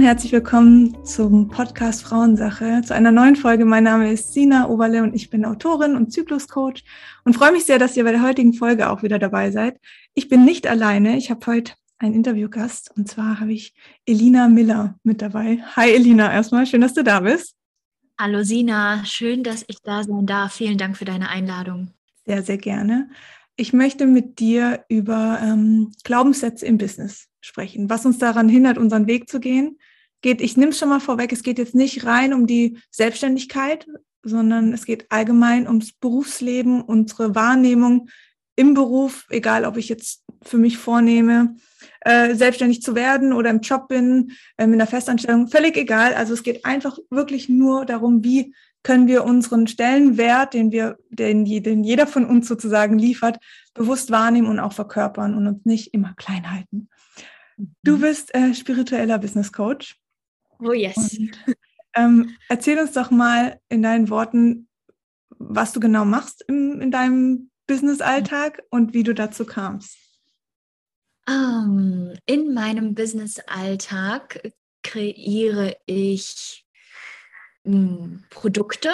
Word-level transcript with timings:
Und 0.00 0.06
herzlich 0.06 0.32
willkommen 0.32 1.04
zum 1.04 1.48
Podcast 1.48 2.02
Frauensache, 2.04 2.80
zu 2.82 2.94
einer 2.94 3.12
neuen 3.12 3.36
Folge. 3.36 3.66
Mein 3.66 3.84
Name 3.84 4.10
ist 4.10 4.32
Sina 4.32 4.66
Oberle 4.66 5.02
und 5.02 5.14
ich 5.14 5.28
bin 5.28 5.44
Autorin 5.44 5.94
und 5.94 6.10
Zykluscoach 6.10 6.84
und 7.26 7.34
freue 7.34 7.52
mich 7.52 7.66
sehr, 7.66 7.78
dass 7.78 7.98
ihr 7.98 8.04
bei 8.04 8.12
der 8.12 8.22
heutigen 8.22 8.54
Folge 8.54 8.88
auch 8.88 9.02
wieder 9.02 9.18
dabei 9.18 9.50
seid. 9.50 9.78
Ich 10.14 10.30
bin 10.30 10.46
nicht 10.46 10.66
alleine. 10.66 11.18
Ich 11.18 11.30
habe 11.30 11.44
heute 11.44 11.74
einen 11.98 12.14
Interviewgast 12.14 12.90
und 12.96 13.10
zwar 13.10 13.40
habe 13.40 13.52
ich 13.52 13.74
Elina 14.06 14.48
Miller 14.48 14.98
mit 15.02 15.20
dabei. 15.20 15.62
Hi 15.76 15.90
Elina, 15.90 16.32
erstmal 16.32 16.64
schön, 16.64 16.80
dass 16.80 16.94
du 16.94 17.04
da 17.04 17.20
bist. 17.20 17.54
Hallo 18.18 18.42
Sina, 18.42 19.04
schön, 19.04 19.42
dass 19.42 19.66
ich 19.68 19.82
da 19.82 20.02
sein 20.02 20.24
darf. 20.24 20.54
Vielen 20.54 20.78
Dank 20.78 20.96
für 20.96 21.04
deine 21.04 21.28
Einladung. 21.28 21.90
Sehr, 22.24 22.42
sehr 22.42 22.56
gerne. 22.56 23.10
Ich 23.54 23.74
möchte 23.74 24.06
mit 24.06 24.38
dir 24.38 24.82
über 24.88 25.40
ähm, 25.42 25.92
Glaubenssätze 26.04 26.64
im 26.64 26.78
Business 26.78 27.28
sprechen, 27.42 27.90
was 27.90 28.06
uns 28.06 28.16
daran 28.16 28.48
hindert, 28.48 28.78
unseren 28.78 29.06
Weg 29.06 29.28
zu 29.28 29.40
gehen. 29.40 29.76
Geht, 30.22 30.40
ich 30.40 30.56
nehme 30.56 30.72
es 30.72 30.78
schon 30.78 30.88
mal 30.88 31.00
vorweg, 31.00 31.32
es 31.32 31.42
geht 31.42 31.58
jetzt 31.58 31.74
nicht 31.74 32.04
rein 32.04 32.34
um 32.34 32.46
die 32.46 32.78
Selbstständigkeit, 32.90 33.86
sondern 34.22 34.72
es 34.72 34.84
geht 34.84 35.10
allgemein 35.10 35.66
ums 35.66 35.92
Berufsleben, 35.92 36.82
unsere 36.82 37.34
Wahrnehmung 37.34 38.08
im 38.56 38.74
Beruf, 38.74 39.26
egal 39.30 39.64
ob 39.64 39.76
ich 39.76 39.88
jetzt 39.88 40.22
für 40.42 40.58
mich 40.58 40.76
vornehme, 40.76 41.56
äh, 42.02 42.34
selbstständig 42.34 42.82
zu 42.82 42.94
werden 42.94 43.32
oder 43.32 43.50
im 43.50 43.60
Job 43.60 43.88
bin, 43.88 44.32
äh, 44.56 44.64
in 44.64 44.76
der 44.76 44.86
Festanstellung, 44.86 45.48
völlig 45.48 45.76
egal. 45.76 46.14
Also 46.14 46.34
es 46.34 46.42
geht 46.42 46.64
einfach 46.64 46.98
wirklich 47.10 47.48
nur 47.48 47.86
darum, 47.86 48.22
wie 48.24 48.54
können 48.82 49.06
wir 49.06 49.24
unseren 49.24 49.66
Stellenwert, 49.66 50.54
den 50.54 50.72
wir, 50.72 50.98
den, 51.10 51.44
den 51.44 51.84
jeder 51.84 52.06
von 52.06 52.24
uns 52.24 52.48
sozusagen 52.48 52.98
liefert, 52.98 53.38
bewusst 53.74 54.10
wahrnehmen 54.10 54.48
und 54.48 54.58
auch 54.58 54.72
verkörpern 54.72 55.34
und 55.34 55.46
uns 55.46 55.64
nicht 55.64 55.92
immer 55.92 56.14
klein 56.14 56.50
halten. 56.50 56.88
Du 57.82 57.96
mhm. 57.96 58.00
bist 58.00 58.34
äh, 58.34 58.54
spiritueller 58.54 59.18
Business 59.18 59.52
Coach. 59.52 59.99
Oh 60.62 60.72
yes. 60.72 61.18
Und, 61.18 61.38
ähm, 61.94 62.36
erzähl 62.48 62.78
uns 62.78 62.92
doch 62.92 63.10
mal 63.10 63.60
in 63.68 63.82
deinen 63.82 64.10
Worten, 64.10 64.68
was 65.38 65.72
du 65.72 65.80
genau 65.80 66.04
machst 66.04 66.44
im, 66.48 66.80
in 66.80 66.90
deinem 66.90 67.50
Business-Alltag 67.66 68.62
und 68.70 68.94
wie 68.94 69.02
du 69.02 69.14
dazu 69.14 69.44
kamst. 69.44 69.96
Um, 71.28 72.10
ähm, 72.12 72.18
in 72.26 72.54
meinem 72.54 72.94
Business-Alltag 72.94 74.52
kreiere 74.82 75.76
ich 75.86 76.66
m, 77.64 77.72
hm, 77.72 78.24
Produkte, 78.30 78.90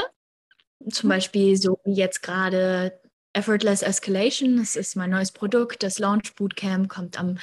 zum 0.90 1.08
mhm. 1.08 1.10
Beispiel 1.10 1.56
so 1.56 1.80
wie 1.84 1.94
jetzt 1.94 2.22
gerade 2.22 3.00
Effortless 3.32 3.82
Escalation, 3.82 4.56
das 4.56 4.76
ist 4.76 4.96
mein 4.96 5.10
neues 5.10 5.30
Produkt. 5.30 5.82
Das 5.82 5.98
Launch 5.98 6.34
Bootcamp 6.34 6.88
kommt 6.88 7.18
am 7.18 7.38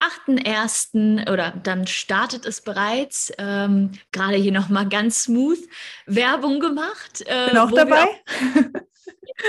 8.1. 0.00 1.30
oder 1.30 1.52
dann 1.62 1.86
startet 1.86 2.46
es 2.46 2.60
bereits. 2.60 3.32
Ähm, 3.38 3.92
Gerade 4.12 4.36
hier 4.36 4.52
nochmal 4.52 4.88
ganz 4.88 5.24
smooth 5.24 5.58
Werbung 6.06 6.60
gemacht. 6.60 7.22
Äh, 7.26 7.48
Bin 7.48 7.58
auch 7.58 7.70
dabei. 7.70 8.02
Auch 8.02 8.10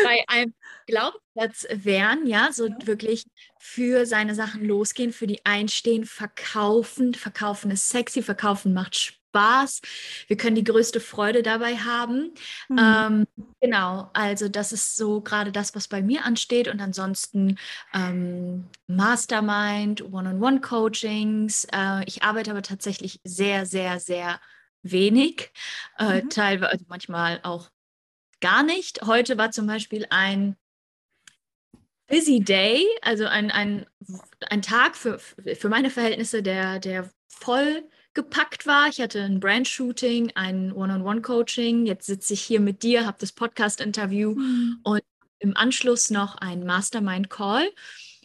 bei 0.04 0.24
einem 0.28 0.54
Glaubenssatz 0.88 1.68
wären, 1.72 2.26
ja, 2.26 2.50
so 2.52 2.70
wirklich 2.84 3.26
für 3.60 4.06
seine 4.06 4.36
Sachen 4.36 4.66
losgehen, 4.66 5.14
für 5.14 5.28
die 5.28 5.46
einstehen, 5.46 6.06
verkaufen. 6.06 7.14
Verkaufen 7.14 7.72
ist 7.72 7.90
sexy, 7.90 8.22
verkaufen 8.22 8.74
macht 8.74 8.96
Spaß. 8.96 9.21
Spaß. 9.32 9.82
Wir 10.28 10.38
können 10.38 10.56
die 10.56 10.64
größte 10.64 11.00
Freude 11.00 11.42
dabei 11.42 11.78
haben. 11.78 12.34
Mhm. 12.70 12.78
Ähm, 12.80 13.28
genau, 13.62 14.10
also 14.14 14.50
das 14.50 14.74
ist 14.74 14.98
so 14.98 15.22
gerade 15.22 15.52
das, 15.52 15.74
was 15.74 15.88
bei 15.88 16.02
mir 16.02 16.26
ansteht. 16.26 16.68
Und 16.68 16.82
ansonsten 16.82 17.58
ähm, 17.94 18.66
Mastermind, 18.88 20.04
One-on-One-Coachings. 20.04 21.68
Äh, 21.74 22.04
ich 22.06 22.24
arbeite 22.24 22.52
aber 22.52 22.62
tatsächlich 22.62 23.22
sehr, 23.24 23.66
sehr, 23.66 24.00
sehr 24.00 24.40
wenig. 24.84 25.52
Äh, 25.98 26.24
mhm. 26.24 26.30
Teilweise, 26.30 26.72
also 26.72 26.86
manchmal 26.90 27.40
auch 27.44 27.70
gar 28.42 28.64
nicht. 28.64 29.02
Heute 29.04 29.38
war 29.38 29.52
zum 29.52 29.68
Beispiel 29.68 30.06
ein 30.10 30.58
Busy 32.08 32.42
Day, 32.42 32.86
also 33.02 33.26
ein, 33.26 33.52
ein, 33.52 33.86
ein 34.50 34.62
Tag 34.62 34.98
für, 34.98 35.20
für 35.20 35.70
meine 35.70 35.90
Verhältnisse, 35.90 36.44
der, 36.44 36.80
der 36.80 37.10
voll 37.30 37.84
gepackt 38.14 38.66
war. 38.66 38.88
Ich 38.88 39.00
hatte 39.00 39.22
ein 39.22 39.40
Brand-Shooting, 39.40 40.34
ein 40.36 40.72
One-on-One-Coaching. 40.72 41.86
Jetzt 41.86 42.06
sitze 42.06 42.34
ich 42.34 42.42
hier 42.42 42.60
mit 42.60 42.84
dir, 42.84 43.06
habe 43.06 43.18
das 43.20 43.32
Podcast-Interview 43.32 44.32
mhm. 44.32 44.80
und 44.84 45.02
im 45.40 45.56
Anschluss 45.56 46.10
noch 46.10 46.36
ein 46.36 46.66
Mastermind-Call. 46.66 47.70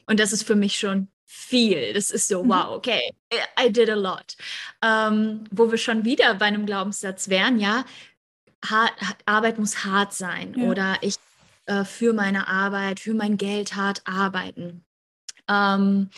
Und 0.07 0.21
das 0.21 0.33
ist 0.33 0.45
für 0.45 0.57
mich 0.57 0.79
schon 0.79 1.09
viel. 1.25 1.93
Das 1.93 2.11
ist 2.11 2.29
so, 2.29 2.43
mhm. 2.43 2.49
wow, 2.49 2.77
okay, 2.77 3.13
I 3.61 3.71
did 3.71 3.91
a 3.91 3.95
lot. 3.95 4.37
Ähm, 4.83 5.45
wo 5.51 5.71
wir 5.71 5.79
schon 5.79 6.05
wieder 6.05 6.35
bei 6.35 6.47
einem 6.47 6.67
Glaubenssatz 6.67 7.29
wären, 7.29 7.59
ja, 7.59 7.85
hart, 8.65 8.93
Arbeit 9.27 9.59
muss 9.59 9.85
hart 9.85 10.13
sein 10.13 10.55
ja. 10.57 10.69
oder 10.69 10.97
ich 11.03 11.17
äh, 11.67 11.85
für 11.85 12.13
meine 12.13 12.49
Arbeit, 12.49 13.01
für 13.01 13.15
mein 13.15 13.37
Geld 13.37 13.77
hart 13.77 14.03
arbeiten. 14.05 14.85
Ähm, 15.49 16.11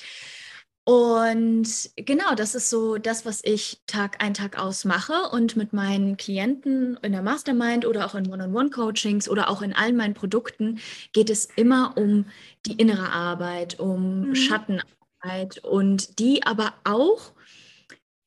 und 0.88 1.90
genau, 1.96 2.34
das 2.34 2.54
ist 2.54 2.70
so 2.70 2.96
das, 2.96 3.26
was 3.26 3.42
ich 3.44 3.82
Tag 3.86 4.24
ein, 4.24 4.32
Tag 4.32 4.58
aus 4.58 4.86
mache 4.86 5.28
und 5.32 5.54
mit 5.54 5.74
meinen 5.74 6.16
Klienten 6.16 6.98
in 7.02 7.12
der 7.12 7.20
Mastermind 7.20 7.84
oder 7.84 8.06
auch 8.06 8.14
in 8.14 8.32
One-on-One-Coachings 8.32 9.28
oder 9.28 9.50
auch 9.50 9.60
in 9.60 9.74
allen 9.74 9.96
meinen 9.96 10.14
Produkten 10.14 10.78
geht 11.12 11.28
es 11.28 11.44
immer 11.56 11.92
um 11.98 12.24
die 12.64 12.72
innere 12.72 13.12
Arbeit, 13.12 13.78
um 13.78 14.28
mhm. 14.28 14.34
Schattenarbeit 14.34 15.62
und 15.62 16.18
die 16.20 16.44
aber 16.44 16.72
auch 16.84 17.32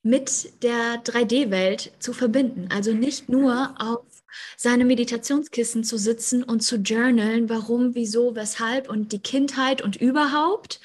mit 0.04 0.62
der 0.62 1.02
3D-Welt 1.02 1.94
zu 1.98 2.12
verbinden. 2.12 2.68
Also 2.72 2.94
nicht 2.94 3.28
nur 3.28 3.74
auf 3.76 4.04
seine 4.56 4.84
Meditationskissen 4.84 5.82
zu 5.82 5.98
sitzen 5.98 6.44
und 6.44 6.60
zu 6.60 6.76
journalen, 6.76 7.48
warum, 7.48 7.96
wieso, 7.96 8.36
weshalb 8.36 8.88
und 8.88 9.10
die 9.10 9.18
Kindheit 9.18 9.82
und 9.82 9.96
überhaupt, 9.96 10.78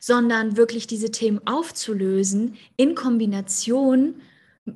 sondern 0.00 0.56
wirklich 0.56 0.86
diese 0.86 1.10
Themen 1.12 1.40
aufzulösen 1.46 2.56
in 2.76 2.94
Kombination 2.94 4.16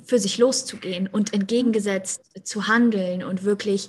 für 0.04 0.18
sich 0.18 0.38
loszugehen 0.38 1.08
und 1.08 1.34
entgegengesetzt 1.34 2.22
zu 2.44 2.68
handeln 2.68 3.24
und 3.24 3.44
wirklich 3.44 3.88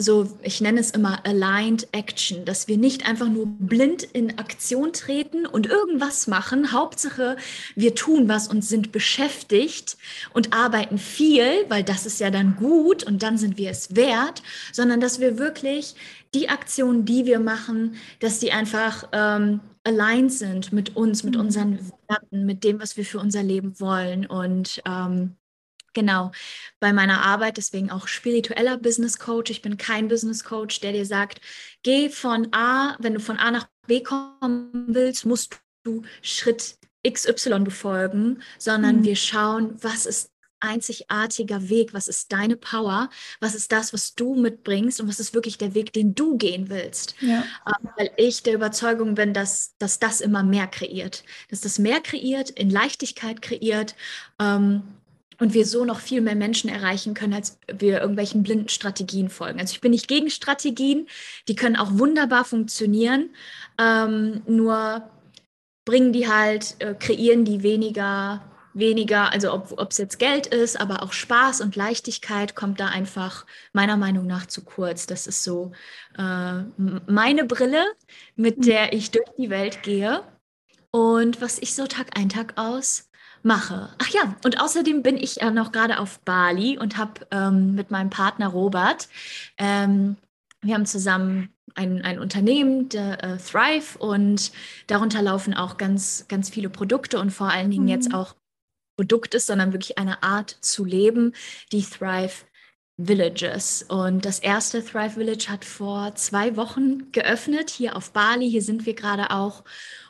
so, 0.00 0.28
ich 0.42 0.60
nenne 0.60 0.78
es 0.78 0.92
immer 0.92 1.26
aligned 1.26 1.88
action, 1.90 2.44
dass 2.44 2.68
wir 2.68 2.76
nicht 2.76 3.08
einfach 3.08 3.28
nur 3.28 3.46
blind 3.46 4.04
in 4.04 4.38
Aktion 4.38 4.92
treten 4.92 5.44
und 5.44 5.66
irgendwas 5.66 6.28
machen. 6.28 6.70
Hauptsache, 6.70 7.36
wir 7.74 7.96
tun 7.96 8.28
was 8.28 8.46
und 8.46 8.64
sind 8.64 8.92
beschäftigt 8.92 9.96
und 10.32 10.54
arbeiten 10.54 10.98
viel, 10.98 11.64
weil 11.68 11.82
das 11.82 12.06
ist 12.06 12.20
ja 12.20 12.30
dann 12.30 12.54
gut 12.54 13.02
und 13.02 13.24
dann 13.24 13.38
sind 13.38 13.58
wir 13.58 13.70
es 13.70 13.96
wert, 13.96 14.44
sondern 14.72 15.00
dass 15.00 15.18
wir 15.18 15.36
wirklich 15.36 15.96
die 16.32 16.48
Aktionen, 16.48 17.04
die 17.04 17.26
wir 17.26 17.40
machen, 17.40 17.96
dass 18.20 18.38
die 18.38 18.52
einfach 18.52 19.08
ähm, 19.10 19.58
aligned 19.88 20.32
sind 20.32 20.72
mit 20.72 20.96
uns, 20.96 21.24
mit 21.24 21.34
mhm. 21.34 21.40
unseren 21.40 21.92
Werten, 22.08 22.44
mit 22.44 22.62
dem, 22.62 22.80
was 22.80 22.96
wir 22.96 23.04
für 23.04 23.18
unser 23.18 23.42
Leben 23.42 23.80
wollen. 23.80 24.26
Und 24.26 24.82
ähm, 24.86 25.36
genau, 25.94 26.30
bei 26.78 26.92
meiner 26.92 27.24
Arbeit, 27.24 27.56
deswegen 27.56 27.90
auch 27.90 28.06
spiritueller 28.06 28.76
Business 28.78 29.18
Coach. 29.18 29.50
Ich 29.50 29.62
bin 29.62 29.76
kein 29.76 30.08
Business 30.08 30.44
Coach, 30.44 30.80
der 30.80 30.92
dir 30.92 31.06
sagt, 31.06 31.40
geh 31.82 32.10
von 32.10 32.48
A, 32.52 32.96
wenn 33.00 33.14
du 33.14 33.20
von 33.20 33.38
A 33.38 33.50
nach 33.50 33.68
B 33.86 34.02
kommen 34.02 34.86
willst, 34.88 35.26
musst 35.26 35.58
du 35.82 36.02
Schritt 36.22 36.78
XY 37.06 37.60
befolgen, 37.60 38.42
sondern 38.58 38.98
mhm. 38.98 39.04
wir 39.04 39.16
schauen, 39.16 39.76
was 39.82 40.04
ist 40.04 40.30
einzigartiger 40.60 41.68
Weg? 41.68 41.94
Was 41.94 42.08
ist 42.08 42.32
deine 42.32 42.56
Power? 42.56 43.10
Was 43.40 43.54
ist 43.54 43.72
das, 43.72 43.92
was 43.92 44.14
du 44.14 44.34
mitbringst? 44.34 45.00
Und 45.00 45.08
was 45.08 45.20
ist 45.20 45.34
wirklich 45.34 45.58
der 45.58 45.74
Weg, 45.74 45.92
den 45.92 46.14
du 46.14 46.36
gehen 46.36 46.68
willst? 46.68 47.14
Ja. 47.20 47.44
Ähm, 47.66 47.88
weil 47.96 48.10
ich 48.16 48.42
der 48.42 48.54
Überzeugung 48.54 49.14
bin, 49.14 49.32
dass, 49.32 49.74
dass 49.78 49.98
das 49.98 50.20
immer 50.20 50.42
mehr 50.42 50.66
kreiert. 50.66 51.24
Dass 51.50 51.60
das 51.60 51.78
mehr 51.78 52.00
kreiert, 52.00 52.50
in 52.50 52.70
Leichtigkeit 52.70 53.42
kreiert. 53.42 53.94
Ähm, 54.40 54.82
und 55.40 55.54
wir 55.54 55.64
so 55.64 55.84
noch 55.84 56.00
viel 56.00 56.20
mehr 56.20 56.34
Menschen 56.34 56.68
erreichen 56.68 57.14
können, 57.14 57.32
als 57.32 57.58
wir 57.72 58.00
irgendwelchen 58.00 58.42
blinden 58.42 58.68
Strategien 58.68 59.30
folgen. 59.30 59.60
Also 59.60 59.72
ich 59.72 59.80
bin 59.80 59.92
nicht 59.92 60.08
gegen 60.08 60.30
Strategien, 60.30 61.06
die 61.46 61.54
können 61.54 61.76
auch 61.76 61.90
wunderbar 61.92 62.44
funktionieren, 62.44 63.30
ähm, 63.78 64.42
nur 64.46 65.08
bringen 65.84 66.12
die 66.12 66.28
halt, 66.28 66.76
äh, 66.80 66.94
kreieren 66.94 67.44
die 67.44 67.62
weniger 67.62 68.42
weniger, 68.78 69.32
also 69.32 69.52
ob 69.52 69.90
es 69.90 69.98
jetzt 69.98 70.18
Geld 70.18 70.46
ist, 70.46 70.80
aber 70.80 71.02
auch 71.02 71.12
Spaß 71.12 71.60
und 71.60 71.76
Leichtigkeit 71.76 72.54
kommt 72.54 72.80
da 72.80 72.86
einfach 72.86 73.46
meiner 73.72 73.96
Meinung 73.96 74.26
nach 74.26 74.46
zu 74.46 74.64
kurz. 74.64 75.06
Das 75.06 75.26
ist 75.26 75.44
so 75.44 75.72
äh, 76.16 76.62
meine 77.06 77.44
Brille, 77.44 77.84
mit 78.36 78.58
mhm. 78.58 78.62
der 78.62 78.92
ich 78.92 79.10
durch 79.10 79.28
die 79.38 79.50
Welt 79.50 79.82
gehe 79.82 80.22
und 80.90 81.40
was 81.40 81.58
ich 81.58 81.74
so 81.74 81.86
Tag 81.86 82.18
ein, 82.18 82.28
Tag 82.28 82.54
aus 82.56 83.08
mache. 83.42 83.90
Ach 83.98 84.08
ja, 84.08 84.36
und 84.44 84.60
außerdem 84.60 85.02
bin 85.02 85.16
ich 85.16 85.36
ja 85.36 85.50
noch 85.50 85.72
gerade 85.72 86.00
auf 86.00 86.20
Bali 86.20 86.78
und 86.78 86.96
habe 86.96 87.26
ähm, 87.30 87.74
mit 87.74 87.90
meinem 87.90 88.10
Partner 88.10 88.48
Robert, 88.48 89.08
ähm, 89.58 90.16
wir 90.60 90.74
haben 90.74 90.86
zusammen 90.86 91.54
ein, 91.74 92.02
ein 92.02 92.18
Unternehmen, 92.18 92.88
der, 92.88 93.22
äh, 93.22 93.36
Thrive, 93.38 93.96
und 93.98 94.50
darunter 94.88 95.22
laufen 95.22 95.54
auch 95.54 95.76
ganz, 95.76 96.26
ganz 96.28 96.50
viele 96.50 96.68
Produkte 96.68 97.20
und 97.20 97.30
vor 97.30 97.50
allen 97.50 97.70
Dingen 97.70 97.84
mhm. 97.84 97.90
jetzt 97.90 98.12
auch 98.12 98.34
Produkt 98.98 99.34
ist, 99.34 99.46
sondern 99.46 99.72
wirklich 99.72 99.96
eine 99.96 100.24
Art 100.24 100.58
zu 100.60 100.84
leben, 100.84 101.32
die 101.70 101.84
Thrive 101.84 102.44
Villages. 102.96 103.84
Und 103.88 104.24
das 104.24 104.40
erste 104.40 104.84
Thrive 104.84 105.14
Village 105.14 105.46
hat 105.48 105.64
vor 105.64 106.16
zwei 106.16 106.56
Wochen 106.56 107.12
geöffnet, 107.12 107.70
hier 107.70 107.96
auf 107.96 108.10
Bali. 108.10 108.50
Hier 108.50 108.62
sind 108.62 108.86
wir 108.86 108.94
gerade 108.94 109.30
auch. 109.30 109.62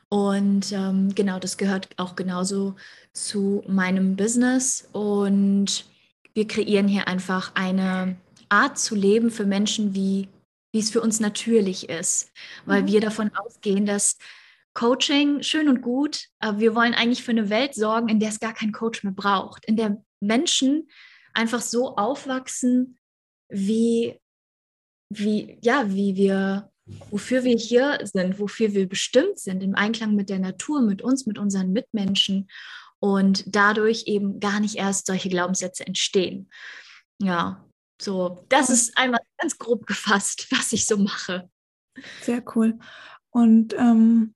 Und 0.08 0.72
ähm, 0.72 1.14
genau, 1.14 1.38
das 1.38 1.58
gehört 1.58 1.90
auch 1.98 2.16
genauso 2.16 2.76
zu 3.12 3.62
meinem 3.68 4.16
Business. 4.16 4.88
Und 4.92 5.84
wir 6.32 6.48
kreieren 6.48 6.88
hier 6.88 7.08
einfach 7.08 7.52
eine 7.54 8.16
Art 8.48 8.78
zu 8.78 8.94
leben 8.94 9.30
für 9.30 9.44
Menschen, 9.44 9.94
wie, 9.94 10.28
wie 10.72 10.78
es 10.78 10.88
für 10.88 11.02
uns 11.02 11.20
natürlich 11.20 11.90
ist. 11.90 12.32
Weil 12.64 12.84
mhm. 12.84 12.86
wir 12.86 13.00
davon 13.02 13.30
ausgehen, 13.36 13.84
dass 13.84 14.16
Coaching 14.78 15.42
schön 15.42 15.68
und 15.68 15.82
gut, 15.82 16.26
aber 16.38 16.60
wir 16.60 16.72
wollen 16.76 16.94
eigentlich 16.94 17.24
für 17.24 17.32
eine 17.32 17.50
Welt 17.50 17.74
sorgen, 17.74 18.08
in 18.08 18.20
der 18.20 18.28
es 18.28 18.38
gar 18.38 18.54
keinen 18.54 18.70
Coach 18.70 19.02
mehr 19.02 19.12
braucht, 19.12 19.64
in 19.64 19.76
der 19.76 20.00
Menschen 20.20 20.88
einfach 21.34 21.60
so 21.60 21.96
aufwachsen, 21.96 22.96
wie, 23.48 24.20
wie, 25.12 25.58
ja, 25.62 25.92
wie 25.92 26.14
wir, 26.14 26.70
wofür 27.10 27.42
wir 27.42 27.56
hier 27.56 27.98
sind, 28.04 28.38
wofür 28.38 28.72
wir 28.72 28.88
bestimmt 28.88 29.40
sind, 29.40 29.64
im 29.64 29.74
Einklang 29.74 30.14
mit 30.14 30.30
der 30.30 30.38
Natur, 30.38 30.80
mit 30.80 31.02
uns, 31.02 31.26
mit 31.26 31.38
unseren 31.38 31.72
Mitmenschen 31.72 32.48
und 33.00 33.42
dadurch 33.48 34.04
eben 34.06 34.38
gar 34.38 34.60
nicht 34.60 34.76
erst 34.76 35.06
solche 35.06 35.28
Glaubenssätze 35.28 35.84
entstehen. 35.88 36.50
Ja, 37.20 37.68
so, 38.00 38.46
das 38.48 38.70
ist 38.70 38.96
einmal 38.96 39.22
ganz 39.38 39.58
grob 39.58 39.88
gefasst, 39.88 40.46
was 40.52 40.72
ich 40.72 40.86
so 40.86 40.98
mache. 40.98 41.50
Sehr 42.22 42.44
cool. 42.54 42.78
Und 43.30 43.74
ähm, 43.74 44.34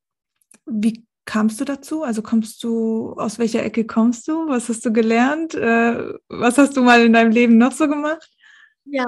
wie 0.67 1.07
kamst 1.25 1.61
du 1.61 1.65
dazu? 1.65 2.03
Also 2.03 2.23
kommst 2.23 2.63
du, 2.65 3.15
aus 3.17 3.39
welcher 3.39 3.63
Ecke 3.63 3.87
kommst 3.87 4.29
du? 4.29 4.49
Was 4.49 4.69
hast 4.69 4.85
du 4.85 4.93
gelernt? 4.93 5.55
Äh, 5.55 6.15
was 6.29 6.59
hast 6.59 6.77
du 6.77 6.83
mal 6.83 7.05
in 7.05 7.13
deinem 7.13 7.31
Leben 7.31 7.59
noch 7.59 7.73
so 7.73 7.89
gemacht? 7.89 8.29
Ja, 8.85 9.07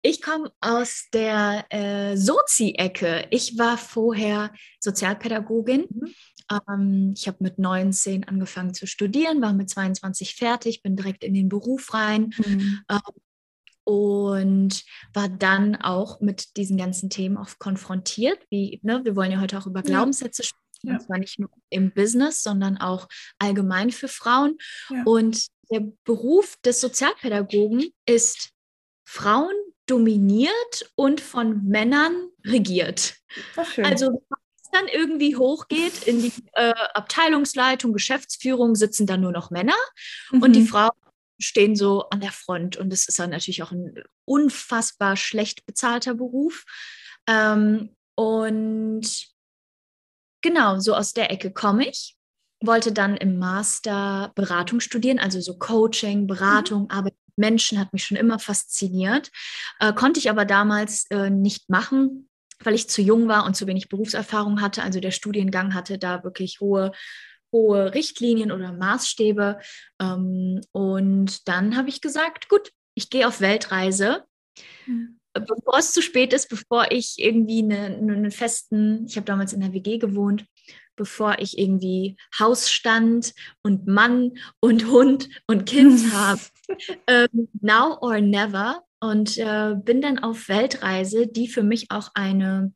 ich 0.00 0.22
komme 0.22 0.50
aus 0.60 1.08
der 1.12 1.66
äh, 1.68 2.16
Sozi-Ecke. 2.16 3.26
Ich 3.30 3.58
war 3.58 3.76
vorher 3.76 4.52
Sozialpädagogin. 4.80 5.86
Mhm. 5.90 6.14
Ähm, 6.50 7.14
ich 7.14 7.28
habe 7.28 7.38
mit 7.40 7.58
19 7.58 8.24
angefangen 8.24 8.72
zu 8.72 8.86
studieren, 8.86 9.42
war 9.42 9.52
mit 9.52 9.68
22 9.68 10.34
fertig, 10.34 10.82
bin 10.82 10.96
direkt 10.96 11.24
in 11.24 11.34
den 11.34 11.50
Beruf 11.50 11.92
rein. 11.92 12.32
Mhm. 12.38 12.80
Ähm, 12.88 13.00
und 13.84 14.84
war 15.12 15.28
dann 15.28 15.74
auch 15.76 16.20
mit 16.20 16.56
diesen 16.56 16.76
ganzen 16.78 17.10
Themen 17.10 17.36
auch 17.36 17.48
konfrontiert. 17.58 18.38
Wie, 18.48 18.80
ne, 18.82 19.04
wir 19.04 19.16
wollen 19.16 19.32
ja 19.32 19.40
heute 19.40 19.58
auch 19.58 19.66
über 19.66 19.82
Glaubenssätze 19.82 20.44
sprechen 20.44 20.61
ja. 20.82 20.94
Und 20.94 21.02
zwar 21.02 21.18
nicht 21.18 21.38
nur 21.38 21.50
im 21.70 21.92
Business, 21.92 22.42
sondern 22.42 22.76
auch 22.78 23.08
allgemein 23.38 23.90
für 23.90 24.08
Frauen. 24.08 24.58
Ja. 24.90 25.02
Und 25.04 25.46
der 25.70 25.86
Beruf 26.04 26.56
des 26.64 26.80
Sozialpädagogen 26.80 27.86
ist 28.06 28.50
Frauen 29.04 29.54
dominiert 29.86 30.90
und 30.94 31.20
von 31.20 31.64
Männern 31.64 32.28
regiert. 32.44 33.16
Also 33.82 34.06
wenn 34.06 34.38
es 34.62 34.70
dann 34.70 34.88
irgendwie 34.88 35.36
hochgeht 35.36 36.04
in 36.04 36.22
die 36.22 36.32
äh, 36.54 36.74
Abteilungsleitung, 36.94 37.92
Geschäftsführung, 37.92 38.74
sitzen 38.74 39.06
dann 39.06 39.20
nur 39.20 39.32
noch 39.32 39.50
Männer 39.50 39.74
mhm. 40.30 40.42
und 40.42 40.52
die 40.54 40.60
mhm. 40.60 40.66
Frauen 40.66 40.90
stehen 41.40 41.76
so 41.76 42.08
an 42.10 42.20
der 42.20 42.32
Front. 42.32 42.76
Und 42.76 42.92
es 42.92 43.08
ist 43.08 43.18
dann 43.18 43.30
natürlich 43.30 43.62
auch 43.62 43.72
ein 43.72 43.94
unfassbar 44.24 45.16
schlecht 45.16 45.66
bezahlter 45.66 46.14
Beruf. 46.14 46.64
Ähm, 47.26 47.96
und 48.14 49.31
Genau, 50.42 50.78
so 50.80 50.94
aus 50.94 51.12
der 51.12 51.30
Ecke 51.30 51.52
komme 51.52 51.88
ich. 51.88 52.16
Wollte 52.60 52.92
dann 52.92 53.16
im 53.16 53.38
Master 53.38 54.32
Beratung 54.34 54.80
studieren, 54.80 55.18
also 55.18 55.40
so 55.40 55.58
Coaching, 55.58 56.26
Beratung, 56.26 56.82
mhm. 56.82 56.90
Arbeit 56.90 57.14
mit 57.26 57.38
Menschen 57.38 57.78
hat 57.78 57.92
mich 57.92 58.04
schon 58.04 58.16
immer 58.16 58.38
fasziniert. 58.38 59.30
Äh, 59.80 59.92
konnte 59.92 60.20
ich 60.20 60.30
aber 60.30 60.44
damals 60.44 61.06
äh, 61.10 61.30
nicht 61.30 61.70
machen, 61.70 62.28
weil 62.62 62.74
ich 62.74 62.88
zu 62.88 63.02
jung 63.02 63.28
war 63.28 63.46
und 63.46 63.56
zu 63.56 63.66
wenig 63.66 63.88
Berufserfahrung 63.88 64.60
hatte. 64.60 64.82
Also 64.82 65.00
der 65.00 65.10
Studiengang 65.10 65.74
hatte 65.74 65.98
da 65.98 66.22
wirklich 66.24 66.60
hohe 66.60 66.92
hohe 67.54 67.92
Richtlinien 67.92 68.50
oder 68.50 68.72
Maßstäbe. 68.72 69.58
Ähm, 70.00 70.60
und 70.72 71.46
dann 71.48 71.76
habe 71.76 71.90
ich 71.90 72.00
gesagt, 72.00 72.48
gut, 72.48 72.70
ich 72.94 73.10
gehe 73.10 73.28
auf 73.28 73.40
Weltreise. 73.40 74.24
Mhm 74.86 75.20
bevor 75.32 75.78
es 75.78 75.92
zu 75.92 76.02
spät 76.02 76.32
ist, 76.32 76.48
bevor 76.48 76.90
ich 76.90 77.18
irgendwie 77.18 77.60
einen 77.62 78.10
eine 78.10 78.30
festen, 78.30 79.06
ich 79.06 79.16
habe 79.16 79.24
damals 79.24 79.52
in 79.52 79.60
der 79.60 79.72
WG 79.72 79.98
gewohnt, 79.98 80.44
bevor 80.96 81.38
ich 81.38 81.58
irgendwie 81.58 82.16
Hausstand 82.38 83.34
und 83.62 83.86
Mann 83.86 84.32
und 84.60 84.88
Hund 84.88 85.28
und 85.46 85.66
Kind 85.66 86.00
habe. 86.12 86.40
ähm, 87.06 87.48
now 87.60 87.98
or 88.00 88.20
never. 88.20 88.82
Und 89.00 89.36
äh, 89.36 89.74
bin 89.74 90.00
dann 90.00 90.20
auf 90.20 90.48
Weltreise, 90.48 91.26
die 91.26 91.48
für 91.48 91.64
mich 91.64 91.90
auch 91.90 92.10
eine 92.14 92.72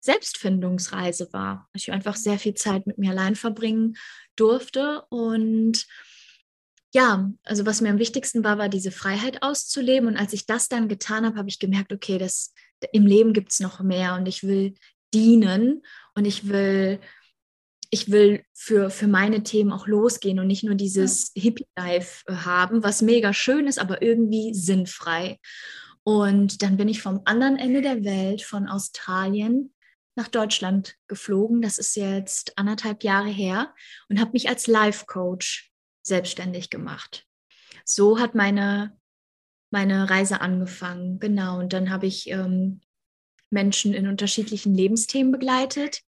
Selbstfindungsreise 0.00 1.32
war. 1.32 1.68
Ich 1.74 1.92
einfach 1.92 2.16
sehr 2.16 2.38
viel 2.38 2.54
Zeit 2.54 2.86
mit 2.86 2.98
mir 2.98 3.10
allein 3.10 3.36
verbringen 3.36 3.96
durfte 4.34 5.04
und 5.10 5.86
ja, 6.92 7.30
also 7.44 7.66
was 7.66 7.80
mir 7.80 7.90
am 7.90 7.98
wichtigsten 7.98 8.42
war, 8.42 8.58
war 8.58 8.68
diese 8.68 8.90
Freiheit 8.90 9.42
auszuleben. 9.42 10.08
Und 10.08 10.16
als 10.16 10.32
ich 10.32 10.46
das 10.46 10.68
dann 10.68 10.88
getan 10.88 11.24
habe, 11.24 11.36
habe 11.36 11.48
ich 11.48 11.58
gemerkt, 11.58 11.92
okay, 11.92 12.18
das, 12.18 12.52
im 12.92 13.06
Leben 13.06 13.32
gibt 13.32 13.52
es 13.52 13.60
noch 13.60 13.80
mehr 13.80 14.14
und 14.14 14.26
ich 14.26 14.42
will 14.42 14.74
dienen 15.14 15.82
und 16.14 16.24
ich 16.24 16.48
will, 16.48 17.00
ich 17.90 18.10
will 18.10 18.42
für, 18.54 18.90
für 18.90 19.06
meine 19.06 19.42
Themen 19.42 19.72
auch 19.72 19.86
losgehen 19.86 20.38
und 20.40 20.46
nicht 20.46 20.64
nur 20.64 20.74
dieses 20.74 21.32
Hippie-Life 21.34 22.24
äh, 22.26 22.32
haben, 22.32 22.82
was 22.82 23.02
mega 23.02 23.32
schön 23.32 23.66
ist, 23.66 23.78
aber 23.78 24.02
irgendwie 24.02 24.54
sinnfrei. 24.54 25.38
Und 26.02 26.62
dann 26.62 26.76
bin 26.76 26.88
ich 26.88 27.02
vom 27.02 27.20
anderen 27.24 27.56
Ende 27.56 27.82
der 27.82 28.04
Welt, 28.04 28.42
von 28.42 28.68
Australien, 28.68 29.72
nach 30.16 30.28
Deutschland 30.28 30.96
geflogen. 31.06 31.62
Das 31.62 31.78
ist 31.78 31.94
jetzt 31.94 32.58
anderthalb 32.58 33.04
Jahre 33.04 33.28
her 33.28 33.74
und 34.08 34.20
habe 34.20 34.32
mich 34.32 34.48
als 34.48 34.66
Life-Coach 34.66 35.69
selbstständig 36.02 36.70
gemacht. 36.70 37.26
So 37.84 38.18
hat 38.18 38.34
meine, 38.34 38.96
meine 39.70 40.08
Reise 40.08 40.40
angefangen. 40.40 41.18
Genau. 41.18 41.58
Und 41.58 41.72
dann 41.72 41.90
habe 41.90 42.06
ich 42.06 42.30
ähm, 42.30 42.80
Menschen 43.50 43.94
in 43.94 44.06
unterschiedlichen 44.06 44.74
Lebensthemen 44.74 45.32
begleitet, 45.32 46.02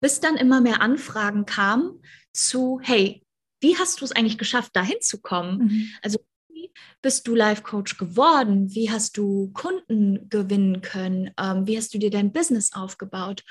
bis 0.00 0.20
dann 0.20 0.36
immer 0.36 0.60
mehr 0.60 0.80
Anfragen 0.80 1.46
kamen 1.46 2.02
zu, 2.32 2.80
hey, 2.82 3.22
wie 3.60 3.76
hast 3.76 4.00
du 4.00 4.04
es 4.04 4.12
eigentlich 4.12 4.38
geschafft, 4.38 4.70
da 4.74 4.82
hinzukommen? 4.82 5.58
Mhm. 5.58 5.88
Also 6.02 6.18
wie 6.48 6.70
bist 7.02 7.26
du 7.26 7.34
Life 7.34 7.62
Coach 7.62 7.96
geworden? 7.96 8.74
Wie 8.74 8.90
hast 8.90 9.16
du 9.16 9.50
Kunden 9.52 10.28
gewinnen 10.28 10.82
können? 10.82 11.30
Ähm, 11.38 11.66
wie 11.66 11.76
hast 11.76 11.94
du 11.94 11.98
dir 11.98 12.10
dein 12.10 12.32
Business 12.32 12.72
aufgebaut? 12.72 13.44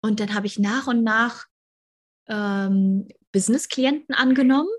Und 0.00 0.20
dann 0.20 0.34
habe 0.34 0.46
ich 0.46 0.58
nach 0.58 0.86
und 0.88 1.04
nach 1.04 1.46
ähm, 2.28 3.08
Business-Klienten 3.32 4.14
angenommen 4.14 4.70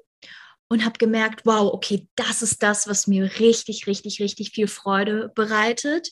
und 0.73 0.85
habe 0.85 0.97
gemerkt, 0.97 1.45
wow, 1.45 1.71
okay, 1.71 2.07
das 2.15 2.41
ist 2.41 2.63
das, 2.63 2.87
was 2.87 3.05
mir 3.05 3.39
richtig, 3.39 3.85
richtig, 3.85 4.19
richtig 4.19 4.49
viel 4.51 4.67
Freude 4.67 5.31
bereitet. 5.35 6.11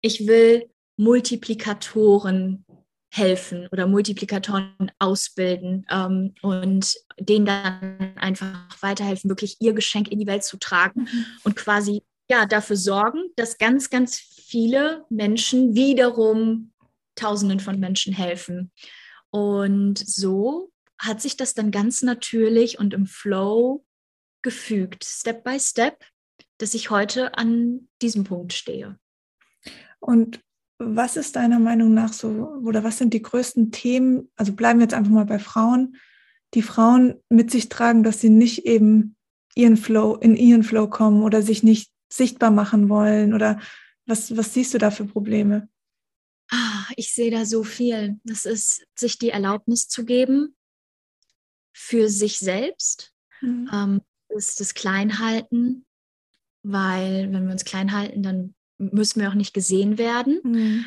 Ich 0.00 0.26
will 0.26 0.68
Multiplikatoren 0.96 2.64
helfen 3.12 3.68
oder 3.70 3.86
Multiplikatoren 3.86 4.90
ausbilden 4.98 5.86
ähm, 5.90 6.34
und 6.42 6.94
denen 7.20 7.46
dann 7.46 8.12
einfach 8.16 8.68
weiterhelfen, 8.80 9.30
wirklich 9.30 9.56
ihr 9.60 9.74
Geschenk 9.74 10.08
in 10.08 10.18
die 10.18 10.26
Welt 10.26 10.42
zu 10.42 10.58
tragen 10.58 11.02
mhm. 11.02 11.26
und 11.44 11.54
quasi 11.54 12.02
ja 12.28 12.46
dafür 12.46 12.76
sorgen, 12.76 13.22
dass 13.36 13.58
ganz, 13.58 13.90
ganz 13.90 14.18
viele 14.18 15.04
Menschen 15.08 15.74
wiederum 15.74 16.72
Tausenden 17.14 17.60
von 17.60 17.78
Menschen 17.78 18.12
helfen. 18.12 18.72
Und 19.30 19.98
so 19.98 20.72
hat 20.98 21.20
sich 21.20 21.36
das 21.36 21.54
dann 21.54 21.70
ganz 21.70 22.02
natürlich 22.02 22.78
und 22.78 22.92
im 22.92 23.06
Flow 23.06 23.84
gefügt, 24.42 25.04
Step 25.04 25.44
by 25.44 25.58
Step, 25.60 26.04
dass 26.58 26.74
ich 26.74 26.90
heute 26.90 27.36
an 27.36 27.88
diesem 28.02 28.24
Punkt 28.24 28.52
stehe. 28.52 28.98
Und 29.98 30.40
was 30.78 31.16
ist 31.16 31.36
deiner 31.36 31.58
Meinung 31.58 31.92
nach 31.92 32.12
so, 32.12 32.28
oder 32.64 32.84
was 32.84 32.98
sind 32.98 33.12
die 33.12 33.22
größten 33.22 33.70
Themen, 33.70 34.30
also 34.36 34.52
bleiben 34.52 34.78
wir 34.78 34.84
jetzt 34.84 34.94
einfach 34.94 35.10
mal 35.10 35.26
bei 35.26 35.38
Frauen, 35.38 35.96
die 36.54 36.62
Frauen 36.62 37.22
mit 37.28 37.50
sich 37.50 37.68
tragen, 37.68 38.02
dass 38.02 38.20
sie 38.20 38.30
nicht 38.30 38.64
eben 38.64 39.16
ihren 39.54 39.76
Flow, 39.76 40.16
in 40.16 40.36
ihren 40.36 40.62
Flow 40.62 40.88
kommen 40.88 41.22
oder 41.22 41.42
sich 41.42 41.62
nicht 41.62 41.92
sichtbar 42.12 42.50
machen 42.50 42.88
wollen? 42.88 43.34
Oder 43.34 43.60
was, 44.06 44.36
was 44.36 44.54
siehst 44.54 44.74
du 44.74 44.78
da 44.78 44.90
für 44.90 45.04
Probleme? 45.04 45.68
Ah, 46.50 46.86
ich 46.96 47.12
sehe 47.12 47.30
da 47.30 47.44
so 47.44 47.62
viel. 47.62 48.18
Das 48.24 48.44
ist, 48.44 48.86
sich 48.98 49.18
die 49.18 49.30
Erlaubnis 49.30 49.86
zu 49.86 50.04
geben 50.04 50.56
für 51.72 52.08
sich 52.08 52.38
selbst, 52.38 53.12
mhm. 53.40 53.70
ähm, 53.72 54.00
ist 54.30 54.60
das 54.60 54.74
Kleinhalten, 54.74 55.84
weil 56.62 57.32
wenn 57.32 57.46
wir 57.46 57.52
uns 57.52 57.64
klein 57.64 57.92
halten, 57.92 58.22
dann 58.22 58.54
müssen 58.78 59.20
wir 59.20 59.28
auch 59.28 59.34
nicht 59.34 59.54
gesehen 59.54 59.98
werden. 59.98 60.40
Mhm. 60.42 60.84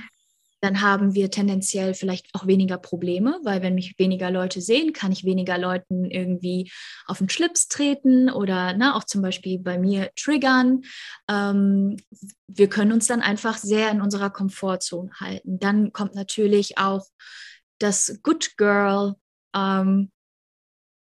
dann 0.62 0.80
haben 0.80 1.14
wir 1.14 1.30
tendenziell 1.30 1.94
vielleicht 1.94 2.28
auch 2.34 2.48
weniger 2.48 2.78
Probleme, 2.78 3.38
weil 3.44 3.62
wenn 3.62 3.76
mich 3.76 4.00
weniger 4.00 4.32
Leute 4.32 4.62
sehen, 4.62 4.94
kann 4.94 5.12
ich 5.12 5.26
weniger 5.26 5.58
Leuten 5.58 6.06
irgendwie 6.06 6.72
auf 7.06 7.18
den 7.18 7.28
Schlips 7.28 7.68
treten 7.68 8.30
oder 8.30 8.72
ne, 8.72 8.96
auch 8.96 9.04
zum 9.04 9.22
Beispiel 9.22 9.60
bei 9.60 9.78
mir 9.78 10.10
triggern. 10.16 10.84
Ähm, 11.30 11.98
wir 12.48 12.70
können 12.70 12.94
uns 12.94 13.08
dann 13.08 13.22
einfach 13.22 13.58
sehr 13.58 13.92
in 13.92 14.00
unserer 14.00 14.30
Komfortzone 14.30 15.12
halten. 15.20 15.60
Dann 15.60 15.92
kommt 15.92 16.16
natürlich 16.16 16.78
auch 16.78 17.06
das 17.80 18.22
Good 18.24 18.56
Girl. 18.56 19.16
Ähm, 19.54 20.12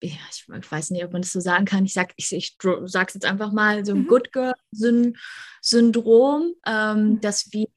ja, 0.01 0.15
ich 0.31 0.47
weiß 0.47 0.91
nicht, 0.91 1.03
ob 1.03 1.11
man 1.13 1.23
das 1.23 1.31
so 1.31 1.39
sagen 1.39 1.65
kann. 1.65 1.85
Ich 1.85 1.93
sage 1.93 2.13
ich, 2.17 2.31
ich 2.31 2.55
es 2.63 2.93
jetzt 2.93 3.25
einfach 3.25 3.51
mal, 3.51 3.83
so 3.85 3.93
ein 3.93 4.03
mhm. 4.03 4.07
Good 4.07 4.31
Girl-Syndrom, 4.31 6.53
ähm, 6.65 7.09
mhm. 7.09 7.19
dass 7.21 7.51
wir 7.51 7.67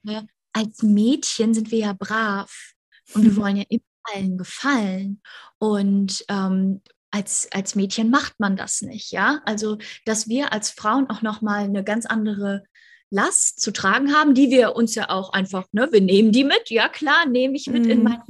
als 0.53 0.83
Mädchen 0.83 1.55
sind 1.55 1.71
wir 1.71 1.79
ja 1.79 1.93
brav 1.93 2.73
und 3.15 3.23
wir 3.23 3.31
mhm. 3.33 3.37
wollen 3.37 3.57
ja 3.57 3.65
immer 3.69 3.83
allen 4.15 4.39
gefallen. 4.39 5.21
Und 5.59 6.25
ähm, 6.29 6.81
als, 7.11 7.49
als 7.53 7.75
Mädchen 7.75 8.11
macht 8.11 8.39
man 8.39 8.57
das 8.57 8.83
nicht, 8.83 9.13
ja. 9.13 9.41
Also, 9.45 9.79
dass 10.05 10.29
wir 10.29 10.53
als 10.53 10.71
Frauen 10.71 11.11
auch 11.11 11.23
nochmal 11.23 11.65
eine 11.65 11.85
ganz 11.85 12.07
andere 12.07 12.65
Last 13.11 13.61
zu 13.61 13.73
tragen 13.73 14.15
haben, 14.15 14.35
die 14.35 14.51
wir 14.51 14.77
uns 14.77 14.95
ja 14.95 15.11
auch 15.11 15.33
einfach, 15.33 15.67
ne, 15.73 15.89
wir 15.91 16.01
nehmen 16.01 16.33
die 16.33 16.45
mit, 16.45 16.71
ja 16.71 16.89
klar, 16.89 17.27
nehme 17.27 17.57
ich 17.57 17.67
mit 17.67 17.85
mhm. 17.85 17.91
in 17.91 18.03
mein 18.05 18.23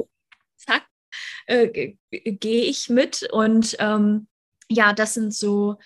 äh, 1.50 1.94
gehe 2.10 2.64
ich 2.64 2.88
mit. 2.88 3.28
Und 3.32 3.76
ähm, 3.80 4.28
ja, 4.68 4.92
das 4.92 5.14
sind 5.14 5.34
so, 5.34 5.78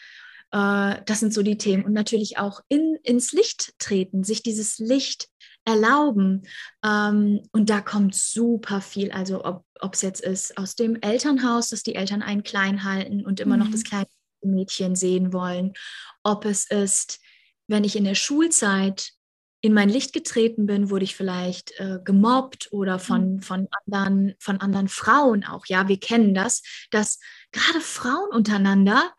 äh, 0.52 0.97
das 1.06 1.21
sind 1.21 1.33
so 1.33 1.42
die 1.42 1.59
Themen. 1.59 1.85
Und 1.85 1.92
natürlich 1.92 2.38
auch 2.38 2.61
in, 2.68 2.97
ins 3.02 3.33
Licht 3.33 3.73
treten, 3.78 4.25
sich 4.25 4.42
dieses 4.42 4.78
Licht 4.78 5.28
erlauben. 5.64 6.42
Ähm, 6.85 7.42
und 7.52 7.71
da 7.71 7.80
kommt 7.80 8.14
super 8.14 8.80
viel. 8.80 9.11
Also 9.11 9.44
ob 9.44 9.94
es 9.94 10.02
jetzt 10.02 10.21
ist 10.21 10.59
aus 10.59 10.76
dem 10.76 11.00
Elternhaus, 11.00 11.71
dass 11.71 11.83
die 11.83 11.94
Eltern 11.94 12.23
einen 12.23 12.42
klein 12.42 12.85
halten 12.85 13.25
und 13.25 13.40
immer 13.40 13.56
mhm. 13.56 13.64
noch 13.64 13.71
das 13.71 13.85
kleine 13.85 14.06
Mädchen 14.42 14.94
sehen 14.94 15.33
wollen. 15.33 15.73
Ob 16.23 16.44
es 16.44 16.71
ist, 16.71 17.21
wenn 17.66 17.85
ich 17.85 17.97
in 17.97 18.04
der 18.04 18.14
Schulzeit 18.14 19.12
in 19.64 19.73
mein 19.73 19.88
Licht 19.88 20.12
getreten 20.12 20.66
bin, 20.66 20.90
wurde 20.90 21.04
ich 21.04 21.16
vielleicht 21.16 21.73
äh, 21.80 21.99
gemobbt 22.04 22.68
oder 22.71 22.99
von, 22.99 23.37
mhm. 23.37 23.40
von, 23.40 23.66
anderen, 23.87 24.35
von 24.38 24.61
anderen 24.61 24.88
Frauen 24.88 25.42
auch. 25.42 25.64
Ja, 25.64 25.88
wir 25.88 25.99
kennen 25.99 26.35
das, 26.35 26.61
dass 26.90 27.18
gerade 27.50 27.80
Frauen 27.80 28.28
untereinander 28.30 29.14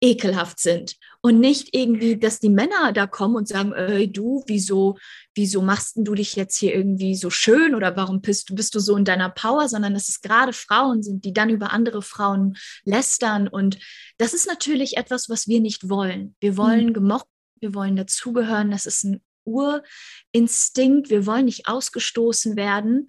ekelhaft 0.00 0.60
sind 0.60 0.94
und 1.22 1.40
nicht 1.40 1.74
irgendwie, 1.74 2.16
dass 2.16 2.38
die 2.38 2.50
Männer 2.50 2.92
da 2.92 3.08
kommen 3.08 3.34
und 3.34 3.48
sagen, 3.48 3.72
ey, 3.72 4.10
du, 4.10 4.44
wieso, 4.46 4.96
wieso 5.34 5.60
machst 5.60 5.96
du 5.96 6.14
dich 6.14 6.36
jetzt 6.36 6.56
hier 6.56 6.72
irgendwie 6.72 7.16
so 7.16 7.28
schön 7.28 7.74
oder 7.74 7.96
warum 7.96 8.20
bist, 8.20 8.54
bist 8.54 8.76
du 8.76 8.78
so 8.78 8.96
in 8.96 9.04
deiner 9.04 9.28
Power, 9.28 9.68
sondern 9.68 9.94
dass 9.94 10.08
es 10.08 10.20
gerade 10.20 10.52
Frauen 10.52 11.02
sind, 11.02 11.24
die 11.24 11.32
dann 11.32 11.50
über 11.50 11.72
andere 11.72 12.00
Frauen 12.00 12.56
lästern 12.84 13.48
und 13.48 13.80
das 14.18 14.34
ist 14.34 14.46
natürlich 14.46 14.98
etwas, 14.98 15.28
was 15.28 15.48
wir 15.48 15.60
nicht 15.60 15.88
wollen. 15.88 16.36
Wir 16.38 16.56
wollen 16.56 16.86
mhm. 16.86 16.94
gemocht, 16.94 17.26
wir 17.58 17.74
wollen 17.74 17.96
dazugehören, 17.96 18.70
das 18.70 18.86
ist 18.86 19.02
ein 19.02 19.20
Urinstinkt, 19.44 21.10
wir 21.10 21.26
wollen 21.26 21.46
nicht 21.46 21.68
ausgestoßen 21.68 22.56
werden 22.56 23.08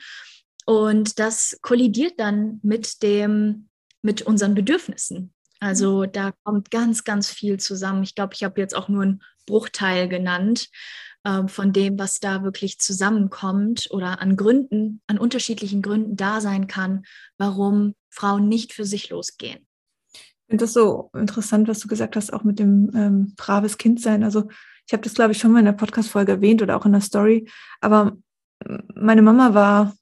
und 0.65 1.19
das 1.19 1.59
kollidiert 1.61 2.19
dann 2.19 2.59
mit 2.63 3.01
dem 3.03 3.67
mit 4.01 4.23
unseren 4.23 4.55
Bedürfnissen. 4.55 5.33
Also 5.59 6.05
da 6.05 6.31
kommt 6.43 6.71
ganz, 6.71 7.03
ganz 7.03 7.29
viel 7.29 7.59
zusammen. 7.59 8.03
Ich 8.03 8.15
glaube, 8.15 8.33
ich 8.33 8.43
habe 8.43 8.59
jetzt 8.59 8.75
auch 8.75 8.89
nur 8.89 9.03
einen 9.03 9.23
Bruchteil 9.45 10.09
genannt 10.09 10.69
äh, 11.23 11.47
von 11.47 11.71
dem, 11.71 11.99
was 11.99 12.19
da 12.19 12.43
wirklich 12.43 12.79
zusammenkommt 12.79 13.87
oder 13.91 14.21
an 14.21 14.37
Gründen, 14.37 15.01
an 15.05 15.19
unterschiedlichen 15.19 15.83
Gründen 15.83 16.15
da 16.15 16.41
sein 16.41 16.65
kann, 16.67 17.03
warum 17.37 17.93
Frauen 18.09 18.49
nicht 18.49 18.73
für 18.73 18.85
sich 18.85 19.09
losgehen. 19.09 19.67
Ich 20.13 20.47
finde 20.49 20.65
das 20.65 20.73
so 20.73 21.11
interessant, 21.13 21.67
was 21.67 21.79
du 21.79 21.87
gesagt 21.87 22.15
hast, 22.15 22.33
auch 22.33 22.43
mit 22.43 22.59
dem 22.59 22.91
ähm, 22.95 23.33
braves 23.37 23.77
Kind 23.77 24.01
sein. 24.01 24.23
Also 24.23 24.49
ich 24.91 24.93
habe 24.93 25.03
das, 25.03 25.13
glaube 25.13 25.31
ich, 25.31 25.37
schon 25.37 25.53
mal 25.53 25.59
in 25.59 25.65
der 25.65 25.71
Podcast-Folge 25.71 26.33
erwähnt 26.33 26.61
oder 26.61 26.75
auch 26.75 26.85
in 26.85 26.91
der 26.91 26.99
Story. 26.99 27.47
Aber 27.79 28.17
meine 28.93 29.21
Mama 29.21 29.53
war 29.53 29.95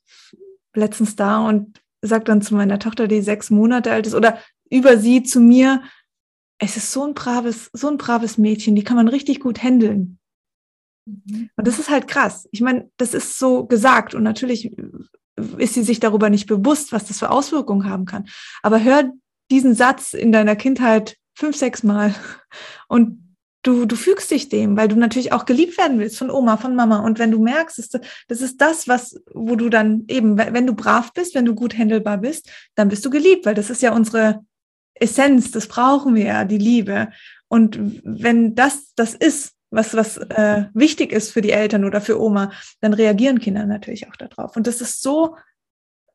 letztens 0.74 1.16
da 1.16 1.48
und 1.48 1.80
sagt 2.02 2.28
dann 2.28 2.42
zu 2.42 2.56
meiner 2.56 2.80
Tochter, 2.80 3.08
die 3.08 3.22
sechs 3.22 3.52
Monate 3.52 3.92
alt 3.92 4.08
ist, 4.08 4.16
oder 4.16 4.40
über 4.72 4.98
sie 4.98 5.22
zu 5.22 5.42
mir, 5.42 5.84
es 6.58 6.76
ist 6.76 6.92
so 6.92 7.04
ein 7.06 7.14
braves, 7.14 7.70
so 7.72 7.88
ein 7.88 8.00
braves 8.00 8.40
Mädchen, 8.40 8.76
die 8.76 8.84
kann 8.84 8.96
man 8.96 9.08
richtig 9.08 9.42
gut 9.42 9.62
handeln. 9.62 10.18
Mhm. 11.06 11.52
Und 11.56 11.68
das 11.68 11.78
ist 11.78 11.92
halt 11.92 12.08
krass. 12.08 12.50
Ich 12.52 12.62
meine, 12.62 12.90
das 12.98 13.14
ist 13.14 13.38
so 13.38 13.68
gesagt 13.68 14.16
und 14.16 14.24
natürlich 14.24 14.76
ist 15.60 15.76
sie 15.76 15.84
sich 15.84 16.00
darüber 16.00 16.32
nicht 16.32 16.48
bewusst, 16.48 16.92
was 16.94 17.06
das 17.06 17.20
für 17.20 17.30
Auswirkungen 17.30 17.88
haben 17.88 18.06
kann. 18.06 18.28
Aber 18.64 18.84
hör 18.84 19.14
diesen 19.52 19.76
Satz 19.76 20.16
in 20.16 20.32
deiner 20.32 20.56
Kindheit 20.56 21.16
fünf, 21.36 21.56
sechs 21.56 21.84
Mal 21.84 22.16
und 22.88 23.29
du, 23.64 23.86
du 23.86 23.96
fügst 23.96 24.32
dich 24.32 24.50
dem, 24.50 24.78
weil 24.78 24.88
du 24.88 24.96
natürlich 24.96 25.34
auch 25.34 25.46
geliebt 25.46 25.78
werden 25.78 26.00
willst 26.00 26.18
von 26.18 26.32
Oma, 26.32 26.58
von 26.58 26.76
Mama. 26.76 27.00
Und 27.00 27.20
wenn 27.20 27.32
du 27.32 27.40
merkst, 27.40 27.78
das 28.28 28.42
ist 28.42 28.62
das, 28.62 28.88
was, 28.88 29.22
wo 29.34 29.56
du 29.56 29.70
dann 29.70 30.06
eben, 30.08 30.38
wenn 30.38 30.68
du 30.68 30.74
brav 30.74 31.14
bist, 31.14 31.36
wenn 31.36 31.46
du 31.46 31.56
gut 31.56 31.78
handelbar 31.78 32.18
bist, 32.18 32.50
dann 32.76 32.90
bist 32.90 33.06
du 33.06 33.10
geliebt, 33.10 33.46
weil 33.46 33.56
das 33.56 33.70
ist 33.70 33.82
ja 33.82 33.94
unsere, 33.94 34.42
Essenz, 35.00 35.52
das 35.52 35.68
brauchen 35.68 36.16
wir 36.16 36.26
ja, 36.26 36.46
die 36.46 36.58
Liebe. 36.58 37.10
Und 37.48 38.02
wenn 38.04 38.56
das 38.56 38.94
das 38.96 39.16
ist, 39.16 39.54
was, 39.72 39.96
was 39.96 40.18
äh, 40.18 40.66
wichtig 40.74 41.12
ist 41.12 41.32
für 41.32 41.42
die 41.42 41.52
Eltern 41.52 41.86
oder 41.86 42.02
für 42.02 42.20
Oma, 42.20 42.52
dann 42.82 42.94
reagieren 42.94 43.40
Kinder 43.40 43.66
natürlich 43.66 44.08
auch 44.08 44.16
darauf. 44.16 44.56
Und 44.56 44.68
das 44.68 44.82
ist 44.82 45.02
so, 45.02 45.36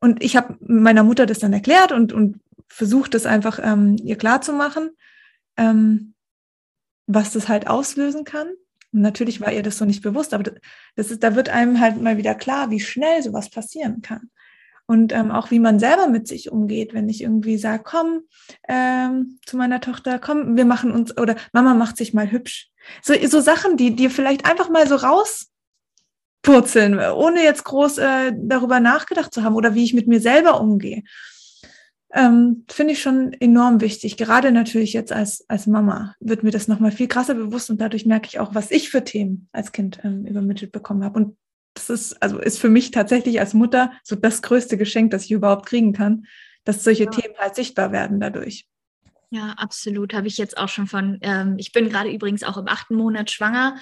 und 0.01 0.23
ich 0.23 0.37
habe 0.37 0.57
meiner 0.61 1.05
Mutter 1.05 1.25
das 1.27 1.39
dann 1.39 1.53
erklärt 1.53 1.93
und, 1.93 2.13
und 2.13 2.41
versucht, 2.69 3.15
das 3.15 3.27
einfach 3.27 3.61
ähm, 3.63 3.97
ihr 4.03 4.17
klarzumachen, 4.17 4.91
ähm, 5.57 6.14
was 7.07 7.33
das 7.33 7.49
halt 7.49 7.67
auslösen 7.67 8.25
kann. 8.25 8.49
Und 8.93 9.01
natürlich 9.01 9.41
war 9.41 9.53
ihr 9.53 9.63
das 9.63 9.79
so 9.79 9.85
nicht 9.85 10.03
bewusst, 10.03 10.35
aber 10.35 10.53
das 10.97 11.11
ist, 11.11 11.23
da 11.23 11.35
wird 11.35 11.49
einem 11.49 11.81
halt 11.81 12.01
mal 12.01 12.17
wieder 12.17 12.35
klar, 12.35 12.71
wie 12.71 12.81
schnell 12.81 13.23
sowas 13.23 13.51
passieren 13.51 14.03
kann 14.03 14.31
und 14.87 15.13
ähm, 15.13 15.31
auch 15.31 15.51
wie 15.51 15.59
man 15.59 15.79
selber 15.79 16.09
mit 16.09 16.29
sich 16.29 16.51
umgeht, 16.51 16.93
wenn 16.93 17.09
ich 17.09 17.23
irgendwie 17.23 17.57
sage, 17.57 17.83
komm 17.85 18.23
ähm, 18.69 19.39
zu 19.47 19.57
meiner 19.57 19.81
Tochter, 19.81 20.19
komm, 20.19 20.57
wir 20.57 20.67
machen 20.67 20.93
uns 20.93 21.17
oder 21.17 21.37
Mama 21.53 21.75
macht 21.75 21.97
sich 21.97 22.13
mal 22.13 22.31
hübsch. 22.31 22.69
So, 23.03 23.15
so 23.27 23.41
Sachen, 23.41 23.77
die 23.77 23.97
dir 23.97 24.11
vielleicht 24.11 24.45
einfach 24.45 24.69
mal 24.69 24.87
so 24.87 24.97
rauspurzeln, 24.97 26.99
ohne 26.99 27.43
jetzt 27.43 27.65
groß 27.65 27.99
äh, 27.99 28.33
darüber 28.37 28.81
nachgedacht 28.81 29.33
zu 29.33 29.43
haben 29.43 29.57
oder 29.57 29.75
wie 29.75 29.85
ich 29.85 29.95
mit 29.95 30.07
mir 30.07 30.21
selber 30.21 30.61
umgehe. 30.61 31.03
Ähm, 32.17 32.65
Finde 32.71 32.93
ich 32.93 33.03
schon 33.03 33.33
enorm 33.33 33.81
wichtig. 33.81 34.17
Gerade 34.17 34.53
natürlich 34.53 34.93
jetzt 34.93 35.13
als, 35.13 35.45
als 35.49 35.67
Mama 35.67 36.15
wird 36.21 36.45
mir 36.45 36.53
das 36.53 36.69
nochmal 36.69 36.93
viel 36.93 37.09
krasser 37.09 37.35
bewusst 37.35 37.71
und 37.71 37.81
dadurch 37.81 38.07
merke 38.07 38.29
ich 38.29 38.39
auch, 38.39 38.55
was 38.55 38.71
ich 38.71 38.89
für 38.89 39.03
Themen 39.03 39.49
als 39.51 39.73
Kind 39.73 39.99
ähm, 40.05 40.25
übermittelt 40.25 40.71
bekommen 40.71 41.03
habe. 41.03 41.19
Und 41.19 41.37
das 41.75 41.91
ist, 41.91 42.23
also 42.23 42.39
ist 42.39 42.61
für 42.61 42.69
mich 42.69 42.93
tatsächlich 42.93 43.41
als 43.41 43.53
Mutter 43.53 43.93
so 44.05 44.15
das 44.15 44.43
größte 44.43 44.79
Geschenk, 44.79 45.11
das 45.11 45.25
ich 45.25 45.33
überhaupt 45.33 45.67
kriegen 45.67 45.93
kann, 45.93 46.27
dass 46.63 46.85
solche 46.85 47.05
ja. 47.05 47.11
Themen 47.11 47.35
halt 47.37 47.57
sichtbar 47.57 47.91
werden 47.91 48.21
dadurch. 48.21 48.69
Ja, 49.31 49.55
absolut. 49.57 50.15
Habe 50.15 50.29
ich 50.29 50.39
jetzt 50.39 50.57
auch 50.57 50.69
schon 50.69 50.87
von, 50.87 51.19
ähm, 51.23 51.57
ich 51.59 51.73
bin 51.73 51.89
gerade 51.89 52.11
übrigens 52.13 52.45
auch 52.45 52.57
im 52.57 52.69
achten 52.69 52.95
Monat 52.95 53.33
schwanger, 53.33 53.77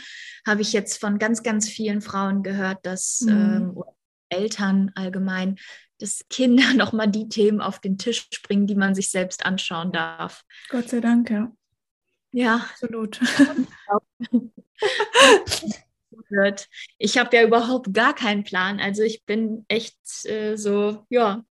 habe 0.46 0.62
ich 0.62 0.72
jetzt 0.72 0.98
von 0.98 1.18
ganz, 1.18 1.42
ganz 1.42 1.68
vielen 1.68 2.00
Frauen 2.00 2.42
gehört, 2.42 2.78
dass 2.86 3.20
mhm. 3.20 3.30
ähm, 3.30 3.82
Eltern 4.30 4.90
allgemein, 4.94 5.58
dass 6.02 6.24
Kinder 6.28 6.64
nochmal 6.74 7.08
die 7.08 7.28
Themen 7.28 7.60
auf 7.60 7.78
den 7.78 7.96
Tisch 7.98 8.28
bringen, 8.42 8.66
die 8.66 8.74
man 8.74 8.94
sich 8.94 9.10
selbst 9.10 9.46
anschauen 9.46 9.92
darf. 9.92 10.44
Gott 10.68 10.88
sei 10.88 11.00
Dank, 11.00 11.30
ja. 11.30 11.52
Ja, 12.32 12.66
absolut. 12.70 13.20
Ich 16.98 17.18
habe 17.18 17.36
ja 17.36 17.42
überhaupt 17.44 17.92
gar 17.92 18.14
keinen 18.14 18.42
Plan. 18.42 18.80
Also 18.80 19.02
ich 19.02 19.24
bin 19.24 19.66
echt 19.68 19.96
äh, 20.24 20.56
so, 20.56 21.04
ja. 21.10 21.44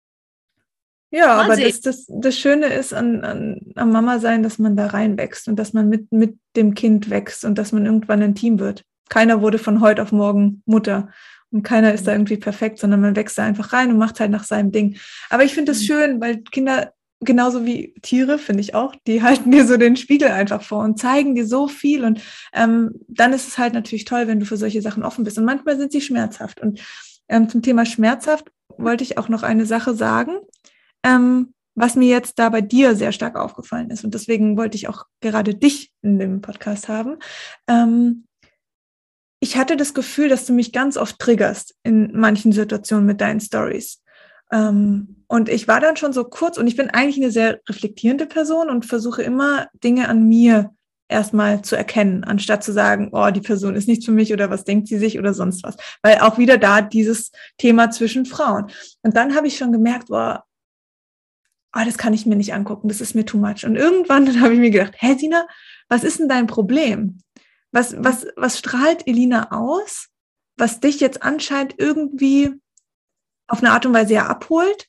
Ja, 1.12 1.42
aber 1.42 1.58
das, 1.58 1.82
das, 1.82 2.06
das 2.08 2.38
Schöne 2.38 2.68
ist 2.68 2.94
an, 2.94 3.24
an, 3.24 3.60
am 3.76 3.92
Mama 3.92 4.20
sein, 4.20 4.44
dass 4.44 4.60
man 4.60 4.78
da 4.78 4.88
reinwächst 4.88 5.48
und 5.50 5.58
dass 5.58 5.74
man 5.74 5.90
mit, 5.90 6.12
mit 6.12 6.40
dem 6.56 6.74
Kind 6.74 7.10
wächst 7.10 7.44
und 7.44 7.58
dass 7.58 7.74
man 7.74 7.86
irgendwann 7.86 8.24
ein 8.24 8.34
Team 8.34 8.60
wird. 8.60 8.84
Keiner 9.10 9.42
wurde 9.42 9.60
von 9.60 9.82
heute 9.82 10.02
auf 10.02 10.14
morgen 10.14 10.64
Mutter 10.66 11.12
und 11.52 11.64
keiner 11.64 11.94
ist 11.94 12.08
da 12.08 12.12
mhm. 12.12 12.22
irgendwie 12.22 12.38
perfekt, 12.38 12.80
sondern 12.80 13.02
man 13.02 13.16
wächst 13.16 13.38
da 13.38 13.44
einfach 13.44 13.74
rein 13.74 13.92
und 13.92 13.98
macht 13.98 14.20
halt 14.20 14.32
nach 14.32 14.44
seinem 14.44 14.72
Ding. 14.72 14.98
Aber 15.30 15.44
ich 15.44 15.54
finde 15.54 15.72
das 15.72 15.82
mhm. 15.82 15.86
schön, 15.86 16.22
weil 16.22 16.38
Kinder 16.44 16.94
genauso 17.24 17.66
wie 17.66 17.94
Tiere, 18.02 18.40
finde 18.40 18.62
ich 18.62 18.76
auch, 18.76 18.96
die 19.08 19.22
halten 19.24 19.52
dir 19.52 19.66
so 19.66 19.78
den 19.78 19.96
Spiegel 19.96 20.30
einfach 20.30 20.62
vor 20.62 20.84
und 20.84 21.00
zeigen 21.00 21.36
dir 21.36 21.46
so 21.46 21.68
viel. 21.68 22.04
Und 22.04 22.22
ähm, 22.54 22.92
dann 23.08 23.34
ist 23.34 23.48
es 23.48 23.58
halt 23.58 23.74
natürlich 23.74 24.06
toll, 24.06 24.28
wenn 24.28 24.40
du 24.40 24.46
für 24.46 24.58
solche 24.58 24.82
Sachen 24.82 25.04
offen 25.04 25.24
bist. 25.24 25.38
Und 25.38 25.46
manchmal 25.46 25.78
sind 25.78 25.92
sie 25.92 26.02
schmerzhaft. 26.02 26.62
Und 26.62 26.82
ähm, 27.30 27.48
zum 27.48 27.62
Thema 27.62 27.86
schmerzhaft 27.86 28.52
wollte 28.78 29.04
ich 29.04 29.18
auch 29.18 29.30
noch 29.30 29.44
eine 29.44 29.66
Sache 29.66 29.94
sagen, 29.94 30.38
ähm, 31.04 31.54
was 31.76 31.96
mir 31.96 32.10
jetzt 32.10 32.38
da 32.38 32.50
bei 32.50 32.62
dir 32.62 32.96
sehr 32.96 33.12
stark 33.12 33.38
aufgefallen 33.38 33.92
ist. 33.92 34.04
Und 34.04 34.14
deswegen 34.14 34.58
wollte 34.58 34.76
ich 34.76 34.90
auch 34.90 35.06
gerade 35.22 35.56
dich 35.56 35.94
in 36.02 36.20
dem 36.20 36.42
Podcast 36.42 36.90
haben. 36.90 37.18
Ähm, 37.68 38.26
ich 39.44 39.58
hatte 39.58 39.76
das 39.76 39.94
Gefühl, 39.94 40.30
dass 40.30 40.46
du 40.46 40.54
mich 40.54 40.72
ganz 40.72 40.98
oft 40.98 41.20
triggerst 41.20 41.76
in 41.84 42.12
manchen 42.14 42.52
Situationen 42.52 43.08
mit 43.08 43.20
deinen 43.20 43.42
Stories. 43.42 44.02
Ähm, 44.52 45.24
und 45.28 45.50
ich 45.50 45.68
war 45.68 45.80
dann 45.80 45.98
schon 45.98 46.14
so 46.14 46.24
kurz 46.24 46.58
und 46.58 46.68
ich 46.68 46.76
bin 46.76 46.92
eigentlich 46.92 47.18
eine 47.18 47.32
sehr 47.32 47.60
reflektierende 47.68 48.28
Person 48.28 48.70
und 48.70 48.86
versuche 48.86 49.24
immer 49.24 49.68
Dinge 49.84 50.08
an 50.10 50.28
mir 50.28 50.72
erstmal 51.10 51.64
zu 51.64 51.76
erkennen, 51.76 52.24
anstatt 52.24 52.64
zu 52.64 52.72
sagen, 52.72 53.10
oh, 53.14 53.32
die 53.32 53.42
Person 53.42 53.76
ist 53.76 53.88
nicht 53.88 54.06
für 54.06 54.12
mich 54.12 54.32
oder 54.32 54.50
was 54.50 54.64
denkt 54.64 54.88
sie 54.88 55.00
sich 55.00 55.18
oder 55.18 55.34
sonst 55.34 55.64
was. 55.64 55.76
Weil 56.04 56.20
auch 56.20 56.38
wieder 56.38 56.60
da 56.60 56.82
dieses 56.82 57.32
Thema 57.58 57.90
zwischen 57.90 58.26
Frauen. 58.26 58.68
Und 59.02 59.18
dann 59.18 59.36
habe 59.36 59.48
ich 59.48 59.58
schon 59.58 59.72
gemerkt, 59.72 60.10
boah, 60.10 60.46
oh, 61.76 61.82
das 61.84 61.98
kann 61.98 62.14
ich 62.14 62.28
mir 62.28 62.36
nicht 62.36 62.54
angucken, 62.54 62.90
das 62.90 63.02
ist 63.02 63.16
mir 63.16 63.26
too 63.26 63.40
much. 63.40 63.66
Und 63.66 63.76
irgendwann 63.76 64.40
habe 64.42 64.54
ich 64.54 64.60
mir 64.60 64.72
gedacht, 64.72 64.94
hä, 64.98 65.16
Sina, 65.18 65.48
was 65.90 66.04
ist 66.04 66.20
denn 66.20 66.30
dein 66.30 66.48
Problem? 66.48 67.18
Was, 67.72 67.96
was, 67.98 68.28
was 68.36 68.60
strahlt 68.60 69.08
Elina 69.08 69.52
aus, 69.52 70.10
was 70.58 70.80
dich 70.80 71.00
jetzt 71.00 71.24
anscheinend 71.24 71.76
irgendwie 71.78 72.52
auf 73.48 73.60
eine 73.60 73.72
Art 73.72 73.86
und 73.86 73.94
Weise 73.94 74.14
ja 74.14 74.28
abholt, 74.28 74.88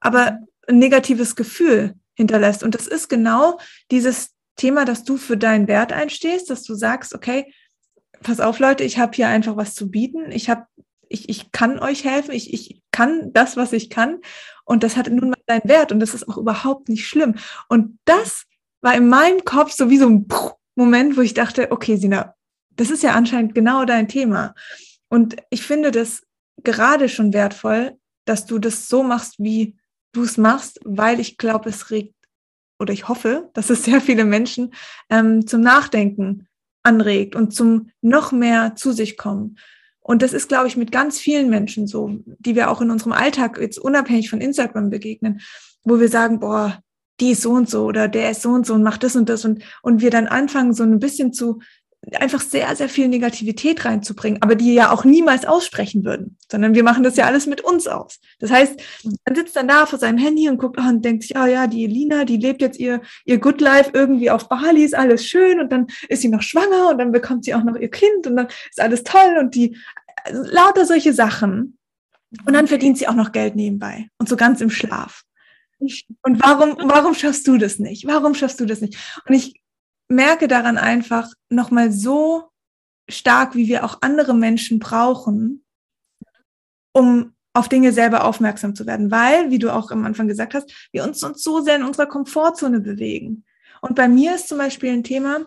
aber 0.00 0.38
ein 0.68 0.78
negatives 0.78 1.36
Gefühl 1.36 1.94
hinterlässt. 2.14 2.62
Und 2.62 2.74
das 2.74 2.86
ist 2.86 3.08
genau 3.08 3.58
dieses 3.90 4.30
Thema, 4.56 4.84
dass 4.84 5.04
du 5.04 5.16
für 5.16 5.36
deinen 5.36 5.68
Wert 5.68 5.92
einstehst, 5.92 6.50
dass 6.50 6.62
du 6.62 6.74
sagst, 6.74 7.14
okay, 7.14 7.52
pass 8.22 8.40
auf, 8.40 8.58
Leute, 8.58 8.84
ich 8.84 8.98
habe 8.98 9.12
hier 9.14 9.28
einfach 9.28 9.56
was 9.56 9.74
zu 9.74 9.90
bieten. 9.90 10.30
Ich 10.30 10.50
habe, 10.50 10.66
ich, 11.08 11.28
ich 11.28 11.52
kann 11.52 11.78
euch 11.78 12.04
helfen, 12.04 12.32
ich, 12.32 12.52
ich 12.52 12.82
kann 12.92 13.32
das, 13.32 13.56
was 13.56 13.72
ich 13.72 13.90
kann. 13.90 14.20
Und 14.64 14.82
das 14.82 14.96
hat 14.96 15.08
nun 15.08 15.30
mal 15.30 15.38
seinen 15.46 15.68
Wert 15.68 15.92
und 15.92 16.00
das 16.00 16.14
ist 16.14 16.28
auch 16.28 16.36
überhaupt 16.36 16.88
nicht 16.88 17.06
schlimm. 17.06 17.36
Und 17.68 17.98
das 18.04 18.44
war 18.82 18.94
in 18.94 19.08
meinem 19.08 19.44
Kopf 19.44 19.72
so 19.72 19.90
wie 19.90 19.98
so 19.98 20.06
ein 20.06 20.26
Moment, 20.80 21.18
wo 21.18 21.20
ich 21.20 21.34
dachte, 21.34 21.72
okay, 21.72 21.96
Sina, 21.96 22.34
das 22.70 22.88
ist 22.90 23.02
ja 23.02 23.12
anscheinend 23.12 23.54
genau 23.54 23.84
dein 23.84 24.08
Thema. 24.08 24.54
Und 25.10 25.36
ich 25.50 25.62
finde 25.62 25.90
das 25.90 26.22
gerade 26.64 27.10
schon 27.10 27.34
wertvoll, 27.34 27.98
dass 28.24 28.46
du 28.46 28.58
das 28.58 28.88
so 28.88 29.02
machst, 29.02 29.34
wie 29.38 29.76
du 30.12 30.22
es 30.22 30.38
machst, 30.38 30.80
weil 30.84 31.20
ich 31.20 31.36
glaube, 31.36 31.68
es 31.68 31.90
regt 31.90 32.14
oder 32.78 32.94
ich 32.94 33.08
hoffe, 33.08 33.50
dass 33.52 33.68
es 33.68 33.84
sehr 33.84 34.00
viele 34.00 34.24
Menschen 34.24 34.72
ähm, 35.10 35.46
zum 35.46 35.60
Nachdenken 35.60 36.48
anregt 36.82 37.36
und 37.36 37.54
zum 37.54 37.90
noch 38.00 38.32
mehr 38.32 38.74
zu 38.74 38.92
sich 38.92 39.18
kommen. 39.18 39.58
Und 40.00 40.22
das 40.22 40.32
ist, 40.32 40.48
glaube 40.48 40.66
ich, 40.66 40.78
mit 40.78 40.92
ganz 40.92 41.18
vielen 41.18 41.50
Menschen 41.50 41.86
so, 41.86 42.20
die 42.24 42.54
wir 42.54 42.70
auch 42.70 42.80
in 42.80 42.90
unserem 42.90 43.12
Alltag 43.12 43.58
jetzt 43.60 43.78
unabhängig 43.78 44.30
von 44.30 44.40
Instagram 44.40 44.88
begegnen, 44.88 45.42
wo 45.84 46.00
wir 46.00 46.08
sagen, 46.08 46.40
boah, 46.40 46.82
die 47.20 47.32
ist 47.32 47.42
so 47.42 47.52
und 47.52 47.68
so 47.68 47.84
oder 47.84 48.08
der 48.08 48.30
ist 48.30 48.42
so 48.42 48.50
und 48.50 48.66
so 48.66 48.74
und 48.74 48.82
macht 48.82 49.02
das 49.02 49.16
und 49.16 49.28
das 49.28 49.44
und, 49.44 49.62
und 49.82 50.00
wir 50.00 50.10
dann 50.10 50.26
anfangen, 50.26 50.74
so 50.74 50.82
ein 50.82 50.98
bisschen 50.98 51.32
zu 51.32 51.60
einfach 52.14 52.40
sehr, 52.40 52.74
sehr 52.74 52.88
viel 52.88 53.08
Negativität 53.08 53.84
reinzubringen, 53.84 54.40
aber 54.42 54.54
die 54.54 54.72
ja 54.72 54.90
auch 54.90 55.04
niemals 55.04 55.44
aussprechen 55.44 56.04
würden, 56.04 56.38
sondern 56.50 56.74
wir 56.74 56.82
machen 56.82 57.02
das 57.02 57.16
ja 57.16 57.26
alles 57.26 57.46
mit 57.46 57.60
uns 57.60 57.86
aus. 57.86 58.20
Das 58.38 58.50
heißt, 58.50 58.80
man 59.04 59.34
sitzt 59.34 59.54
dann 59.54 59.68
da 59.68 59.84
vor 59.84 59.98
seinem 59.98 60.16
Handy 60.16 60.48
und 60.48 60.58
guckt 60.58 60.78
oh, 60.80 60.88
und 60.88 61.04
denkt 61.04 61.22
sich, 61.22 61.36
ah 61.36 61.44
oh, 61.44 61.46
ja, 61.46 61.66
die 61.66 61.84
Elina, 61.84 62.24
die 62.24 62.38
lebt 62.38 62.62
jetzt 62.62 62.78
ihr, 62.78 63.02
ihr 63.26 63.38
Good 63.38 63.60
Life 63.60 63.90
irgendwie 63.92 64.30
auf 64.30 64.48
Bali, 64.48 64.82
ist 64.82 64.94
alles 64.94 65.26
schön 65.26 65.60
und 65.60 65.70
dann 65.70 65.88
ist 66.08 66.22
sie 66.22 66.28
noch 66.28 66.42
schwanger 66.42 66.90
und 66.90 66.98
dann 66.98 67.12
bekommt 67.12 67.44
sie 67.44 67.54
auch 67.54 67.64
noch 67.64 67.76
ihr 67.76 67.90
Kind 67.90 68.26
und 68.26 68.36
dann 68.36 68.48
ist 68.70 68.80
alles 68.80 69.04
toll 69.04 69.36
und 69.38 69.54
die, 69.54 69.76
also 70.24 70.42
lauter 70.44 70.86
solche 70.86 71.12
Sachen. 71.12 71.76
Und 72.46 72.54
dann 72.54 72.68
verdient 72.68 72.96
sie 72.96 73.08
auch 73.08 73.14
noch 73.14 73.32
Geld 73.32 73.56
nebenbei 73.56 74.08
und 74.18 74.28
so 74.28 74.36
ganz 74.36 74.60
im 74.60 74.70
Schlaf. 74.70 75.24
Und 75.80 76.42
warum, 76.42 76.76
warum 76.88 77.14
schaffst 77.14 77.46
du 77.48 77.56
das 77.56 77.78
nicht? 77.78 78.06
Warum 78.06 78.34
schaffst 78.34 78.60
du 78.60 78.66
das 78.66 78.80
nicht? 78.80 78.96
Und 79.26 79.34
ich 79.34 79.60
merke 80.08 80.48
daran 80.48 80.76
einfach 80.76 81.28
nochmal 81.48 81.90
so 81.90 82.50
stark, 83.08 83.54
wie 83.54 83.66
wir 83.66 83.84
auch 83.84 83.98
andere 84.02 84.34
Menschen 84.34 84.78
brauchen, 84.78 85.64
um 86.92 87.32
auf 87.52 87.68
Dinge 87.68 87.92
selber 87.92 88.24
aufmerksam 88.24 88.74
zu 88.74 88.86
werden, 88.86 89.10
weil, 89.10 89.50
wie 89.50 89.58
du 89.58 89.74
auch 89.74 89.90
am 89.90 90.04
Anfang 90.04 90.28
gesagt 90.28 90.54
hast, 90.54 90.72
wir 90.92 91.02
uns, 91.02 91.22
uns 91.22 91.42
so 91.42 91.60
sehr 91.60 91.76
in 91.76 91.82
unserer 91.82 92.06
Komfortzone 92.06 92.80
bewegen. 92.80 93.44
Und 93.80 93.96
bei 93.96 94.08
mir 94.08 94.34
ist 94.34 94.48
zum 94.48 94.58
Beispiel 94.58 94.92
ein 94.92 95.04
Thema, 95.04 95.46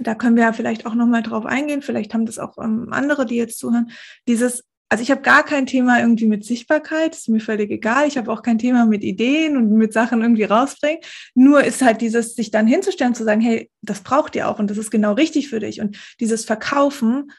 da 0.00 0.14
können 0.14 0.36
wir 0.36 0.44
ja 0.44 0.52
vielleicht 0.52 0.86
auch 0.86 0.94
nochmal 0.94 1.22
drauf 1.22 1.46
eingehen, 1.46 1.82
vielleicht 1.82 2.14
haben 2.14 2.26
das 2.26 2.38
auch 2.38 2.58
ähm, 2.58 2.88
andere, 2.92 3.26
die 3.26 3.36
jetzt 3.36 3.58
zuhören, 3.58 3.90
dieses 4.26 4.64
also 4.90 5.02
ich 5.02 5.10
habe 5.12 5.22
gar 5.22 5.44
kein 5.44 5.66
Thema 5.66 6.00
irgendwie 6.00 6.26
mit 6.26 6.44
Sichtbarkeit, 6.44 7.14
ist 7.14 7.28
mir 7.28 7.40
völlig 7.40 7.70
egal. 7.70 8.08
Ich 8.08 8.18
habe 8.18 8.30
auch 8.30 8.42
kein 8.42 8.58
Thema 8.58 8.86
mit 8.86 9.04
Ideen 9.04 9.56
und 9.56 9.72
mit 9.72 9.92
Sachen 9.92 10.20
irgendwie 10.20 10.42
rausbringen. 10.42 10.98
Nur 11.36 11.62
ist 11.62 11.80
halt 11.80 12.00
dieses, 12.00 12.34
sich 12.34 12.50
dann 12.50 12.66
hinzustellen, 12.66 13.14
zu 13.14 13.22
sagen, 13.22 13.40
hey, 13.40 13.70
das 13.82 14.00
braucht 14.00 14.34
ihr 14.34 14.48
auch 14.48 14.58
und 14.58 14.68
das 14.68 14.78
ist 14.78 14.90
genau 14.90 15.12
richtig 15.12 15.48
für 15.48 15.60
dich. 15.60 15.80
Und 15.80 15.96
dieses 16.18 16.44
Verkaufen, 16.44 17.30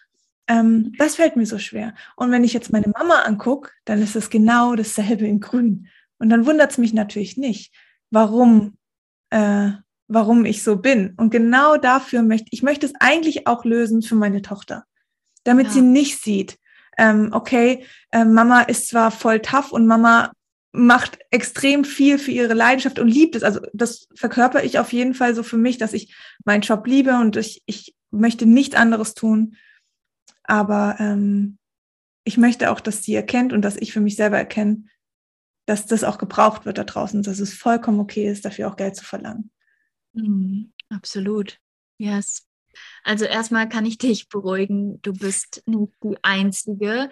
ähm, 0.47 0.93
das 0.97 1.15
fällt 1.15 1.35
mir 1.35 1.45
so 1.45 1.59
schwer. 1.59 1.93
Und 2.15 2.31
wenn 2.31 2.45
ich 2.45 2.53
jetzt 2.53 2.71
meine 2.71 2.87
Mama 2.87 3.23
angucke, 3.23 3.69
dann 3.83 4.01
ist 4.01 4.15
es 4.15 4.29
genau 4.29 4.75
dasselbe 4.75 5.27
in 5.27 5.41
Grün. 5.41 5.89
Und 6.19 6.29
dann 6.29 6.45
wundert 6.45 6.71
es 6.71 6.77
mich 6.77 6.93
natürlich 6.93 7.35
nicht, 7.35 7.75
warum, 8.11 8.77
äh, 9.29 9.71
warum 10.07 10.45
ich 10.45 10.63
so 10.63 10.77
bin. 10.77 11.15
Und 11.17 11.31
genau 11.31 11.75
dafür 11.75 12.21
möchte 12.23 12.47
ich 12.51 12.63
möchte 12.63 12.85
es 12.85 12.93
eigentlich 13.01 13.45
auch 13.45 13.65
lösen 13.65 14.03
für 14.03 14.15
meine 14.15 14.41
Tochter, 14.41 14.85
damit 15.43 15.67
ja. 15.67 15.73
sie 15.73 15.81
nicht 15.81 16.21
sieht, 16.21 16.61
ähm, 17.01 17.29
okay, 17.31 17.83
äh, 18.11 18.23
Mama 18.23 18.61
ist 18.61 18.87
zwar 18.87 19.09
voll 19.09 19.39
tough 19.39 19.71
und 19.71 19.87
Mama 19.87 20.31
macht 20.71 21.17
extrem 21.31 21.83
viel 21.83 22.19
für 22.19 22.29
ihre 22.29 22.53
Leidenschaft 22.53 22.99
und 22.99 23.07
liebt 23.07 23.35
es. 23.35 23.41
Also 23.41 23.59
das 23.73 24.07
verkörper 24.13 24.63
ich 24.63 24.77
auf 24.77 24.93
jeden 24.93 25.15
Fall 25.15 25.33
so 25.33 25.41
für 25.41 25.57
mich, 25.57 25.79
dass 25.79 25.93
ich 25.93 26.15
meinen 26.45 26.61
Job 26.61 26.85
liebe 26.85 27.15
und 27.15 27.35
ich, 27.37 27.63
ich 27.65 27.95
möchte 28.11 28.45
nichts 28.45 28.75
anderes 28.75 29.15
tun. 29.15 29.57
Aber 30.43 30.95
ähm, 30.99 31.57
ich 32.23 32.37
möchte 32.37 32.69
auch, 32.71 32.79
dass 32.79 33.01
sie 33.01 33.15
erkennt 33.15 33.51
und 33.51 33.63
dass 33.63 33.77
ich 33.77 33.91
für 33.91 33.99
mich 33.99 34.15
selber 34.15 34.37
erkenne, 34.37 34.85
dass 35.65 35.87
das 35.87 36.03
auch 36.03 36.19
gebraucht 36.19 36.65
wird 36.65 36.77
da 36.77 36.83
draußen, 36.83 37.23
dass 37.23 37.39
es 37.39 37.53
vollkommen 37.53 37.99
okay 37.99 38.29
ist, 38.29 38.45
dafür 38.45 38.67
auch 38.67 38.75
Geld 38.75 38.95
zu 38.95 39.03
verlangen. 39.03 39.49
Mm, 40.13 40.65
absolut. 40.89 41.57
Yes. 41.97 42.45
Also 43.03 43.25
erstmal 43.25 43.69
kann 43.69 43.86
ich 43.86 43.97
dich 43.97 44.29
beruhigen, 44.29 45.01
du 45.01 45.13
bist 45.13 45.63
nicht 45.65 45.93
die 46.03 46.17
Einzige, 46.21 47.10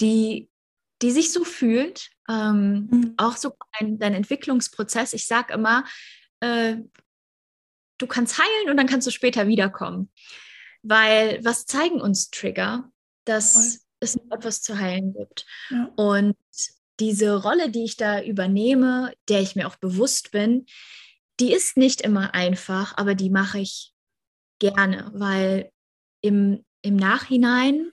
die, 0.00 0.48
die 1.02 1.10
sich 1.10 1.32
so 1.32 1.44
fühlt. 1.44 2.10
Ähm, 2.28 2.88
mhm. 2.90 3.14
Auch 3.16 3.36
so 3.36 3.52
ein, 3.72 3.98
dein 3.98 4.14
Entwicklungsprozess. 4.14 5.12
Ich 5.12 5.26
sage 5.26 5.54
immer, 5.54 5.84
äh, 6.40 6.76
du 7.98 8.06
kannst 8.06 8.38
heilen 8.38 8.70
und 8.70 8.76
dann 8.76 8.86
kannst 8.86 9.06
du 9.06 9.10
später 9.10 9.46
wiederkommen. 9.46 10.10
Weil 10.82 11.44
was 11.44 11.66
zeigen 11.66 12.00
uns 12.00 12.30
Trigger? 12.30 12.90
Dass 13.24 13.52
Voll. 13.52 13.80
es 14.00 14.16
etwas 14.30 14.62
zu 14.62 14.78
heilen 14.78 15.14
gibt. 15.14 15.46
Ja. 15.70 15.90
Und 15.96 16.36
diese 17.00 17.42
Rolle, 17.42 17.70
die 17.70 17.84
ich 17.84 17.96
da 17.96 18.22
übernehme, 18.22 19.12
der 19.28 19.40
ich 19.40 19.56
mir 19.56 19.66
auch 19.66 19.76
bewusst 19.76 20.30
bin, 20.30 20.66
die 21.40 21.52
ist 21.52 21.76
nicht 21.76 22.00
immer 22.00 22.34
einfach, 22.34 22.96
aber 22.96 23.14
die 23.14 23.30
mache 23.30 23.58
ich 23.58 23.92
gerne, 24.58 25.10
weil 25.14 25.70
im, 26.22 26.64
im 26.82 26.96
Nachhinein 26.96 27.92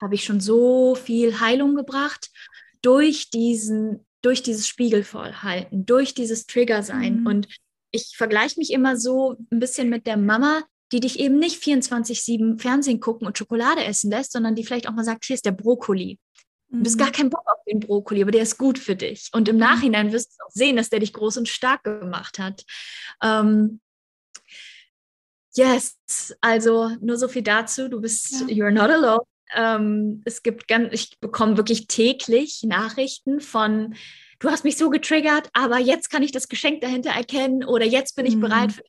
habe 0.00 0.14
ich 0.14 0.24
schon 0.24 0.40
so 0.40 0.94
viel 0.94 1.40
Heilung 1.40 1.74
gebracht 1.74 2.30
durch 2.82 3.30
diesen, 3.30 4.06
durch 4.22 4.42
dieses 4.42 4.66
Spiegelvollhalten, 4.66 5.84
durch 5.84 6.14
dieses 6.14 6.46
Trigger-Sein. 6.46 7.20
Mhm. 7.20 7.26
Und 7.26 7.48
ich 7.90 8.14
vergleiche 8.16 8.58
mich 8.58 8.72
immer 8.72 8.96
so 8.96 9.36
ein 9.50 9.60
bisschen 9.60 9.90
mit 9.90 10.06
der 10.06 10.16
Mama, 10.16 10.62
die 10.92 11.00
dich 11.00 11.20
eben 11.20 11.38
nicht 11.38 11.62
24-7 11.62 12.60
Fernsehen 12.60 13.00
gucken 13.00 13.26
und 13.26 13.38
Schokolade 13.38 13.84
essen 13.84 14.10
lässt, 14.10 14.32
sondern 14.32 14.54
die 14.54 14.64
vielleicht 14.64 14.88
auch 14.88 14.94
mal 14.94 15.04
sagt, 15.04 15.24
hier 15.24 15.34
ist 15.34 15.44
der 15.44 15.52
Brokkoli. 15.52 16.18
Du 16.72 16.84
hast 16.84 16.98
gar 16.98 17.08
mhm. 17.08 17.12
keinen 17.12 17.30
Bock 17.30 17.46
auf 17.46 17.64
den 17.68 17.80
Brokkoli, 17.80 18.22
aber 18.22 18.30
der 18.30 18.42
ist 18.42 18.56
gut 18.56 18.78
für 18.78 18.94
dich. 18.94 19.28
Und 19.32 19.48
im 19.48 19.56
mhm. 19.56 19.60
Nachhinein 19.60 20.12
wirst 20.12 20.32
du 20.32 20.44
auch 20.44 20.50
sehen, 20.50 20.76
dass 20.76 20.88
der 20.88 21.00
dich 21.00 21.12
groß 21.12 21.36
und 21.38 21.48
stark 21.48 21.82
gemacht 21.82 22.38
hat. 22.38 22.64
Ähm, 23.22 23.80
Yes, 25.54 25.96
also 26.40 26.90
nur 27.00 27.16
so 27.16 27.28
viel 27.28 27.42
dazu. 27.42 27.88
Du 27.88 28.00
bist, 28.00 28.42
ja. 28.42 28.46
you're 28.46 28.70
not 28.70 28.90
alone. 28.90 29.24
Ähm, 29.54 30.22
es 30.24 30.42
gibt 30.42 30.68
ganz, 30.68 30.92
ich 30.92 31.18
bekomme 31.20 31.56
wirklich 31.56 31.88
täglich 31.88 32.62
Nachrichten 32.62 33.40
von, 33.40 33.94
du 34.38 34.48
hast 34.48 34.62
mich 34.62 34.76
so 34.76 34.90
getriggert, 34.90 35.50
aber 35.52 35.78
jetzt 35.78 36.08
kann 36.08 36.22
ich 36.22 36.30
das 36.30 36.48
Geschenk 36.48 36.80
dahinter 36.82 37.10
erkennen 37.10 37.64
oder 37.64 37.84
jetzt 37.84 38.14
bin 38.14 38.26
ich 38.26 38.36
mhm. 38.36 38.40
bereit 38.40 38.72
für 38.72 38.84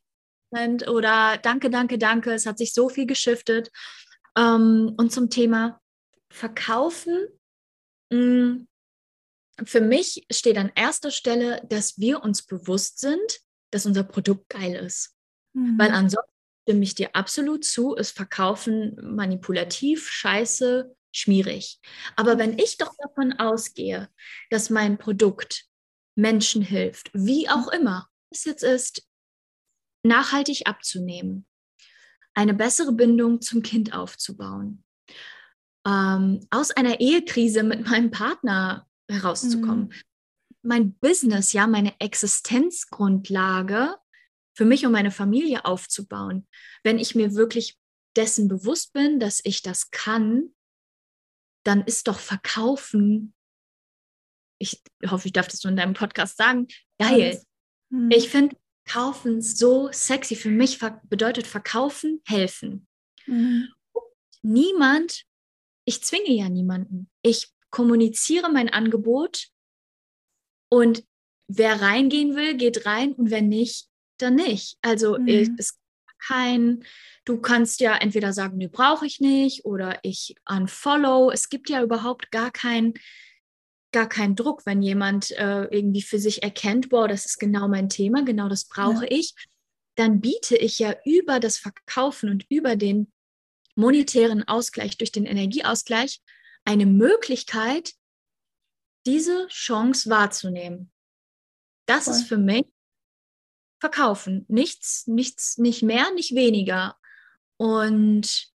oder 0.89 1.38
danke, 1.38 1.69
danke, 1.69 1.97
danke. 1.97 2.34
Es 2.34 2.45
hat 2.45 2.58
sich 2.58 2.74
so 2.74 2.89
viel 2.89 3.06
geschiftet. 3.06 3.71
Ähm, 4.38 4.93
und 4.97 5.12
zum 5.12 5.30
Thema 5.30 5.80
Verkaufen. 6.30 7.28
Mh, 8.12 8.19
mm, 8.19 8.67
für 9.63 9.82
mich 9.82 10.26
steht 10.32 10.58
an 10.58 10.71
erster 10.76 11.12
Stelle, 11.12 11.62
dass 11.69 12.00
wir 12.00 12.24
uns 12.24 12.43
bewusst 12.43 13.00
sind, 13.00 13.39
dass 13.71 13.86
unser 13.86 14.04
Produkt 14.04 14.50
geil 14.50 14.76
ist. 14.76 15.15
Mhm. 15.54 15.78
Weil 15.78 15.91
ansonsten 15.91 16.32
stimme 16.63 16.84
ich 16.84 16.95
dir 16.95 17.15
absolut 17.15 17.65
zu, 17.65 17.95
ist 17.95 18.15
Verkaufen 18.15 18.95
manipulativ, 19.02 20.10
scheiße, 20.10 20.95
schmierig. 21.12 21.80
Aber 22.15 22.38
wenn 22.38 22.58
ich 22.58 22.78
doch 22.78 22.93
davon 22.97 23.34
ausgehe, 23.34 24.10
dass 24.50 24.69
mein 24.69 24.97
Produkt 24.97 25.65
Menschen 26.15 26.62
hilft, 26.62 27.10
wie 27.13 27.50
auch 27.50 27.67
immer 27.69 28.10
es 28.30 28.45
jetzt 28.45 28.63
ist, 28.63 29.08
nachhaltig 30.04 30.67
abzunehmen, 30.67 31.45
eine 32.34 32.54
bessere 32.54 32.93
Bindung 32.93 33.41
zum 33.41 33.62
Kind 33.62 33.93
aufzubauen, 33.93 34.84
ähm, 35.86 36.45
aus 36.50 36.71
einer 36.71 37.00
Ehekrise 37.00 37.63
mit 37.63 37.88
meinem 37.88 38.12
Partner 38.12 38.88
herauszukommen. 39.10 39.86
Mhm. 39.86 39.93
Mein 40.63 40.93
Business, 40.93 41.54
ja, 41.54 41.65
meine 41.67 42.00
Existenzgrundlage 42.00 43.95
für 44.62 44.65
mich 44.65 44.86
und 44.86 44.91
meine 44.91 45.10
Familie 45.10 45.65
aufzubauen. 45.65 46.47
Wenn 46.84 47.00
ich 47.00 47.15
mir 47.15 47.34
wirklich 47.34 47.80
dessen 48.15 48.47
bewusst 48.47 48.93
bin, 48.93 49.19
dass 49.19 49.41
ich 49.43 49.63
das 49.63 49.89
kann, 49.89 50.54
dann 51.65 51.82
ist 51.82 52.08
doch 52.08 52.19
Verkaufen, 52.19 53.34
ich 54.60 54.84
hoffe, 55.10 55.26
ich 55.26 55.34
darf 55.34 55.47
das 55.47 55.63
nur 55.63 55.71
in 55.71 55.78
deinem 55.78 55.95
Podcast 55.95 56.38
sagen, 56.38 56.67
geil. 57.00 57.41
Mhm. 57.89 58.12
Ich 58.12 58.30
finde 58.30 58.56
Kaufen 58.88 59.41
so 59.41 59.89
sexy. 59.91 60.36
Für 60.36 60.52
mich 60.52 60.78
bedeutet 61.10 61.47
Verkaufen 61.47 62.21
helfen. 62.28 62.86
Mhm. 63.26 63.74
Niemand 64.43 65.26
ich 65.86 66.04
zwinge 66.04 66.34
ja 66.34 66.50
niemanden. 66.50 67.10
Ich 67.24 67.52
kommuniziere 67.71 68.52
mein 68.52 68.69
Angebot 68.69 69.47
und 70.69 71.04
wer 71.47 71.82
reingehen 71.82 72.36
will, 72.36 72.56
geht 72.58 72.86
rein 72.86 73.13
und 73.13 73.32
wer 73.32 73.41
nicht, 73.41 73.90
dann 74.21 74.36
nicht. 74.36 74.77
Also 74.81 75.17
mhm. 75.17 75.55
es 75.57 75.77
kein, 76.27 76.84
du 77.25 77.39
kannst 77.39 77.79
ja 77.79 77.95
entweder 77.95 78.31
sagen, 78.34 78.57
nee, 78.57 78.67
brauche 78.67 79.05
ich 79.05 79.19
nicht 79.19 79.65
oder 79.65 79.99
ich 80.03 80.36
unfollow. 80.47 81.31
Es 81.31 81.49
gibt 81.49 81.69
ja 81.69 81.81
überhaupt 81.81 82.31
gar 82.31 82.51
keinen 82.51 82.93
gar 83.91 84.07
keinen 84.07 84.38
Druck, 84.38 84.65
wenn 84.65 84.81
jemand 84.81 85.31
äh, 85.31 85.63
irgendwie 85.65 86.01
für 86.01 86.17
sich 86.17 86.43
erkennt, 86.43 86.89
boah, 86.89 87.10
das 87.10 87.25
ist 87.25 87.39
genau 87.39 87.67
mein 87.67 87.89
Thema, 87.89 88.23
genau 88.23 88.47
das 88.47 88.65
brauche 88.65 89.03
ja. 89.03 89.12
ich, 89.12 89.36
dann 89.95 90.21
biete 90.21 90.55
ich 90.55 90.79
ja 90.79 90.95
über 91.03 91.41
das 91.41 91.57
Verkaufen 91.57 92.29
und 92.29 92.45
über 92.49 92.77
den 92.77 93.12
monetären 93.75 94.47
Ausgleich, 94.47 94.97
durch 94.97 95.12
den 95.12 95.25
Energieausgleich 95.25 96.21
eine 96.63 96.86
Möglichkeit, 96.86 97.93
diese 99.05 99.47
Chance 99.47 100.10
wahrzunehmen. 100.10 100.91
Das 101.86 102.05
Voll. 102.05 102.13
ist 102.13 102.23
für 102.23 102.38
mich 102.38 102.65
Verkaufen. 103.82 104.46
Nichts, 104.48 105.08
nichts, 105.08 105.58
nicht 105.58 105.82
mehr, 105.82 106.06
nicht 106.13 106.36
weniger. 106.36 106.96
Und 107.58 108.52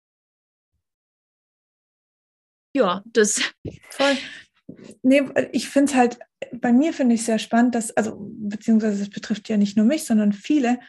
ja, 2.75 3.01
das. 3.05 3.41
Voll. 3.89 4.17
Nee, 5.01 5.23
ich 5.51 5.69
finde 5.69 5.91
es 5.91 5.97
halt, 5.97 6.19
bei 6.51 6.73
mir 6.73 6.93
finde 6.93 7.15
ich 7.15 7.23
sehr 7.23 7.39
spannend, 7.39 7.75
dass, 7.75 7.95
also, 7.95 8.17
beziehungsweise 8.19 9.01
es 9.01 9.09
betrifft 9.09 9.49
ja 9.49 9.57
nicht 9.57 9.77
nur 9.77 9.85
mich, 9.85 10.03
sondern 10.03 10.33
viele, 10.33 10.79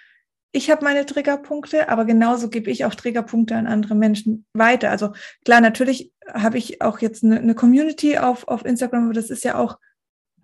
ich 0.50 0.70
habe 0.70 0.84
meine 0.84 1.04
Triggerpunkte, 1.06 1.88
aber 1.88 2.04
genauso 2.04 2.48
gebe 2.48 2.70
ich 2.70 2.84
auch 2.84 2.94
Triggerpunkte 2.94 3.56
an 3.56 3.66
andere 3.66 3.94
Menschen 3.94 4.46
weiter. 4.52 4.90
Also 4.90 5.12
klar, 5.44 5.60
natürlich 5.60 6.12
habe 6.32 6.58
ich 6.58 6.80
auch 6.80 7.00
jetzt 7.00 7.24
eine, 7.24 7.38
eine, 7.40 7.54
Community 7.54 8.18
auf, 8.18 8.46
auf 8.46 8.64
Instagram, 8.64 9.04
aber 9.04 9.14
das 9.14 9.30
ist 9.30 9.42
ja 9.42 9.58
auch 9.58 9.78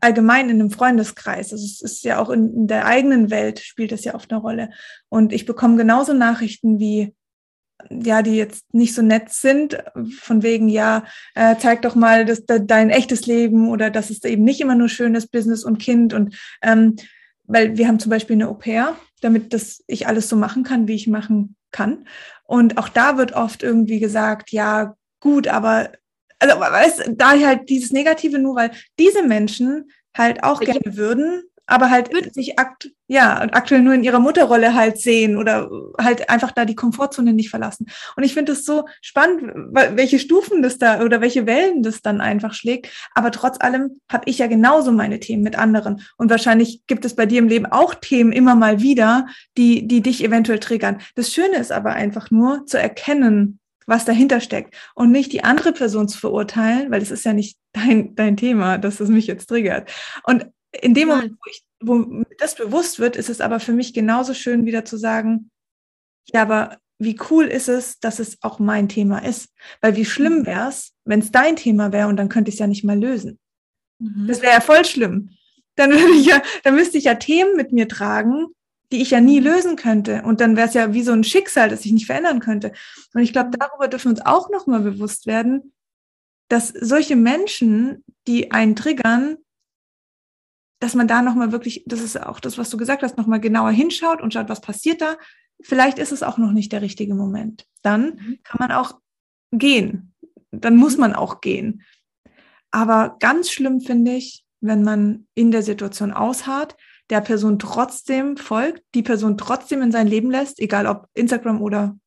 allgemein 0.00 0.48
in 0.48 0.60
einem 0.60 0.70
Freundeskreis. 0.70 1.52
Also 1.52 1.64
es 1.64 1.80
ist 1.80 2.04
ja 2.04 2.18
auch 2.18 2.30
in, 2.30 2.54
in 2.54 2.66
der 2.66 2.86
eigenen 2.86 3.30
Welt 3.30 3.60
spielt 3.60 3.92
das 3.92 4.04
ja 4.04 4.14
oft 4.14 4.32
eine 4.32 4.40
Rolle. 4.40 4.70
Und 5.08 5.32
ich 5.32 5.46
bekomme 5.46 5.76
genauso 5.76 6.12
Nachrichten 6.12 6.78
wie, 6.78 7.14
ja, 7.88 8.22
die 8.22 8.36
jetzt 8.36 8.74
nicht 8.74 8.94
so 8.94 9.02
nett 9.02 9.30
sind, 9.30 9.78
von 10.18 10.42
wegen, 10.42 10.68
ja, 10.68 11.04
äh, 11.34 11.56
zeig 11.58 11.82
doch 11.82 11.94
mal 11.94 12.24
das, 12.24 12.44
dein 12.46 12.90
echtes 12.90 13.26
Leben 13.26 13.68
oder 13.68 13.90
dass 13.90 14.10
es 14.10 14.22
eben 14.24 14.44
nicht 14.44 14.60
immer 14.60 14.74
nur 14.74 14.88
schönes 14.88 15.26
Business 15.26 15.64
und 15.64 15.78
Kind 15.78 16.12
und 16.12 16.36
ähm, 16.62 16.96
weil 17.44 17.76
wir 17.76 17.88
haben 17.88 17.98
zum 17.98 18.10
Beispiel 18.10 18.36
eine 18.36 18.48
Au 18.48 18.54
pair, 18.54 18.96
damit 19.22 19.52
das 19.52 19.82
ich 19.86 20.06
alles 20.06 20.28
so 20.28 20.36
machen 20.36 20.62
kann, 20.62 20.86
wie 20.86 20.94
ich 20.94 21.08
machen 21.08 21.56
kann. 21.72 22.06
Und 22.44 22.78
auch 22.78 22.88
da 22.88 23.16
wird 23.16 23.32
oft 23.32 23.62
irgendwie 23.62 23.98
gesagt, 23.98 24.52
ja, 24.52 24.94
gut, 25.20 25.48
aber 25.48 25.90
also 26.40 26.59
weißt, 26.59 27.11
da 27.12 27.31
halt 27.31 27.68
dieses 27.68 27.92
Negative 27.92 28.38
nur, 28.38 28.57
weil 28.57 28.72
diese 28.98 29.22
Menschen 29.22 29.90
halt 30.16 30.42
auch 30.42 30.61
gerne 30.61 30.96
würden, 30.96 31.42
aber 31.66 31.90
halt 31.90 32.11
sich 32.35 32.59
akt 32.59 32.90
ja, 33.07 33.40
aktuell 33.53 33.81
nur 33.81 33.94
in 33.94 34.05
ihrer 34.05 34.20
Mutterrolle 34.20 34.74
halt 34.74 34.98
sehen 34.98 35.37
oder 35.37 35.68
halt 36.00 36.31
einfach 36.31 36.53
da 36.53 36.64
die 36.64 36.76
Komfortzone 36.76 37.33
nicht 37.33 37.50
verlassen. 37.50 37.87
Und 38.14 38.22
ich 38.22 38.35
finde 38.35 38.53
es 38.53 38.64
so 38.64 38.85
spannend, 39.03 39.53
welche 39.72 40.20
Stufen 40.20 40.62
das 40.62 40.79
da 40.79 41.03
oder 41.03 41.20
welche 41.20 41.44
Wellen 41.44 41.83
das 41.83 42.03
dann 42.03 42.20
einfach 42.20 42.55
schlägt. 42.55 42.88
Aber 43.14 43.33
trotz 43.33 43.61
allem 43.61 44.00
habe 44.09 44.31
ich 44.31 44.38
ja 44.38 44.46
genauso 44.46 44.92
meine 44.92 45.18
Themen 45.18 45.42
mit 45.42 45.59
anderen. 45.59 46.03
Und 46.18 46.31
wahrscheinlich 46.31 46.87
gibt 46.87 47.05
es 47.05 47.16
bei 47.16 47.26
dir 47.26 47.40
im 47.40 47.48
Leben 47.48 47.66
auch 47.66 47.94
Themen 47.94 48.31
immer 48.31 48.55
mal 48.55 48.81
wieder, 48.81 49.26
die, 49.57 49.88
die 49.88 50.03
dich 50.03 50.22
eventuell 50.22 50.61
triggern. 50.61 51.00
Das 51.16 51.33
Schöne 51.33 51.57
ist 51.57 51.72
aber 51.72 51.94
einfach 51.94 52.31
nur 52.31 52.64
zu 52.66 52.79
erkennen, 52.79 53.59
was 53.86 54.04
dahinter 54.04 54.40
steckt 54.40 54.76
und 54.94 55.10
nicht 55.10 55.32
die 55.32 55.44
andere 55.44 55.72
Person 55.72 56.08
zu 56.08 56.18
verurteilen, 56.18 56.90
weil 56.90 57.00
das 57.00 57.10
ist 57.10 57.24
ja 57.24 57.32
nicht 57.32 57.58
dein, 57.72 58.14
dein 58.14 58.36
Thema, 58.36 58.78
dass 58.78 59.00
es 59.00 59.08
mich 59.08 59.26
jetzt 59.26 59.46
triggert. 59.46 59.90
Und 60.24 60.46
in 60.72 60.94
dem 60.94 61.08
Moment, 61.08 61.32
wo, 61.32 61.50
ich, 61.50 61.64
wo 61.80 61.94
mir 61.94 62.26
das 62.38 62.54
bewusst 62.54 62.98
wird, 62.98 63.16
ist 63.16 63.28
es 63.28 63.40
aber 63.40 63.60
für 63.60 63.72
mich 63.72 63.92
genauso 63.92 64.34
schön, 64.34 64.66
wieder 64.66 64.84
zu 64.84 64.96
sagen, 64.96 65.50
ja, 66.26 66.42
aber 66.42 66.78
wie 66.98 67.18
cool 67.30 67.46
ist 67.46 67.68
es, 67.68 67.98
dass 67.98 68.18
es 68.18 68.38
auch 68.42 68.58
mein 68.58 68.88
Thema 68.88 69.24
ist? 69.24 69.48
Weil 69.80 69.96
wie 69.96 70.04
schlimm 70.04 70.40
mhm. 70.40 70.46
wäre 70.46 70.68
es, 70.68 70.92
wenn 71.04 71.20
es 71.20 71.32
dein 71.32 71.56
Thema 71.56 71.92
wäre 71.92 72.08
und 72.08 72.16
dann 72.16 72.28
könnte 72.28 72.50
ich 72.50 72.56
es 72.56 72.60
ja 72.60 72.66
nicht 72.66 72.84
mal 72.84 72.98
lösen. 72.98 73.38
Mhm. 73.98 74.26
Das 74.28 74.42
wäre 74.42 74.52
ja 74.52 74.60
voll 74.60 74.84
schlimm. 74.84 75.30
Dann 75.76 75.90
würde 75.90 76.14
ich 76.14 76.26
ja, 76.26 76.42
dann 76.62 76.74
müsste 76.74 76.98
ich 76.98 77.04
ja 77.04 77.14
Themen 77.14 77.56
mit 77.56 77.72
mir 77.72 77.88
tragen, 77.88 78.48
die 78.92 79.00
ich 79.00 79.11
ja 79.11 79.20
nie 79.20 79.40
mhm. 79.40 79.46
lösen 79.46 79.76
könnte. 79.76 80.22
Und 80.22 80.40
dann 80.40 80.57
wäre 80.57 80.68
es 80.68 80.74
ja 80.74 80.92
wie 80.92 81.03
so 81.03 81.12
ein 81.12 81.24
Schicksal, 81.24 81.68
das 81.68 81.85
ich 81.85 81.92
nicht 81.92 82.07
verändern 82.07 82.40
könnte. 82.40 82.72
Und 83.14 83.22
ich 83.22 83.33
glaube, 83.33 83.50
darüber 83.57 83.88
dürfen 83.88 84.07
wir 84.07 84.11
uns 84.11 84.26
auch 84.26 84.50
nochmal 84.50 84.81
bewusst 84.81 85.26
werden, 85.26 85.72
dass 86.48 86.68
solche 86.68 87.16
Menschen, 87.16 88.05
die 88.26 88.50
einen 88.50 88.74
triggern, 88.74 89.37
dass 90.81 90.94
man 90.94 91.07
da 91.07 91.22
nochmal 91.22 91.53
wirklich, 91.53 91.85
das 91.87 92.00
ist 92.00 92.20
auch 92.20 92.40
das, 92.40 92.59
was 92.59 92.70
du 92.70 92.76
gesagt 92.76 93.03
hast, 93.03 93.16
nochmal 93.16 93.40
genauer 93.40 93.70
hinschaut 93.70 94.20
und 94.20 94.33
schaut, 94.33 94.48
was 94.48 94.61
passiert 94.61 95.00
da. 95.00 95.16
Vielleicht 95.62 95.98
ist 95.98 96.11
es 96.11 96.22
auch 96.22 96.38
noch 96.38 96.53
nicht 96.53 96.72
der 96.72 96.83
richtige 96.83 97.14
Moment. 97.14 97.66
Dann 97.83 98.14
mhm. 98.14 98.38
kann 98.42 98.57
man 98.59 98.72
auch 98.72 98.98
gehen. 99.53 100.14
Dann 100.50 100.76
muss 100.76 100.96
man 100.96 101.14
auch 101.14 101.40
gehen. 101.40 101.83
Aber 102.70 103.16
ganz 103.20 103.50
schlimm 103.50 103.81
finde 103.81 104.12
ich, 104.12 104.44
wenn 104.61 104.83
man 104.83 105.26
in 105.35 105.50
der 105.50 105.62
Situation 105.62 106.12
ausharrt, 106.12 106.76
der 107.10 107.20
Person 107.20 107.58
trotzdem 107.58 108.36
folgt, 108.36 108.82
die 108.94 109.02
Person 109.02 109.36
trotzdem 109.36 109.82
in 109.82 109.92
sein 109.92 110.06
Leben 110.06 110.30
lässt, 110.30 110.60
egal 110.60 110.86
ob 110.86 111.08
Instagram 111.14 111.60
oder 111.60 111.98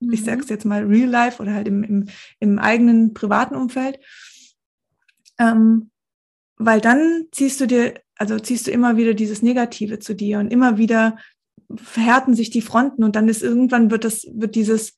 mhm. 0.00 0.12
ich 0.12 0.24
sag's 0.24 0.48
jetzt 0.48 0.64
mal 0.64 0.84
Real 0.84 1.08
Life 1.08 1.42
oder 1.42 1.52
halt 1.52 1.68
im, 1.68 1.82
im, 1.82 2.08
im 2.40 2.58
eigenen 2.58 3.14
privaten 3.14 3.54
Umfeld. 3.54 3.98
Ähm, 5.38 5.90
weil 6.56 6.80
dann 6.80 7.26
ziehst 7.32 7.60
du 7.60 7.66
dir 7.66 7.94
also 8.16 8.38
ziehst 8.38 8.66
du 8.66 8.70
immer 8.70 8.96
wieder 8.96 9.14
dieses 9.14 9.42
Negative 9.42 9.98
zu 9.98 10.14
dir 10.14 10.38
und 10.38 10.52
immer 10.52 10.78
wieder 10.78 11.18
verhärten 11.76 12.34
sich 12.34 12.50
die 12.50 12.62
Fronten 12.62 13.02
und 13.02 13.16
dann 13.16 13.28
ist 13.28 13.42
irgendwann 13.42 13.90
wird 13.90 14.04
das, 14.04 14.26
wird 14.32 14.54
dieses, 14.54 14.96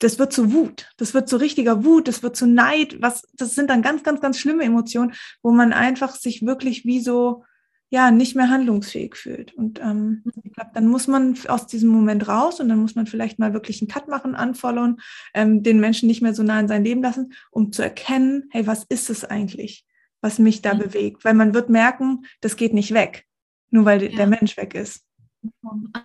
das 0.00 0.18
wird 0.18 0.32
zu 0.32 0.52
Wut, 0.52 0.88
das 0.96 1.14
wird 1.14 1.28
zu 1.28 1.36
richtiger 1.36 1.84
Wut, 1.84 2.08
das 2.08 2.22
wird 2.22 2.36
zu 2.36 2.46
Neid, 2.46 3.00
was, 3.00 3.22
das 3.34 3.54
sind 3.54 3.70
dann 3.70 3.82
ganz, 3.82 4.02
ganz, 4.02 4.20
ganz 4.20 4.38
schlimme 4.38 4.64
Emotionen, 4.64 5.12
wo 5.42 5.52
man 5.52 5.72
einfach 5.72 6.16
sich 6.16 6.44
wirklich 6.44 6.84
wie 6.84 7.00
so, 7.00 7.44
ja, 7.90 8.10
nicht 8.10 8.34
mehr 8.34 8.50
handlungsfähig 8.50 9.14
fühlt. 9.14 9.54
Und 9.54 9.80
ähm, 9.80 10.24
ich 10.42 10.52
glaube, 10.52 10.70
dann 10.74 10.88
muss 10.88 11.06
man 11.06 11.36
aus 11.48 11.66
diesem 11.66 11.90
Moment 11.90 12.26
raus 12.26 12.60
und 12.60 12.68
dann 12.68 12.78
muss 12.78 12.94
man 12.94 13.06
vielleicht 13.06 13.38
mal 13.38 13.52
wirklich 13.52 13.80
einen 13.80 13.88
Cut 13.88 14.08
machen, 14.08 14.34
unfollowen, 14.34 15.00
ähm, 15.32 15.62
den 15.62 15.80
Menschen 15.80 16.08
nicht 16.08 16.22
mehr 16.22 16.34
so 16.34 16.42
nah 16.42 16.58
in 16.58 16.68
sein 16.68 16.84
Leben 16.84 17.02
lassen, 17.02 17.32
um 17.50 17.72
zu 17.72 17.82
erkennen, 17.82 18.48
hey, 18.50 18.66
was 18.66 18.84
ist 18.84 19.10
es 19.10 19.24
eigentlich? 19.24 19.86
was 20.24 20.38
mich 20.38 20.62
da 20.62 20.74
mhm. 20.74 20.78
bewegt. 20.78 21.24
Weil 21.24 21.34
man 21.34 21.54
wird 21.54 21.68
merken, 21.68 22.26
das 22.40 22.56
geht 22.56 22.72
nicht 22.72 22.94
weg, 22.94 23.26
nur 23.70 23.84
weil 23.84 24.02
ja. 24.02 24.16
der 24.16 24.26
Mensch 24.26 24.56
weg 24.56 24.74
ist. 24.74 25.04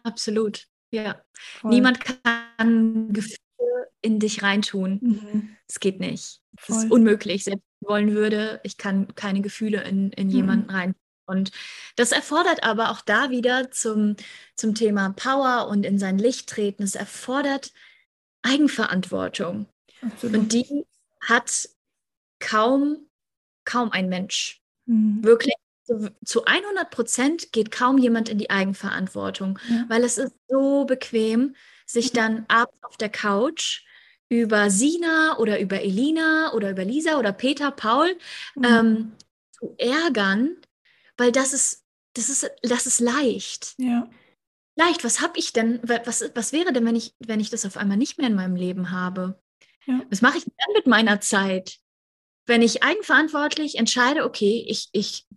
Absolut, 0.03 0.67
ja. 0.91 1.21
Voll. 1.33 1.71
Niemand 1.71 1.99
kann 2.01 3.13
Gefühle 3.13 3.37
in 4.01 4.19
dich 4.19 4.43
reintun. 4.43 4.99
Mhm. 5.01 5.55
Es 5.67 5.75
mhm. 5.75 5.79
geht 5.79 5.99
nicht. 6.01 6.41
Es 6.61 6.69
ist 6.69 6.91
unmöglich. 6.91 7.45
Selbst 7.45 7.63
wenn 7.63 7.81
ich 7.81 7.89
wollen 7.89 8.11
würde, 8.13 8.59
ich 8.63 8.77
kann 8.77 9.07
keine 9.15 9.41
Gefühle 9.41 9.83
in, 9.83 10.11
in 10.11 10.27
mhm. 10.27 10.33
jemanden 10.33 10.69
rein. 10.69 10.95
Und 11.29 11.51
das 11.95 12.11
erfordert 12.11 12.63
aber 12.63 12.91
auch 12.91 13.01
da 13.01 13.29
wieder 13.29 13.71
zum, 13.71 14.15
zum 14.55 14.75
Thema 14.75 15.13
Power 15.15 15.67
und 15.69 15.85
in 15.85 15.99
sein 15.99 16.17
Licht 16.17 16.49
treten. 16.49 16.83
Es 16.83 16.95
erfordert 16.95 17.71
Eigenverantwortung. 18.41 19.67
Absolut. 20.01 20.37
Und 20.37 20.53
die 20.53 20.85
hat 21.21 21.69
kaum 22.39 23.09
kaum 23.69 23.91
ein 23.91 24.09
Mensch. 24.09 24.61
Mhm. 24.85 25.23
Wirklich 25.23 25.53
zu, 25.83 26.11
zu 26.25 26.45
100 26.45 26.89
Prozent 26.89 27.51
geht 27.51 27.71
kaum 27.71 27.97
jemand 27.97 28.29
in 28.29 28.37
die 28.37 28.49
Eigenverantwortung, 28.49 29.59
ja. 29.69 29.85
weil 29.87 30.03
es 30.03 30.17
ist 30.17 30.33
so 30.47 30.85
bequem, 30.85 31.55
sich 31.85 32.13
mhm. 32.13 32.17
dann 32.17 32.45
abends 32.47 32.83
auf 32.83 32.97
der 32.97 33.09
Couch 33.09 33.83
über 34.27 34.69
Sina 34.69 35.37
oder 35.37 35.59
über 35.59 35.81
Elina 35.81 36.53
oder 36.53 36.71
über 36.71 36.83
Lisa 36.83 37.17
oder 37.17 37.31
Peter, 37.31 37.71
Paul 37.71 38.15
mhm. 38.55 38.63
ähm, 38.63 39.11
zu 39.51 39.75
ärgern, 39.77 40.57
weil 41.19 41.31
das 41.31 41.53
ist, 41.53 41.85
das 42.13 42.29
ist, 42.29 42.49
das 42.63 42.85
ist 42.87 42.99
leicht. 42.99 43.75
Ja. 43.77 44.09
Leicht, 44.75 45.03
was 45.03 45.21
habe 45.21 45.37
ich 45.37 45.51
denn, 45.51 45.79
was, 45.83 46.31
was 46.33 46.53
wäre 46.53 46.71
denn, 46.71 46.85
wenn 46.85 46.95
ich, 46.95 47.13
wenn 47.19 47.39
ich 47.39 47.49
das 47.49 47.65
auf 47.65 47.77
einmal 47.77 47.97
nicht 47.97 48.17
mehr 48.17 48.27
in 48.27 48.35
meinem 48.35 48.55
Leben 48.55 48.91
habe? 48.91 49.41
Ja. 49.85 50.01
Was 50.09 50.21
mache 50.21 50.37
ich 50.37 50.45
dann 50.45 50.73
mit 50.73 50.87
meiner 50.87 51.19
Zeit? 51.19 51.77
Wenn 52.45 52.61
ich 52.61 52.83
eigenverantwortlich 52.83 53.75
entscheide, 53.75 54.23
okay, 54.23 54.65
ich, 54.67 54.89
ich 54.93 55.27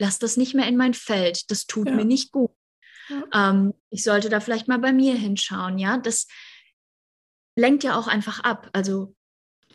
lasse 0.00 0.20
das 0.20 0.36
nicht 0.36 0.54
mehr 0.54 0.68
in 0.68 0.76
mein 0.76 0.94
Feld, 0.94 1.50
das 1.50 1.66
tut 1.66 1.88
ja. 1.88 1.94
mir 1.94 2.04
nicht 2.04 2.30
gut. 2.30 2.52
Ja. 3.08 3.50
Ähm, 3.50 3.74
ich 3.90 4.04
sollte 4.04 4.28
da 4.28 4.40
vielleicht 4.40 4.68
mal 4.68 4.78
bei 4.78 4.92
mir 4.92 5.14
hinschauen, 5.14 5.78
ja. 5.78 5.98
Das 5.98 6.28
lenkt 7.56 7.82
ja 7.82 7.98
auch 7.98 8.06
einfach 8.06 8.40
ab. 8.44 8.70
Also 8.72 9.16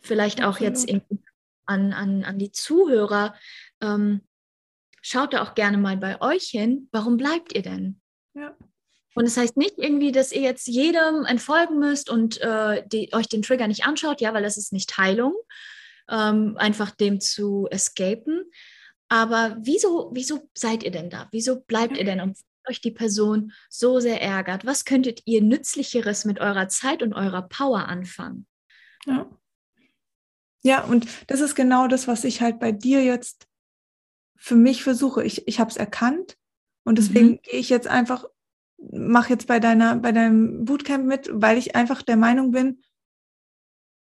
vielleicht 0.01 0.41
auch 0.41 0.59
Absolut. 0.59 0.69
jetzt 0.69 0.85
in, 0.85 1.01
an, 1.65 1.91
an, 1.91 2.23
an 2.23 2.39
die 2.39 2.51
Zuhörer. 2.51 3.35
Ähm, 3.81 4.21
schaut 5.03 5.33
da 5.33 5.43
auch 5.43 5.53
gerne 5.53 5.77
mal 5.77 5.97
bei 5.97 6.19
euch 6.21 6.45
hin. 6.45 6.87
Warum 6.91 7.17
bleibt 7.17 7.53
ihr 7.53 7.61
denn? 7.61 8.01
Ja. 8.33 8.55
Und 9.13 9.25
das 9.25 9.37
heißt 9.37 9.57
nicht 9.57 9.77
irgendwie, 9.77 10.11
dass 10.11 10.31
ihr 10.31 10.41
jetzt 10.41 10.67
jedem 10.67 11.25
entfolgen 11.25 11.77
müsst 11.77 12.09
und 12.09 12.41
äh, 12.41 12.83
die, 12.87 13.13
euch 13.13 13.27
den 13.27 13.43
Trigger 13.43 13.67
nicht 13.67 13.85
anschaut, 13.85 14.21
ja, 14.21 14.33
weil 14.33 14.41
das 14.41 14.57
ist 14.57 14.73
nicht 14.73 14.97
Heilung, 14.97 15.35
ähm, 16.09 16.55
einfach 16.57 16.89
dem 16.89 17.19
zu 17.19 17.67
escapen. 17.69 18.49
Aber 19.09 19.57
wieso, 19.59 20.09
wieso 20.15 20.49
seid 20.55 20.81
ihr 20.81 20.89
denn 20.89 21.11
da? 21.11 21.27
Wieso 21.31 21.59
bleibt 21.59 21.97
ihr 21.97 22.05
denn 22.05 22.21
und 22.21 22.37
euch 22.67 22.81
die 22.81 22.91
Person 22.91 23.51
so 23.69 23.99
sehr 23.99 24.21
ärgert? 24.21 24.65
Was 24.65 24.85
könntet 24.85 25.21
ihr 25.25 25.43
Nützlicheres 25.43 26.25
mit 26.25 26.39
eurer 26.39 26.69
Zeit 26.69 27.03
und 27.03 27.13
eurer 27.13 27.43
Power 27.43 27.87
anfangen? 27.87 28.47
Ja. 29.05 29.29
Ja, 30.65 30.85
und 30.85 31.05
das 31.27 31.41
ist 31.41 31.55
genau 31.55 31.87
das, 31.87 32.07
was 32.07 32.23
ich 32.23 32.41
halt 32.41 32.59
bei 32.59 32.71
dir 32.71 33.03
jetzt 33.03 33.47
für 34.43 34.55
mich 34.55 34.83
versuche. 34.83 35.23
Ich, 35.23 35.47
ich 35.47 35.61
habe 35.61 35.69
es 35.69 35.77
erkannt 35.77 36.37
und 36.83 36.97
deswegen 36.97 37.29
mhm. 37.29 37.39
gehe 37.43 37.59
ich 37.61 37.69
jetzt 37.69 37.87
einfach 37.87 38.25
mach 38.91 39.29
jetzt 39.29 39.47
bei 39.47 39.61
deiner, 39.61 39.95
bei 39.95 40.11
deinem 40.11 40.65
Bootcamp 40.65 41.05
mit, 41.05 41.29
weil 41.31 41.57
ich 41.57 41.73
einfach 41.77 42.01
der 42.01 42.17
Meinung 42.17 42.51
bin, 42.51 42.81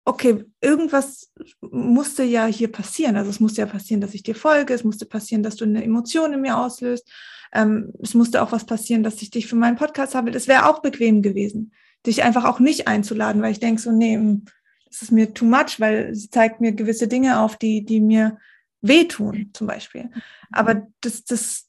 okay, 0.04 0.44
irgendwas 0.60 1.30
musste 1.60 2.24
ja 2.24 2.46
hier 2.46 2.72
passieren. 2.72 3.16
Also 3.16 3.30
es 3.30 3.38
musste 3.38 3.60
ja 3.60 3.66
passieren, 3.68 4.00
dass 4.00 4.14
ich 4.14 4.24
dir 4.24 4.34
folge, 4.34 4.74
es 4.74 4.82
musste 4.82 5.06
passieren, 5.06 5.44
dass 5.44 5.54
du 5.54 5.64
eine 5.64 5.84
Emotion 5.84 6.32
in 6.32 6.40
mir 6.40 6.58
auslöst. 6.58 7.08
Ähm, 7.52 7.92
es 8.02 8.14
musste 8.14 8.42
auch 8.42 8.50
was 8.50 8.66
passieren, 8.66 9.04
dass 9.04 9.22
ich 9.22 9.30
dich 9.30 9.46
für 9.46 9.54
meinen 9.54 9.76
Podcast 9.76 10.16
habe. 10.16 10.32
Das 10.32 10.48
wäre 10.48 10.68
auch 10.68 10.82
bequem 10.82 11.22
gewesen, 11.22 11.72
dich 12.04 12.24
einfach 12.24 12.44
auch 12.44 12.58
nicht 12.58 12.88
einzuladen, 12.88 13.42
weil 13.42 13.52
ich 13.52 13.60
denke 13.60 13.80
so, 13.80 13.92
nee, 13.92 14.16
hm, 14.16 14.46
das 14.86 15.02
ist 15.02 15.12
mir 15.12 15.32
too 15.32 15.44
much, 15.44 15.78
weil 15.78 16.12
sie 16.16 16.30
zeigt 16.30 16.60
mir 16.60 16.72
gewisse 16.72 17.06
Dinge 17.06 17.38
auf, 17.38 17.56
die, 17.56 17.84
die 17.84 18.00
mir 18.00 18.38
wehtun, 18.82 19.50
zum 19.54 19.66
Beispiel. 19.66 20.10
Aber 20.50 20.86
das, 21.00 21.24
das 21.24 21.68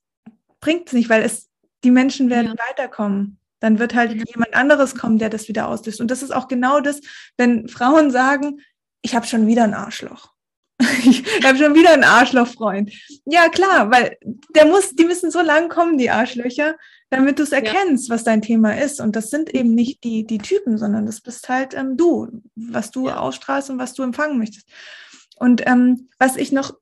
bringt 0.59 0.87
es 0.87 0.93
nicht, 0.93 1.09
weil 1.09 1.23
es 1.23 1.49
die 1.83 1.91
Menschen 1.91 2.29
werden 2.29 2.55
ja. 2.57 2.69
weiterkommen. 2.69 3.37
Dann 3.59 3.79
wird 3.79 3.95
halt 3.95 4.11
genau. 4.11 4.25
jemand 4.27 4.53
anderes 4.53 4.95
kommen, 4.95 5.19
der 5.19 5.29
das 5.29 5.47
wieder 5.47 5.67
auslöst. 5.69 6.01
Und 6.01 6.11
das 6.11 6.23
ist 6.23 6.31
auch 6.31 6.47
genau 6.47 6.81
das, 6.81 6.99
wenn 7.37 7.69
Frauen 7.69 8.11
sagen, 8.11 8.59
ich 9.01 9.15
habe 9.15 9.25
schon 9.25 9.47
wieder 9.47 9.63
ein 9.63 9.73
Arschloch. 9.73 10.33
ich 11.05 11.23
habe 11.45 11.57
schon 11.57 11.75
wieder 11.75 11.93
einen 11.93 12.03
Arschlochfreund. 12.03 12.91
Ja, 13.25 13.47
klar, 13.49 13.91
weil 13.91 14.17
der 14.55 14.65
muss, 14.65 14.91
die 14.91 15.05
müssen 15.05 15.31
so 15.31 15.41
lang 15.41 15.69
kommen, 15.69 15.97
die 15.97 16.09
Arschlöcher, 16.09 16.75
damit 17.09 17.39
du 17.39 17.43
es 17.43 17.51
erkennst, 17.51 18.09
ja. 18.09 18.15
was 18.15 18.23
dein 18.23 18.41
Thema 18.41 18.77
ist. 18.77 18.99
Und 18.99 19.15
das 19.15 19.29
sind 19.29 19.53
eben 19.53 19.75
nicht 19.75 20.03
die, 20.03 20.25
die 20.25 20.39
Typen, 20.39 20.77
sondern 20.77 21.05
das 21.05 21.21
bist 21.21 21.47
halt 21.47 21.73
ähm, 21.73 21.95
du, 21.95 22.41
was 22.55 22.91
du 22.91 23.07
ja. 23.07 23.17
ausstrahlst 23.17 23.69
und 23.69 23.77
was 23.77 23.93
du 23.93 24.03
empfangen 24.03 24.37
möchtest. 24.37 24.67
Und 25.37 25.65
ähm, 25.67 26.09
was 26.19 26.35
ich 26.37 26.51
noch 26.51 26.73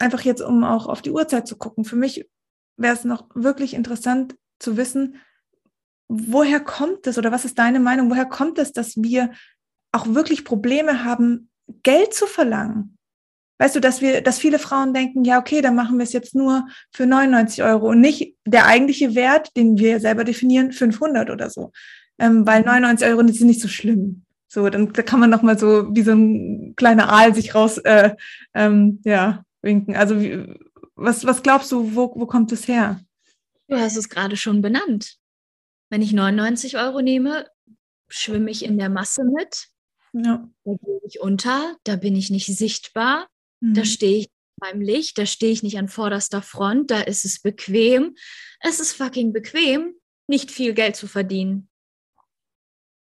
einfach 0.00 0.22
jetzt, 0.22 0.42
um 0.42 0.64
auch 0.64 0.86
auf 0.86 1.02
die 1.02 1.10
Uhrzeit 1.10 1.46
zu 1.46 1.56
gucken, 1.56 1.84
für 1.84 1.96
mich 1.96 2.28
wäre 2.76 2.94
es 2.94 3.04
noch 3.04 3.26
wirklich 3.34 3.74
interessant 3.74 4.36
zu 4.58 4.76
wissen, 4.76 5.16
woher 6.08 6.60
kommt 6.60 7.06
es 7.06 7.18
oder 7.18 7.30
was 7.30 7.44
ist 7.44 7.58
deine 7.58 7.80
Meinung, 7.80 8.10
woher 8.10 8.26
kommt 8.26 8.58
es, 8.58 8.72
dass 8.72 8.96
wir 8.96 9.30
auch 9.92 10.06
wirklich 10.08 10.44
Probleme 10.44 11.04
haben, 11.04 11.50
Geld 11.82 12.14
zu 12.14 12.26
verlangen? 12.26 12.96
Weißt 13.58 13.76
du, 13.76 13.80
dass 13.80 14.00
wir, 14.00 14.22
dass 14.22 14.38
viele 14.38 14.58
Frauen 14.58 14.94
denken, 14.94 15.22
ja, 15.22 15.38
okay, 15.38 15.60
dann 15.60 15.74
machen 15.74 15.98
wir 15.98 16.04
es 16.04 16.14
jetzt 16.14 16.34
nur 16.34 16.66
für 16.92 17.06
99 17.06 17.62
Euro 17.62 17.90
und 17.90 18.00
nicht 18.00 18.34
der 18.46 18.66
eigentliche 18.66 19.14
Wert, 19.14 19.54
den 19.54 19.78
wir 19.78 20.00
selber 20.00 20.24
definieren, 20.24 20.72
500 20.72 21.28
oder 21.28 21.50
so. 21.50 21.70
Ähm, 22.18 22.46
weil 22.46 22.62
99 22.62 23.06
Euro 23.06 23.26
sind 23.28 23.46
nicht 23.46 23.60
so 23.60 23.68
schlimm. 23.68 24.24
So, 24.48 24.68
dann 24.68 24.92
da 24.92 25.02
kann 25.02 25.20
man 25.20 25.30
noch 25.30 25.42
mal 25.42 25.58
so 25.58 25.94
wie 25.94 26.02
so 26.02 26.12
ein 26.12 26.74
kleiner 26.74 27.12
Aal 27.12 27.34
sich 27.34 27.54
raus, 27.54 27.78
äh, 27.78 28.12
ähm, 28.54 29.00
ja, 29.04 29.44
winken. 29.62 29.96
Also 29.96 30.20
wie, 30.20 30.58
was, 30.94 31.24
was 31.24 31.42
glaubst 31.42 31.72
du, 31.72 31.94
wo, 31.94 32.12
wo 32.14 32.26
kommt 32.26 32.52
es 32.52 32.68
her? 32.68 33.00
Du 33.68 33.76
hast 33.76 33.96
es 33.96 34.08
gerade 34.08 34.36
schon 34.36 34.62
benannt. 34.62 35.16
Wenn 35.90 36.02
ich 36.02 36.12
99 36.12 36.76
Euro 36.76 37.00
nehme, 37.00 37.48
schwimme 38.08 38.50
ich 38.50 38.64
in 38.64 38.78
der 38.78 38.88
Masse 38.88 39.24
mit. 39.24 39.68
Ja. 40.12 40.48
Da 40.64 40.72
gehe 40.82 41.00
ich 41.06 41.20
unter, 41.20 41.76
da 41.84 41.96
bin 41.96 42.16
ich 42.16 42.30
nicht 42.30 42.46
sichtbar, 42.46 43.28
mhm. 43.60 43.74
da 43.74 43.84
stehe 43.84 44.18
ich 44.18 44.30
beim 44.60 44.80
Licht, 44.80 45.18
da 45.18 45.26
stehe 45.26 45.52
ich 45.52 45.62
nicht 45.62 45.78
an 45.78 45.88
vorderster 45.88 46.42
Front, 46.42 46.90
da 46.90 47.00
ist 47.00 47.24
es 47.24 47.40
bequem. 47.40 48.14
Es 48.60 48.78
ist 48.78 48.92
fucking 48.92 49.32
bequem, 49.32 49.94
nicht 50.26 50.50
viel 50.50 50.74
Geld 50.74 50.96
zu 50.96 51.06
verdienen. 51.06 51.68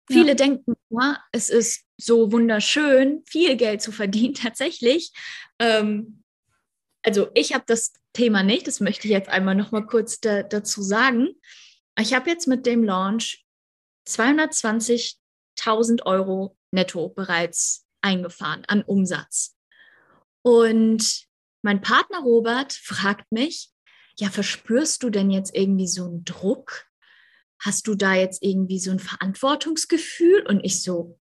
Ja. 0.08 0.16
Viele 0.16 0.36
denken, 0.36 0.74
ja, 0.90 1.22
es 1.32 1.50
ist 1.50 1.84
so 1.98 2.32
wunderschön, 2.32 3.22
viel 3.26 3.56
Geld 3.56 3.82
zu 3.82 3.92
verdienen, 3.92 4.34
tatsächlich. 4.34 5.12
Ähm, 5.58 6.21
also 7.02 7.30
ich 7.34 7.52
habe 7.52 7.64
das 7.66 7.92
Thema 8.12 8.42
nicht, 8.42 8.66
das 8.66 8.80
möchte 8.80 9.06
ich 9.06 9.12
jetzt 9.12 9.28
einmal 9.28 9.54
noch 9.54 9.72
mal 9.72 9.86
kurz 9.86 10.20
da, 10.20 10.42
dazu 10.42 10.82
sagen. 10.82 11.28
Ich 11.98 12.14
habe 12.14 12.30
jetzt 12.30 12.46
mit 12.48 12.66
dem 12.66 12.84
Launch 12.84 13.44
220.000 14.08 16.04
Euro 16.06 16.56
netto 16.70 17.08
bereits 17.08 17.86
eingefahren 18.00 18.64
an 18.66 18.82
Umsatz. 18.82 19.56
Und 20.42 21.26
mein 21.62 21.80
Partner 21.80 22.20
Robert 22.20 22.72
fragt 22.72 23.30
mich, 23.30 23.70
ja, 24.18 24.28
verspürst 24.30 25.02
du 25.02 25.10
denn 25.10 25.30
jetzt 25.30 25.54
irgendwie 25.54 25.86
so 25.86 26.04
einen 26.04 26.24
Druck? 26.24 26.86
Hast 27.60 27.86
du 27.86 27.94
da 27.94 28.14
jetzt 28.14 28.42
irgendwie 28.42 28.80
so 28.80 28.90
ein 28.90 28.98
Verantwortungsgefühl? 28.98 30.44
Und 30.46 30.60
ich 30.64 30.82
so, 30.82 31.18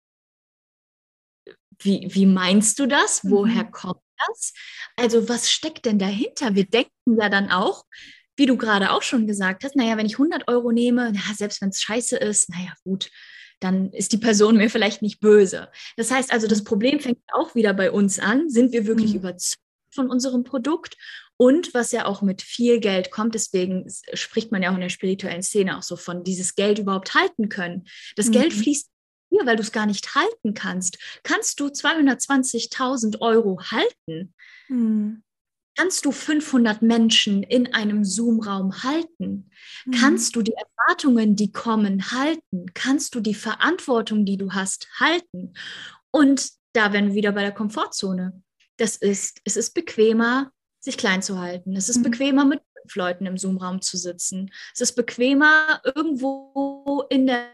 wie, 1.78 2.08
wie 2.10 2.26
meinst 2.26 2.78
du 2.78 2.86
das? 2.86 3.20
Woher 3.24 3.64
mhm. 3.64 3.70
kommt 3.70 4.02
das? 4.26 4.52
Also 4.96 5.28
was 5.28 5.50
steckt 5.50 5.86
denn 5.86 5.98
dahinter? 5.98 6.54
Wir 6.54 6.66
denken 6.66 7.18
ja 7.20 7.28
dann 7.28 7.50
auch, 7.50 7.84
wie 8.36 8.46
du 8.46 8.56
gerade 8.56 8.92
auch 8.92 9.02
schon 9.02 9.26
gesagt 9.26 9.64
hast, 9.64 9.76
naja, 9.76 9.96
wenn 9.96 10.06
ich 10.06 10.14
100 10.14 10.48
Euro 10.48 10.72
nehme, 10.72 11.12
na, 11.12 11.34
selbst 11.34 11.60
wenn 11.60 11.68
es 11.68 11.82
scheiße 11.82 12.16
ist, 12.16 12.48
naja 12.48 12.72
gut, 12.84 13.10
dann 13.60 13.92
ist 13.92 14.12
die 14.12 14.18
Person 14.18 14.56
mir 14.56 14.70
vielleicht 14.70 15.02
nicht 15.02 15.20
böse. 15.20 15.70
Das 15.96 16.10
heißt 16.10 16.32
also, 16.32 16.46
das 16.46 16.64
Problem 16.64 17.00
fängt 17.00 17.18
auch 17.32 17.54
wieder 17.54 17.74
bei 17.74 17.90
uns 17.90 18.18
an. 18.18 18.48
Sind 18.48 18.72
wir 18.72 18.86
wirklich 18.86 19.10
mhm. 19.10 19.18
überzeugt 19.18 19.62
von 19.90 20.10
unserem 20.10 20.44
Produkt? 20.44 20.96
Und 21.36 21.72
was 21.72 21.90
ja 21.92 22.04
auch 22.04 22.20
mit 22.20 22.42
viel 22.42 22.80
Geld 22.80 23.10
kommt, 23.10 23.34
deswegen 23.34 23.86
spricht 24.12 24.52
man 24.52 24.62
ja 24.62 24.70
auch 24.70 24.74
in 24.74 24.82
der 24.82 24.90
spirituellen 24.90 25.42
Szene 25.42 25.78
auch 25.78 25.82
so 25.82 25.96
von 25.96 26.22
dieses 26.22 26.54
Geld 26.54 26.78
überhaupt 26.78 27.14
halten 27.14 27.48
können. 27.48 27.86
Das 28.14 28.26
mhm. 28.26 28.32
Geld 28.32 28.52
fließt 28.52 28.90
hier, 29.30 29.46
weil 29.46 29.56
du 29.56 29.62
es 29.62 29.72
gar 29.72 29.86
nicht 29.86 30.14
halten 30.14 30.54
kannst. 30.54 30.98
Kannst 31.22 31.60
du 31.60 31.66
220.000 31.66 33.20
Euro 33.20 33.60
halten? 33.70 34.34
Hm. 34.66 35.22
Kannst 35.76 36.04
du 36.04 36.12
500 36.12 36.82
Menschen 36.82 37.42
in 37.42 37.72
einem 37.72 38.04
Zoom-Raum 38.04 38.82
halten? 38.82 39.50
Hm. 39.84 39.92
Kannst 39.92 40.36
du 40.36 40.42
die 40.42 40.52
Erwartungen, 40.52 41.36
die 41.36 41.52
kommen, 41.52 42.10
halten? 42.10 42.66
Kannst 42.74 43.14
du 43.14 43.20
die 43.20 43.34
Verantwortung, 43.34 44.26
die 44.26 44.36
du 44.36 44.52
hast, 44.52 44.88
halten? 44.98 45.54
Und 46.10 46.50
da 46.72 46.92
werden 46.92 47.08
wir 47.08 47.14
wieder 47.14 47.32
bei 47.32 47.42
der 47.42 47.52
Komfortzone. 47.52 48.42
Das 48.76 48.96
ist, 48.96 49.40
es 49.44 49.56
ist 49.56 49.74
bequemer, 49.74 50.52
sich 50.80 50.96
klein 50.96 51.22
zu 51.22 51.38
halten. 51.38 51.76
Es 51.76 51.88
ist 51.88 51.98
mhm. 51.98 52.04
bequemer, 52.04 52.44
mit 52.44 52.60
fünf 52.80 52.96
Leuten 52.96 53.26
im 53.26 53.38
Zoom-Raum 53.38 53.80
zu 53.82 53.96
sitzen. 53.96 54.50
Es 54.74 54.80
ist 54.80 54.94
bequemer, 54.94 55.80
irgendwo 55.84 57.04
in 57.10 57.26
der 57.26 57.48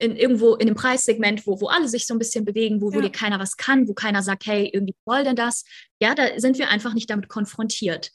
in 0.00 0.16
irgendwo 0.16 0.54
in 0.54 0.66
dem 0.66 0.74
Preissegment, 0.74 1.46
wo, 1.46 1.60
wo 1.60 1.68
alle 1.68 1.86
sich 1.86 2.06
so 2.06 2.14
ein 2.14 2.18
bisschen 2.18 2.44
bewegen, 2.44 2.80
wo, 2.80 2.92
wo 2.94 3.00
dir 3.00 3.10
keiner 3.10 3.38
was 3.38 3.56
kann, 3.56 3.86
wo 3.86 3.92
keiner 3.92 4.22
sagt, 4.22 4.46
hey, 4.46 4.70
irgendwie 4.72 4.96
soll 5.04 5.24
denn 5.24 5.36
das? 5.36 5.64
Ja, 6.00 6.14
da 6.14 6.38
sind 6.38 6.58
wir 6.58 6.70
einfach 6.70 6.94
nicht 6.94 7.10
damit 7.10 7.28
konfrontiert. 7.28 8.10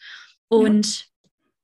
Und 0.48 1.00
ja. 1.00 1.06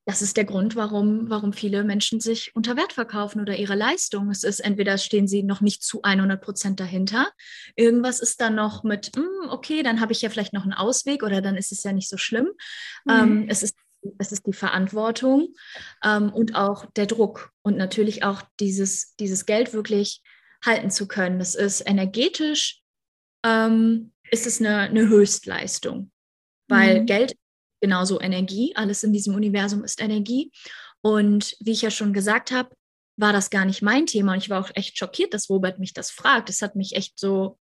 das 0.05 0.21
ist 0.21 0.37
der 0.37 0.45
Grund, 0.45 0.75
warum, 0.75 1.27
warum 1.31 1.53
viele 1.53 1.83
Menschen 1.83 2.19
sich 2.19 2.55
unter 2.55 2.77
Wert 2.77 2.93
verkaufen 2.93 3.41
oder 3.41 3.55
ihre 3.57 3.73
Leistung. 3.73 4.29
Es 4.29 4.43
ist 4.43 4.59
entweder 4.59 4.99
stehen 4.99 5.27
sie 5.27 5.41
noch 5.41 5.61
nicht 5.61 5.83
zu 5.83 6.03
100 6.03 6.39
Prozent 6.39 6.79
dahinter, 6.79 7.31
irgendwas 7.75 8.19
ist 8.19 8.41
dann 8.41 8.53
noch 8.53 8.83
mit, 8.83 9.15
mm, 9.15 9.49
okay, 9.49 9.81
dann 9.81 10.01
habe 10.01 10.13
ich 10.13 10.21
ja 10.21 10.29
vielleicht 10.29 10.53
noch 10.53 10.63
einen 10.63 10.73
Ausweg 10.73 11.23
oder 11.23 11.41
dann 11.41 11.55
ist 11.57 11.71
es 11.71 11.83
ja 11.83 11.93
nicht 11.93 12.09
so 12.09 12.17
schlimm. 12.17 12.51
Mhm. 13.05 13.11
Ähm, 13.11 13.45
es 13.49 13.63
ist 13.63 13.75
es 14.17 14.31
ist 14.31 14.45
die 14.47 14.53
Verantwortung 14.53 15.53
ähm, 16.03 16.31
und 16.31 16.55
auch 16.55 16.85
der 16.91 17.05
Druck 17.05 17.51
und 17.61 17.77
natürlich 17.77 18.23
auch 18.23 18.41
dieses, 18.59 19.15
dieses 19.15 19.45
Geld 19.45 19.73
wirklich 19.73 20.21
halten 20.63 20.91
zu 20.91 21.07
können. 21.07 21.39
Das 21.39 21.55
ist 21.55 21.81
energetisch, 21.81 22.81
ähm, 23.43 24.11
ist 24.29 24.47
es 24.47 24.59
eine, 24.59 24.77
eine 24.79 25.07
Höchstleistung, 25.07 26.11
weil 26.67 27.01
mhm. 27.01 27.05
Geld 27.05 27.35
genauso 27.81 28.21
Energie, 28.21 28.73
alles 28.75 29.03
in 29.03 29.11
diesem 29.11 29.35
Universum 29.35 29.83
ist 29.83 30.01
Energie. 30.01 30.51
Und 31.01 31.57
wie 31.59 31.71
ich 31.71 31.81
ja 31.81 31.89
schon 31.89 32.13
gesagt 32.13 32.51
habe, 32.51 32.69
war 33.17 33.33
das 33.33 33.49
gar 33.49 33.65
nicht 33.65 33.81
mein 33.81 34.05
Thema. 34.05 34.33
Und 34.33 34.39
ich 34.39 34.49
war 34.49 34.63
auch 34.63 34.71
echt 34.75 34.97
schockiert, 34.97 35.33
dass 35.33 35.49
Robert 35.49 35.79
mich 35.79 35.93
das 35.93 36.11
fragt. 36.11 36.49
Das 36.49 36.61
hat 36.61 36.75
mich 36.75 36.95
echt 36.95 37.19
so, 37.19 37.57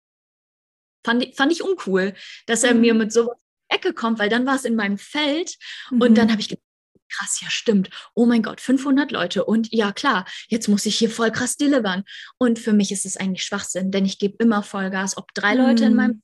fand, 1.05 1.25
ich, 1.25 1.37
fand 1.37 1.53
ich 1.53 1.62
uncool, 1.62 2.14
dass 2.46 2.64
er 2.64 2.75
mhm. 2.75 2.81
mir 2.81 2.94
mit 2.94 3.12
sowas 3.12 3.37
Ecke 3.69 3.93
kommt, 3.93 4.19
weil 4.19 4.29
dann 4.29 4.47
war 4.47 4.57
es 4.57 4.65
in 4.65 4.77
meinem 4.77 4.99
Feld 4.99 5.57
mhm. 5.91 6.01
und 6.01 6.15
dann 6.19 6.31
habe 6.31 6.41
ich 6.41 6.49
gedacht, 6.49 6.63
krass, 7.09 7.41
ja 7.41 7.51
stimmt. 7.51 7.91
Oh 8.15 8.27
mein 8.27 8.43
Gott, 8.43 8.61
500 8.61 9.11
Leute 9.11 9.45
und 9.45 9.73
ja 9.73 9.93
klar, 9.93 10.27
jetzt 10.49 10.69
muss 10.69 10.87
ich 10.87 10.97
hier 10.97 11.11
voll 11.11 11.31
krass 11.31 11.57
delivern. 11.57 12.05
Und 12.39 12.59
für 12.59 12.73
mich 12.73 12.93
ist 12.93 13.07
es 13.07 13.17
eigentlich 13.17 13.45
Schwachsinn, 13.45 13.91
denn 13.91 14.05
ich 14.05 14.19
gebe 14.19 14.43
immer 14.43 14.63
Vollgas, 14.63 15.17
ob 15.17 15.33
drei 15.35 15.55
mhm. 15.55 15.61
Leute 15.61 15.85
in 15.85 15.95
meinem 15.95 16.23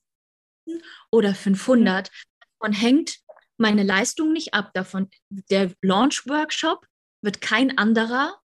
mhm. 0.67 0.81
oder 1.11 1.35
500. 1.35 2.11
Davon 2.59 2.73
hängt 2.73 3.19
meine 3.59 3.83
Leistung 3.83 4.33
nicht 4.33 4.55
ab. 4.55 4.73
Davon 4.75 5.09
der 5.51 5.73
Launch-Workshop 5.83 6.87
wird 7.23 7.41
kein 7.41 7.79
anderer, 7.79 8.39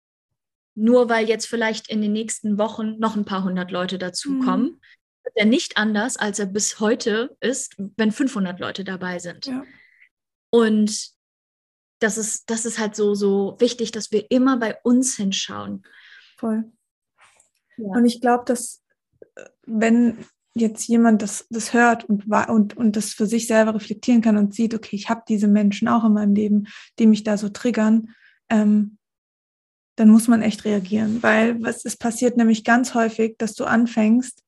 nur 0.75 1.09
weil 1.09 1.29
jetzt 1.29 1.47
vielleicht 1.47 1.89
in 1.89 2.03
den 2.03 2.13
nächsten 2.13 2.59
Wochen 2.59 2.99
noch 2.99 3.15
ein 3.15 3.25
paar 3.25 3.45
hundert 3.45 3.71
Leute 3.71 3.99
dazukommen. 3.99 4.65
Mhm 4.65 4.81
wird 5.25 5.37
er 5.37 5.47
nicht 5.47 5.77
anders, 5.77 6.17
als 6.17 6.39
er 6.39 6.47
bis 6.47 6.81
heute 6.81 7.37
ist, 7.41 7.75
wenn 7.97 8.13
500 8.13 8.61
Leute 8.61 8.85
dabei 8.85 9.19
sind. 9.19 9.47
Ja. 9.47 9.65
Und 10.51 11.11
das 11.99 12.19
ist, 12.19 12.51
das 12.51 12.65
ist 12.65 12.79
halt 12.79 12.95
so, 12.95 13.15
so 13.15 13.57
wichtig, 13.59 13.91
dass 13.91 14.13
wir 14.13 14.31
immer 14.31 14.59
bei 14.59 14.77
uns 14.83 15.17
hinschauen. 15.17 15.83
Voll. 16.37 16.65
Ja. 17.77 17.87
Und 17.89 18.05
ich 18.05 18.21
glaube, 18.21 18.45
dass 18.47 18.83
äh, 19.35 19.45
wenn 19.67 20.19
jetzt 20.55 20.87
jemand 20.87 21.23
das, 21.23 21.47
das 21.51 21.73
hört 21.73 22.05
und, 22.05 22.27
und, 22.49 22.77
und 22.77 22.97
das 22.97 23.13
für 23.13 23.27
sich 23.27 23.49
selber 23.49 23.75
reflektieren 23.75 24.23
kann 24.23 24.37
und 24.37 24.55
sieht, 24.55 24.75
okay, 24.75 24.95
ich 24.95 25.09
habe 25.09 25.23
diese 25.29 25.49
Menschen 25.49 25.89
auch 25.89 26.05
in 26.05 26.13
meinem 26.13 26.35
Leben, 26.35 26.69
die 26.99 27.09
mich 27.09 27.25
da 27.25 27.37
so 27.37 27.49
triggern, 27.49 28.15
ähm, 28.49 28.99
dann 29.97 30.09
muss 30.09 30.29
man 30.29 30.43
echt 30.43 30.65
reagieren, 30.65 31.23
weil 31.23 31.61
was 31.63 31.85
es 31.85 31.97
passiert 31.97 32.37
nämlich 32.37 32.65
ganz 32.65 32.95
häufig, 32.95 33.37
dass 33.39 33.55
du 33.55 33.65
anfängst, 33.65 34.44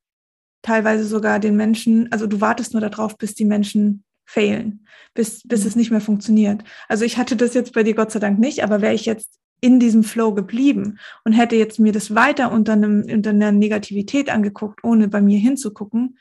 teilweise 0.66 1.05
sogar 1.05 1.38
den 1.38 1.57
Menschen, 1.57 2.11
also 2.11 2.26
du 2.26 2.40
wartest 2.40 2.72
nur 2.72 2.81
darauf, 2.81 3.16
bis 3.16 3.35
die 3.35 3.44
Menschen 3.44 4.02
failen, 4.24 4.85
bis, 5.14 5.42
bis 5.44 5.62
mhm. 5.62 5.68
es 5.68 5.76
nicht 5.76 5.90
mehr 5.92 6.00
funktioniert. 6.00 6.64
Also 6.88 7.05
ich 7.05 7.18
hatte 7.18 7.37
das 7.37 7.55
jetzt 7.55 7.72
bei 7.72 7.85
dir 7.85 7.94
Gott 7.94 8.11
sei 8.11 8.18
Dank 8.18 8.40
nicht, 8.40 8.64
aber 8.64 8.83
wäre 8.83 8.94
ich 8.94 9.07
jetzt 9.07 9.38
in 9.61 9.79
diesem 9.79 10.02
Flow 10.02 10.35
geblieben 10.35 10.98
und 11.24 11.33
hätte 11.33 11.55
jetzt 11.55 11.79
mir 11.79 11.92
das 11.92 12.14
weiter 12.16 12.50
unter, 12.50 12.72
einem, 12.72 13.07
unter 13.09 13.31
einer 13.31 13.52
Negativität 13.52 14.29
angeguckt, 14.29 14.83
ohne 14.83 15.07
bei 15.07 15.20
mir 15.20 15.38
hinzugucken, 15.38 16.18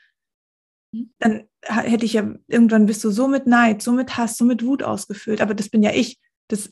mhm. 0.92 1.10
dann 1.18 1.42
hätte 1.62 2.06
ich 2.06 2.12
ja, 2.12 2.32
irgendwann 2.46 2.86
bist 2.86 3.02
du 3.02 3.10
so 3.10 3.26
mit 3.26 3.48
Neid, 3.48 3.82
so 3.82 3.90
mit 3.90 4.16
Hass, 4.16 4.36
so 4.36 4.44
mit 4.44 4.64
Wut 4.64 4.84
ausgefüllt. 4.84 5.40
Aber 5.40 5.54
das 5.54 5.68
bin 5.68 5.82
ja 5.82 5.90
ich. 5.90 6.20
Das 6.46 6.70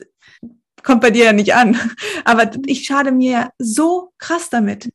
kommt 0.81 1.01
bei 1.01 1.11
dir 1.11 1.25
ja 1.25 1.33
nicht 1.33 1.53
an. 1.53 1.77
Aber 2.23 2.51
ich 2.65 2.85
schade 2.85 3.11
mir 3.11 3.31
ja 3.31 3.49
so 3.57 4.13
krass 4.17 4.49
damit. 4.49 4.89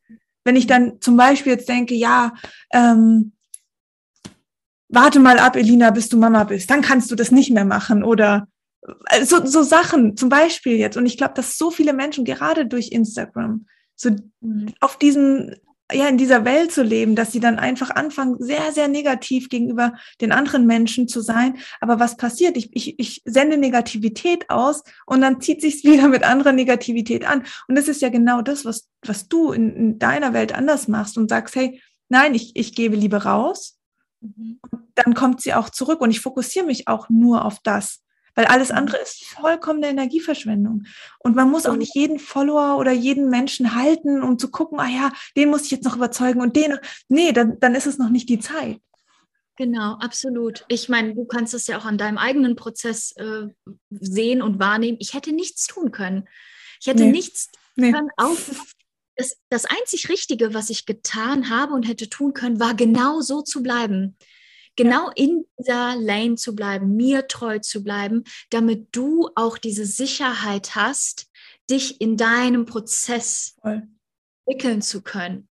Wenn 0.51 0.57
ich 0.57 0.67
dann 0.67 1.01
zum 1.01 1.17
Beispiel 1.17 1.53
jetzt 1.53 1.69
denke, 1.69 1.95
ja, 1.95 2.35
ähm, 2.73 3.35
warte 4.89 5.21
mal 5.21 5.39
ab, 5.39 5.55
Elina, 5.55 5.93
bis 5.93 6.09
du 6.09 6.17
Mama 6.17 6.43
bist, 6.43 6.69
dann 6.69 6.83
kannst 6.83 7.09
du 7.09 7.15
das 7.15 7.31
nicht 7.31 7.53
mehr 7.53 7.65
machen 7.65 8.03
oder 8.03 8.49
äh, 9.11 9.25
so, 9.25 9.47
so 9.47 9.63
Sachen 9.63 10.17
zum 10.17 10.29
Beispiel 10.29 10.75
jetzt. 10.75 10.97
Und 10.97 11.07
ich 11.07 11.17
glaube, 11.17 11.35
dass 11.35 11.57
so 11.57 11.71
viele 11.71 11.93
Menschen 11.93 12.25
gerade 12.25 12.67
durch 12.67 12.91
Instagram 12.91 13.67
so 13.95 14.11
mhm. 14.41 14.75
auf 14.81 14.99
diesem 14.99 15.55
ja, 15.93 16.09
in 16.09 16.19
dieser 16.19 16.45
Welt 16.45 16.73
zu 16.73 16.83
leben, 16.83 17.17
dass 17.17 17.33
sie 17.33 17.41
dann 17.41 17.59
einfach 17.59 17.91
anfangen, 17.91 18.37
sehr, 18.39 18.73
sehr 18.73 18.89
negativ 18.89 19.49
gegenüber 19.49 19.95
den 20.21 20.33
anderen 20.33 20.67
Menschen 20.67 21.09
zu 21.09 21.21
sein. 21.21 21.59
Aber 21.81 21.99
was 22.01 22.17
passiert? 22.17 22.57
Ich, 22.57 22.71
ich, 22.75 22.99
ich 22.99 23.23
sende 23.25 23.57
Negativität 23.57 24.51
aus 24.51 24.83
und 25.07 25.21
dann 25.21 25.41
zieht 25.41 25.61
sich's 25.61 25.85
wieder 25.85 26.09
mit 26.09 26.25
anderer 26.25 26.53
Negativität 26.53 27.27
an. 27.27 27.45
Und 27.69 27.77
das 27.77 27.89
ist 27.89 28.03
ja 28.03 28.09
genau 28.09 28.43
das, 28.43 28.65
was, 28.65 28.89
was 29.05 29.29
du 29.29 29.53
in, 29.53 29.75
in 29.75 29.99
deiner 29.99 30.33
Welt 30.33 30.55
anders 30.55 30.89
machst 30.89 31.19
und 31.19 31.29
sagst, 31.29 31.55
hey, 31.55 31.81
nein, 32.09 32.35
ich, 32.35 32.53
ich 32.55 32.75
gebe 32.75 32.97
Liebe 32.97 33.25
raus. 33.25 33.77
Mhm. 34.21 34.61
dann 34.95 35.15
kommt 35.15 35.41
sie 35.41 35.55
auch 35.55 35.71
zurück 35.71 36.03
und 36.03 36.11
ich 36.11 36.21
fokussiere 36.21 36.67
mich 36.67 36.89
auch 36.89 37.09
nur 37.09 37.45
auf 37.45 37.59
das. 37.63 38.03
Weil 38.35 38.47
alles 38.47 38.71
mhm. 38.71 38.77
andere 38.77 38.97
ist 38.99 39.25
vollkommene 39.25 39.89
Energieverschwendung. 39.89 40.85
Und 41.19 41.37
man 41.37 41.51
muss 41.51 41.67
auch 41.67 41.77
nicht 41.77 41.95
jeden 41.95 42.19
Follower 42.19 42.79
oder 42.79 42.93
jeden 42.93 43.29
Menschen 43.31 43.75
halten, 43.75 44.23
um 44.23 44.39
zu 44.39 44.51
gucken, 44.51 44.79
ah 44.81 44.89
ja, 44.89 45.13
den 45.37 45.51
muss 45.51 45.65
ich 45.65 45.71
jetzt 45.71 45.85
noch 45.85 45.97
überzeugen 45.97 46.41
und 46.41 46.57
den. 46.57 46.79
Nee, 47.09 47.33
dann, 47.33 47.59
dann 47.61 47.75
ist 47.75 47.87
es 47.87 47.99
noch 47.99 48.11
nicht 48.11 48.29
die 48.29 48.41
Zeit. 48.41 48.79
Genau, 49.57 49.97
absolut. 50.01 50.65
Ich 50.69 50.89
meine, 50.89 51.15
du 51.15 51.27
kannst 51.27 51.53
es 51.53 51.67
ja 51.67 51.79
auch 51.79 51.85
an 51.85 51.99
deinem 51.99 52.17
eigenen 52.17 52.57
Prozess 52.57 53.13
äh, 53.17 53.47
sehen 53.91 54.41
und 54.41 54.59
wahrnehmen. 54.59 54.97
Ich 55.01 55.13
hätte 55.13 55.33
nichts 55.33 55.67
tun 55.67 55.91
können. 55.91 56.27
Ich 56.81 56.87
hätte 56.87 57.05
nee. 57.05 57.11
nichts 57.11 57.51
nee. 57.77 57.93
können, 57.93 58.09
das, 59.17 59.37
das 59.51 59.67
einzig 59.67 60.09
Richtige, 60.09 60.55
was 60.55 60.71
ich 60.71 60.87
getan 60.87 61.51
habe 61.51 61.75
und 61.75 61.83
hätte 61.83 62.09
tun 62.09 62.33
können, 62.33 62.59
war 62.59 62.75
genau 62.75 63.21
so 63.21 63.43
zu 63.43 63.63
bleiben 63.63 64.17
genau 64.77 65.11
in 65.15 65.45
dieser 65.59 65.97
Lane 65.97 66.37
zu 66.37 66.55
bleiben, 66.55 66.97
mir 66.97 67.27
treu 67.27 67.59
zu 67.59 67.83
bleiben, 67.83 68.25
damit 68.51 68.89
du 68.93 69.29
auch 69.35 69.59
diese 69.59 69.85
Sicherheit 69.85 70.75
hast, 70.75 71.31
dich 71.71 72.01
in 72.01 72.17
deinem 72.17 72.67
Prozess 72.67 73.57
Voll. 73.61 73.83
entwickeln 74.47 74.83
zu 74.83 75.03
können. 75.03 75.49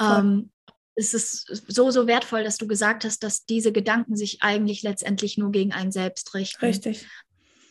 Ähm, 0.00 0.50
es 0.96 1.14
ist 1.14 1.46
so, 1.68 1.90
so 1.90 2.06
wertvoll, 2.06 2.44
dass 2.44 2.56
du 2.56 2.66
gesagt 2.66 3.04
hast, 3.04 3.22
dass 3.22 3.46
diese 3.46 3.72
Gedanken 3.72 4.16
sich 4.16 4.42
eigentlich 4.42 4.82
letztendlich 4.82 5.38
nur 5.38 5.50
gegen 5.50 5.72
einen 5.72 5.92
selbst 5.92 6.34
richten. 6.34 6.64
Richtig. 6.64 7.06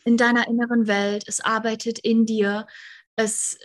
In 0.04 0.16
deiner 0.16 0.46
inneren 0.48 0.86
Welt, 0.86 1.24
es 1.26 1.40
arbeitet 1.40 1.98
in 1.98 2.26
dir. 2.26 2.66
Es 3.16 3.58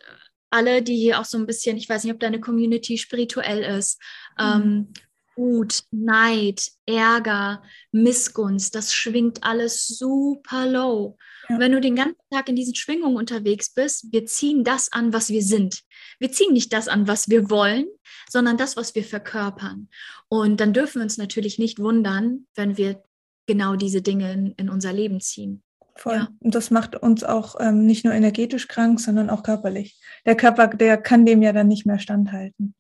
alle, 0.50 0.82
die 0.82 0.96
hier 0.96 1.20
auch 1.20 1.26
so 1.26 1.38
ein 1.38 1.46
bisschen, 1.46 1.78
ich 1.78 1.88
weiß 1.88 2.04
nicht, 2.04 2.13
ob 2.13 2.20
deine 2.20 2.39
Community 2.39 2.98
spirituell 2.98 3.62
ist, 3.78 4.02
mhm. 4.38 4.46
ähm, 4.46 4.94
Wut, 5.39 5.84
Neid, 5.91 6.69
Ärger, 6.86 7.63
Missgunst, 7.93 8.75
das 8.75 8.93
schwingt 8.93 9.43
alles 9.43 9.88
super 9.88 10.67
low. 10.67 11.17
Ja. 11.47 11.58
Wenn 11.60 11.71
du 11.71 11.80
den 11.80 11.95
ganzen 11.95 12.19
Tag 12.30 12.49
in 12.49 12.58
diesen 12.58 12.75
Schwingungen 12.75 13.15
unterwegs 13.15 13.73
bist, 13.73 14.12
wir 14.12 14.25
ziehen 14.25 14.63
das 14.63 14.91
an, 14.91 15.13
was 15.13 15.30
wir 15.30 15.41
sind. 15.41 15.82
Wir 16.19 16.32
ziehen 16.32 16.54
nicht 16.54 16.73
das 16.73 16.89
an, 16.89 17.08
was 17.08 17.30
wir 17.30 17.49
wollen, 17.49 17.88
sondern 18.30 18.58
das, 18.58 18.75
was 18.75 18.93
wir 18.95 19.04
verkörpern. 19.04 19.88
Und 20.28 20.60
dann 20.60 20.73
dürfen 20.73 20.99
wir 20.99 21.04
uns 21.04 21.17
natürlich 21.17 21.58
nicht 21.58 21.80
wundern, 21.80 22.45
wenn 22.56 22.78
wir 22.78 23.02
genau 23.47 23.78
diese 23.78 24.02
Dinge 24.02 24.34
in, 24.34 24.52
in 24.58 24.69
unser 24.69 24.91
Leben 24.91 25.21
ziehen. 25.21 25.63
Voll. 25.95 26.15
Ja. 26.15 26.30
Und 26.39 26.54
das 26.54 26.69
macht 26.69 26.95
uns 26.95 27.23
auch 27.23 27.56
ähm, 27.60 27.86
nicht 27.86 28.06
nur 28.06 28.13
energetisch 28.13 28.67
krank, 28.67 28.99
sondern 28.99 29.30
auch 29.30 29.43
körperlich. 29.43 29.99
Der 30.25 30.36
Körper, 30.36 30.67
der 30.67 30.97
kann 30.97 31.25
dem 31.25 31.41
ja 31.41 31.54
dann 31.54 31.67
nicht 31.67 31.86
mehr 31.86 31.99
standhalten. 31.99 32.75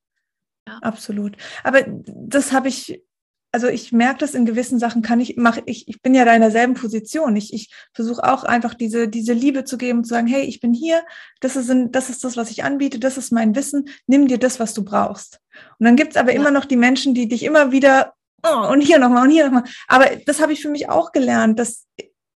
Ja. 0.69 0.79
Absolut. 0.81 1.35
Aber 1.63 1.83
das 1.87 2.51
habe 2.51 2.67
ich, 2.67 3.03
also 3.51 3.67
ich 3.67 3.91
merke 3.91 4.19
das 4.19 4.35
in 4.35 4.45
gewissen 4.45 4.79
Sachen 4.79 5.01
kann 5.01 5.19
ich, 5.19 5.35
mache 5.35 5.63
ich, 5.65 5.87
ich 5.87 6.01
bin 6.01 6.13
ja 6.13 6.23
da 6.25 6.33
in 6.33 6.41
derselben 6.41 6.75
Position. 6.75 7.35
Ich, 7.35 7.53
ich 7.53 7.73
versuche 7.93 8.23
auch 8.23 8.43
einfach 8.43 8.73
diese, 8.75 9.07
diese 9.07 9.33
Liebe 9.33 9.63
zu 9.63 9.77
geben, 9.77 10.03
zu 10.03 10.09
sagen, 10.09 10.27
hey, 10.27 10.43
ich 10.43 10.59
bin 10.59 10.73
hier, 10.73 11.03
das 11.39 11.55
ist, 11.55 11.71
das 11.89 12.09
ist 12.09 12.23
das, 12.23 12.37
was 12.37 12.51
ich 12.51 12.63
anbiete, 12.63 12.99
das 12.99 13.17
ist 13.17 13.31
mein 13.31 13.55
Wissen, 13.55 13.89
nimm 14.07 14.27
dir 14.27 14.37
das, 14.37 14.59
was 14.59 14.73
du 14.73 14.83
brauchst. 14.83 15.39
Und 15.79 15.85
dann 15.85 15.95
gibt 15.95 16.11
es 16.11 16.17
aber 16.17 16.33
ja. 16.33 16.39
immer 16.39 16.51
noch 16.51 16.65
die 16.65 16.77
Menschen, 16.77 17.13
die 17.13 17.27
dich 17.27 17.43
immer 17.43 17.71
wieder, 17.71 18.13
oh, 18.43 18.71
und 18.71 18.81
hier 18.81 18.99
nochmal 18.99 19.23
und 19.23 19.31
hier 19.31 19.45
nochmal. 19.45 19.63
Aber 19.87 20.05
das 20.25 20.39
habe 20.39 20.53
ich 20.53 20.61
für 20.61 20.69
mich 20.69 20.89
auch 20.89 21.11
gelernt, 21.11 21.57
dass 21.57 21.87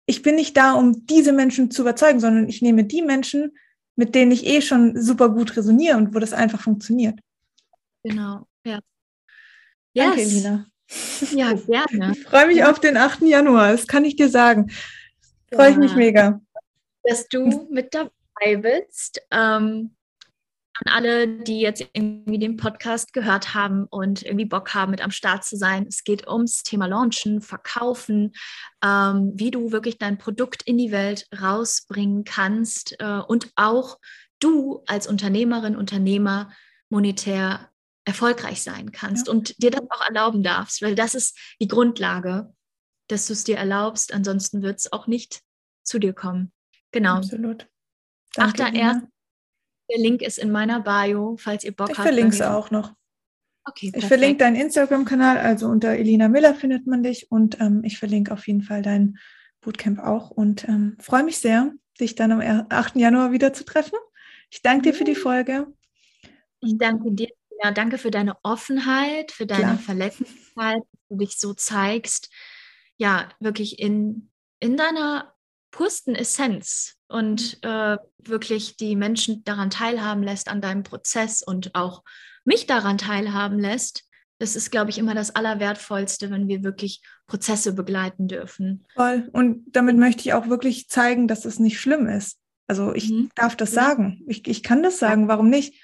ich 0.06 0.22
bin 0.22 0.36
nicht 0.36 0.58
da, 0.58 0.74
um 0.74 1.06
diese 1.06 1.32
Menschen 1.32 1.72
zu 1.72 1.84
überzeugen, 1.84 2.19
sondern 2.19 2.50
ich 2.50 2.62
nehme 2.62 2.84
die 2.84 3.02
Menschen, 3.02 3.54
mit 3.96 4.15
denen 4.15 4.32
ich 4.32 4.46
eh 4.46 4.62
schon 4.62 5.00
super 5.02 5.30
gut 5.30 5.56
resoniere 5.56 5.98
und 5.98 6.13
wo 6.13 6.19
das 6.19 6.34
einfach 6.34 6.62
funktioniert. 6.62 7.20
Genau, 8.04 8.47
ja. 8.66 8.80
Yes. 9.93 10.06
Danke, 10.06 10.22
Elina. 10.22 10.66
Ja, 11.32 11.54
gerne. 11.68 12.12
Ich 12.14 12.24
freue 12.24 12.47
mich 12.47 12.58
ja. 12.58 12.72
auf 12.72 12.80
den 12.80 12.97
8. 12.97 13.22
Januar, 13.22 13.72
das 13.72 13.88
kann 13.88 14.06
ich 14.06 14.16
dir 14.16 14.30
sagen. 14.30 14.72
Freue 15.54 15.72
ich 15.72 15.78
mich 15.78 15.95
mega. 15.95 16.41
Dass 17.04 17.28
du 17.28 17.68
mit 17.72 17.93
dabei 17.93 18.56
bist. 18.58 19.22
Ähm, 19.32 19.95
an 20.76 20.91
alle, 20.91 21.28
die 21.28 21.60
jetzt 21.62 21.86
irgendwie 21.93 22.39
den 22.39 22.58
Podcast 22.58 23.14
gehört 23.14 23.54
haben 23.54 23.86
und 23.86 24.24
irgendwie 24.24 24.45
Bock 24.45 24.74
haben, 24.74 24.91
mit 24.91 25.04
am 25.04 25.12
Start 25.12 25.45
zu 25.45 25.56
sein. 25.56 25.86
Es 25.88 26.04
geht 26.04 26.28
ums 26.28 26.64
Thema 26.64 26.88
Launchen, 26.88 27.41
Verkaufen, 27.41 28.34
ähm, 28.84 29.34
wie 29.36 29.51
du 29.51 29.72
wirklich 29.72 29.99
dein 29.99 30.18
Produkt 30.18 30.64
in 30.64 30.78
die 30.78 30.91
Welt 30.91 31.28
rausbringen 31.39 32.24
kannst 32.24 32.95
äh, 32.99 33.20
und 33.20 33.51
auch 33.56 33.99
du 34.39 34.84
als 34.88 35.06
Unternehmerin, 35.08 35.76
Unternehmer 35.76 36.51
monetär 36.89 37.70
erfolgreich 38.06 38.62
sein 38.62 38.91
kannst 38.91 39.28
ja. 39.28 39.34
und 39.34 39.62
dir 39.62 39.72
das 39.72 39.84
auch 39.89 40.06
erlauben 40.06 40.43
darfst, 40.43 40.82
weil 40.82 40.95
das 40.95 41.16
ist 41.16 41.38
die 41.62 41.68
Grundlage, 41.68 42.54
dass 43.08 43.28
du 43.28 43.34
es 43.34 43.43
dir 43.43 43.58
erlaubst. 43.58 44.14
Ansonsten 44.14 44.62
wird 44.62 44.80
es 44.80 44.91
auch 44.91 45.08
nicht 45.08 45.41
zu 45.84 45.99
dir 45.99 46.14
kommen. 46.14 46.51
Genau. 46.91 47.16
Absolut. 47.16 47.68
Danke, 48.34 48.64
8.1. 48.64 49.01
Der 49.89 49.99
Link 49.99 50.22
ist 50.22 50.38
in 50.38 50.51
meiner 50.51 50.80
Bio, 50.80 51.38
falls 51.38 51.64
ihr 51.64 51.76
Bock 51.76 51.89
ich 51.89 51.97
habt. 51.97 52.08
Ich 52.08 52.14
verlinke 52.14 52.36
es 52.36 52.41
auch 52.41 52.72
noch. 52.72 52.93
Okay, 53.66 53.91
ich 53.95 54.06
verlinke 54.06 54.39
deinen 54.39 54.58
Instagram-Kanal, 54.58 55.38
also 55.38 55.68
unter 55.68 55.91
Elina 55.91 56.28
Miller 56.28 56.54
findet 56.54 56.86
man 56.86 57.01
dich 57.01 57.32
und 57.32 57.62
ähm, 57.62 57.82
ich 57.86 57.97
verlinke 57.97 58.34
auf 58.34 58.45
jeden 58.47 58.62
Fall 58.62 58.82
dein 58.82 59.18
Bootcamp 59.62 59.99
auch 59.99 60.32
und 60.32 60.68
ähm, 60.68 60.97
freue 60.99 61.24
mich 61.24 61.38
sehr, 61.38 61.72
dich 61.99 62.16
dann 62.16 62.34
am 62.34 62.66
8. 62.70 62.97
Januar 62.97 63.32
wieder 63.32 63.54
zu 63.54 63.64
treffen. 63.64 63.97
Ich 64.49 64.62
danke 64.62 64.91
dir 64.91 64.93
für 64.93 65.06
die 65.06 65.16
Folge 65.16 65.68
Ich 66.60 66.78
danke 66.78 67.12
dir. 67.12 67.30
Ja, 67.62 67.72
danke 67.72 67.97
für 67.97 68.12
deine 68.12 68.38
Offenheit, 68.43 69.32
für 69.32 69.45
deine 69.45 69.62
Klar. 69.62 69.78
Verletzlichkeit, 69.80 70.82
dass 70.91 71.01
du 71.10 71.18
dich 71.18 71.38
so 71.38 71.54
zeigst. 71.54 72.30
Ja, 72.97 73.30
wirklich 73.39 73.80
in, 73.80 74.30
in 74.60 74.78
deiner 74.78 75.34
pursten 75.72 76.16
Essenz 76.16 76.95
und 77.08 77.62
mhm. 77.64 77.70
äh, 77.70 77.97
wirklich 78.20 78.78
die 78.78 78.95
Menschen 78.95 79.43
daran 79.43 79.70
teilhaben 79.70 80.24
lässt 80.24 80.47
an 80.47 80.62
deinem 80.62 80.84
Prozess 80.84 81.43
und 81.43 81.76
auch 81.76 82.04
mich 82.45 82.66
daran 82.66 82.97
teilhaben 82.97 83.60
lässt. 83.60 84.04
Das 84.39 84.56
ist, 84.56 84.72
glaube 84.72 84.89
ich, 84.89 84.97
immer 84.97 85.16
das 85.16 85.36
Allerwertvollste, 85.36 86.30
wenn 86.30 86.47
wir 86.47 86.64
wirklich 86.64 87.01
Prozesse 87.28 87.74
begleiten 87.74 88.28
dürfen. 88.28 88.86
Voll. 88.93 89.30
Und 89.32 89.66
damit 89.72 89.97
möchte 89.97 90.22
ich 90.22 90.34
auch 90.34 90.49
wirklich 90.49 90.89
zeigen, 90.89 91.28
dass 91.28 91.45
es 91.45 91.60
nicht 91.60 91.80
schlimm 91.80 92.08
ist. 92.08 92.38
Also 92.68 92.93
ich 92.93 93.10
mhm. 93.10 93.30
darf 93.36 93.56
das 93.56 93.74
ja. 93.74 93.84
sagen. 93.84 94.24
Ich, 94.28 94.47
ich 94.47 94.64
kann 94.64 94.84
das 94.84 94.99
sagen. 94.99 95.28
Warum 95.28 95.49
nicht? 95.49 95.82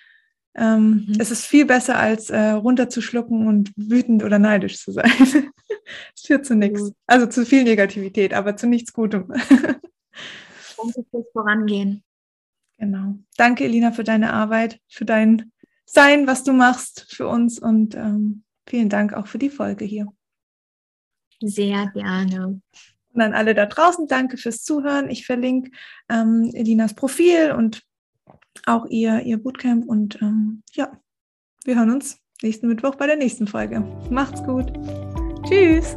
Ähm, 0.56 1.06
mhm. 1.08 1.18
Es 1.20 1.32
ist 1.32 1.46
viel 1.46 1.66
besser, 1.66 1.98
als 1.98 2.30
äh, 2.30 2.50
runterzuschlucken 2.52 3.48
und 3.48 3.72
wütend 3.76 4.24
oder 4.24 4.40
neidisch 4.40 4.80
zu 4.80 4.92
sein. 4.92 5.12
Es 6.16 6.22
führt 6.22 6.46
zu 6.46 6.54
nichts. 6.54 6.92
Also 7.08 7.26
zu 7.26 7.48
viel 7.48 7.64
Negativität, 7.64 8.36
aber 8.36 8.56
zu 8.56 8.68
nichts 8.68 8.94
Gutem. 8.94 9.34
Fürs 11.12 11.26
Vorangehen. 11.34 12.04
Genau. 12.78 13.16
Danke, 13.38 13.66
Elina, 13.66 13.92
für 13.92 14.04
deine 14.04 14.32
Arbeit, 14.34 14.80
für 14.88 15.06
dein 15.06 15.52
Sein, 15.86 16.28
was 16.28 16.44
du 16.44 16.54
machst 16.54 17.14
für 17.14 17.28
uns 17.28 17.58
und 17.58 17.96
ähm, 17.96 18.44
vielen 18.68 18.90
Dank 18.90 19.14
auch 19.14 19.26
für 19.26 19.40
die 19.40 19.50
Folge 19.50 19.84
hier. 19.84 20.08
Sehr 21.42 21.88
gerne. 21.88 22.62
Und 23.14 23.22
an 23.22 23.34
alle 23.34 23.56
da 23.56 23.66
draußen, 23.66 24.08
danke 24.08 24.38
fürs 24.38 24.64
Zuhören. 24.64 25.10
Ich 25.10 25.26
verlinke 25.26 25.72
ähm, 26.10 26.52
Elinas 26.54 26.94
Profil 26.94 27.52
und 27.52 27.82
auch 28.66 28.86
ihr, 28.88 29.22
ihr 29.22 29.38
Bootcamp. 29.38 29.88
Und 29.88 30.22
ähm, 30.22 30.64
ja, 30.74 30.92
wir 31.66 31.76
hören 31.78 31.92
uns 31.92 32.20
nächsten 32.42 32.68
Mittwoch 32.68 32.96
bei 32.96 33.08
der 33.08 33.18
nächsten 33.18 33.48
Folge. 33.48 33.82
Macht's 34.10 34.44
gut. 34.44 34.72
Tschüss. 35.48 35.96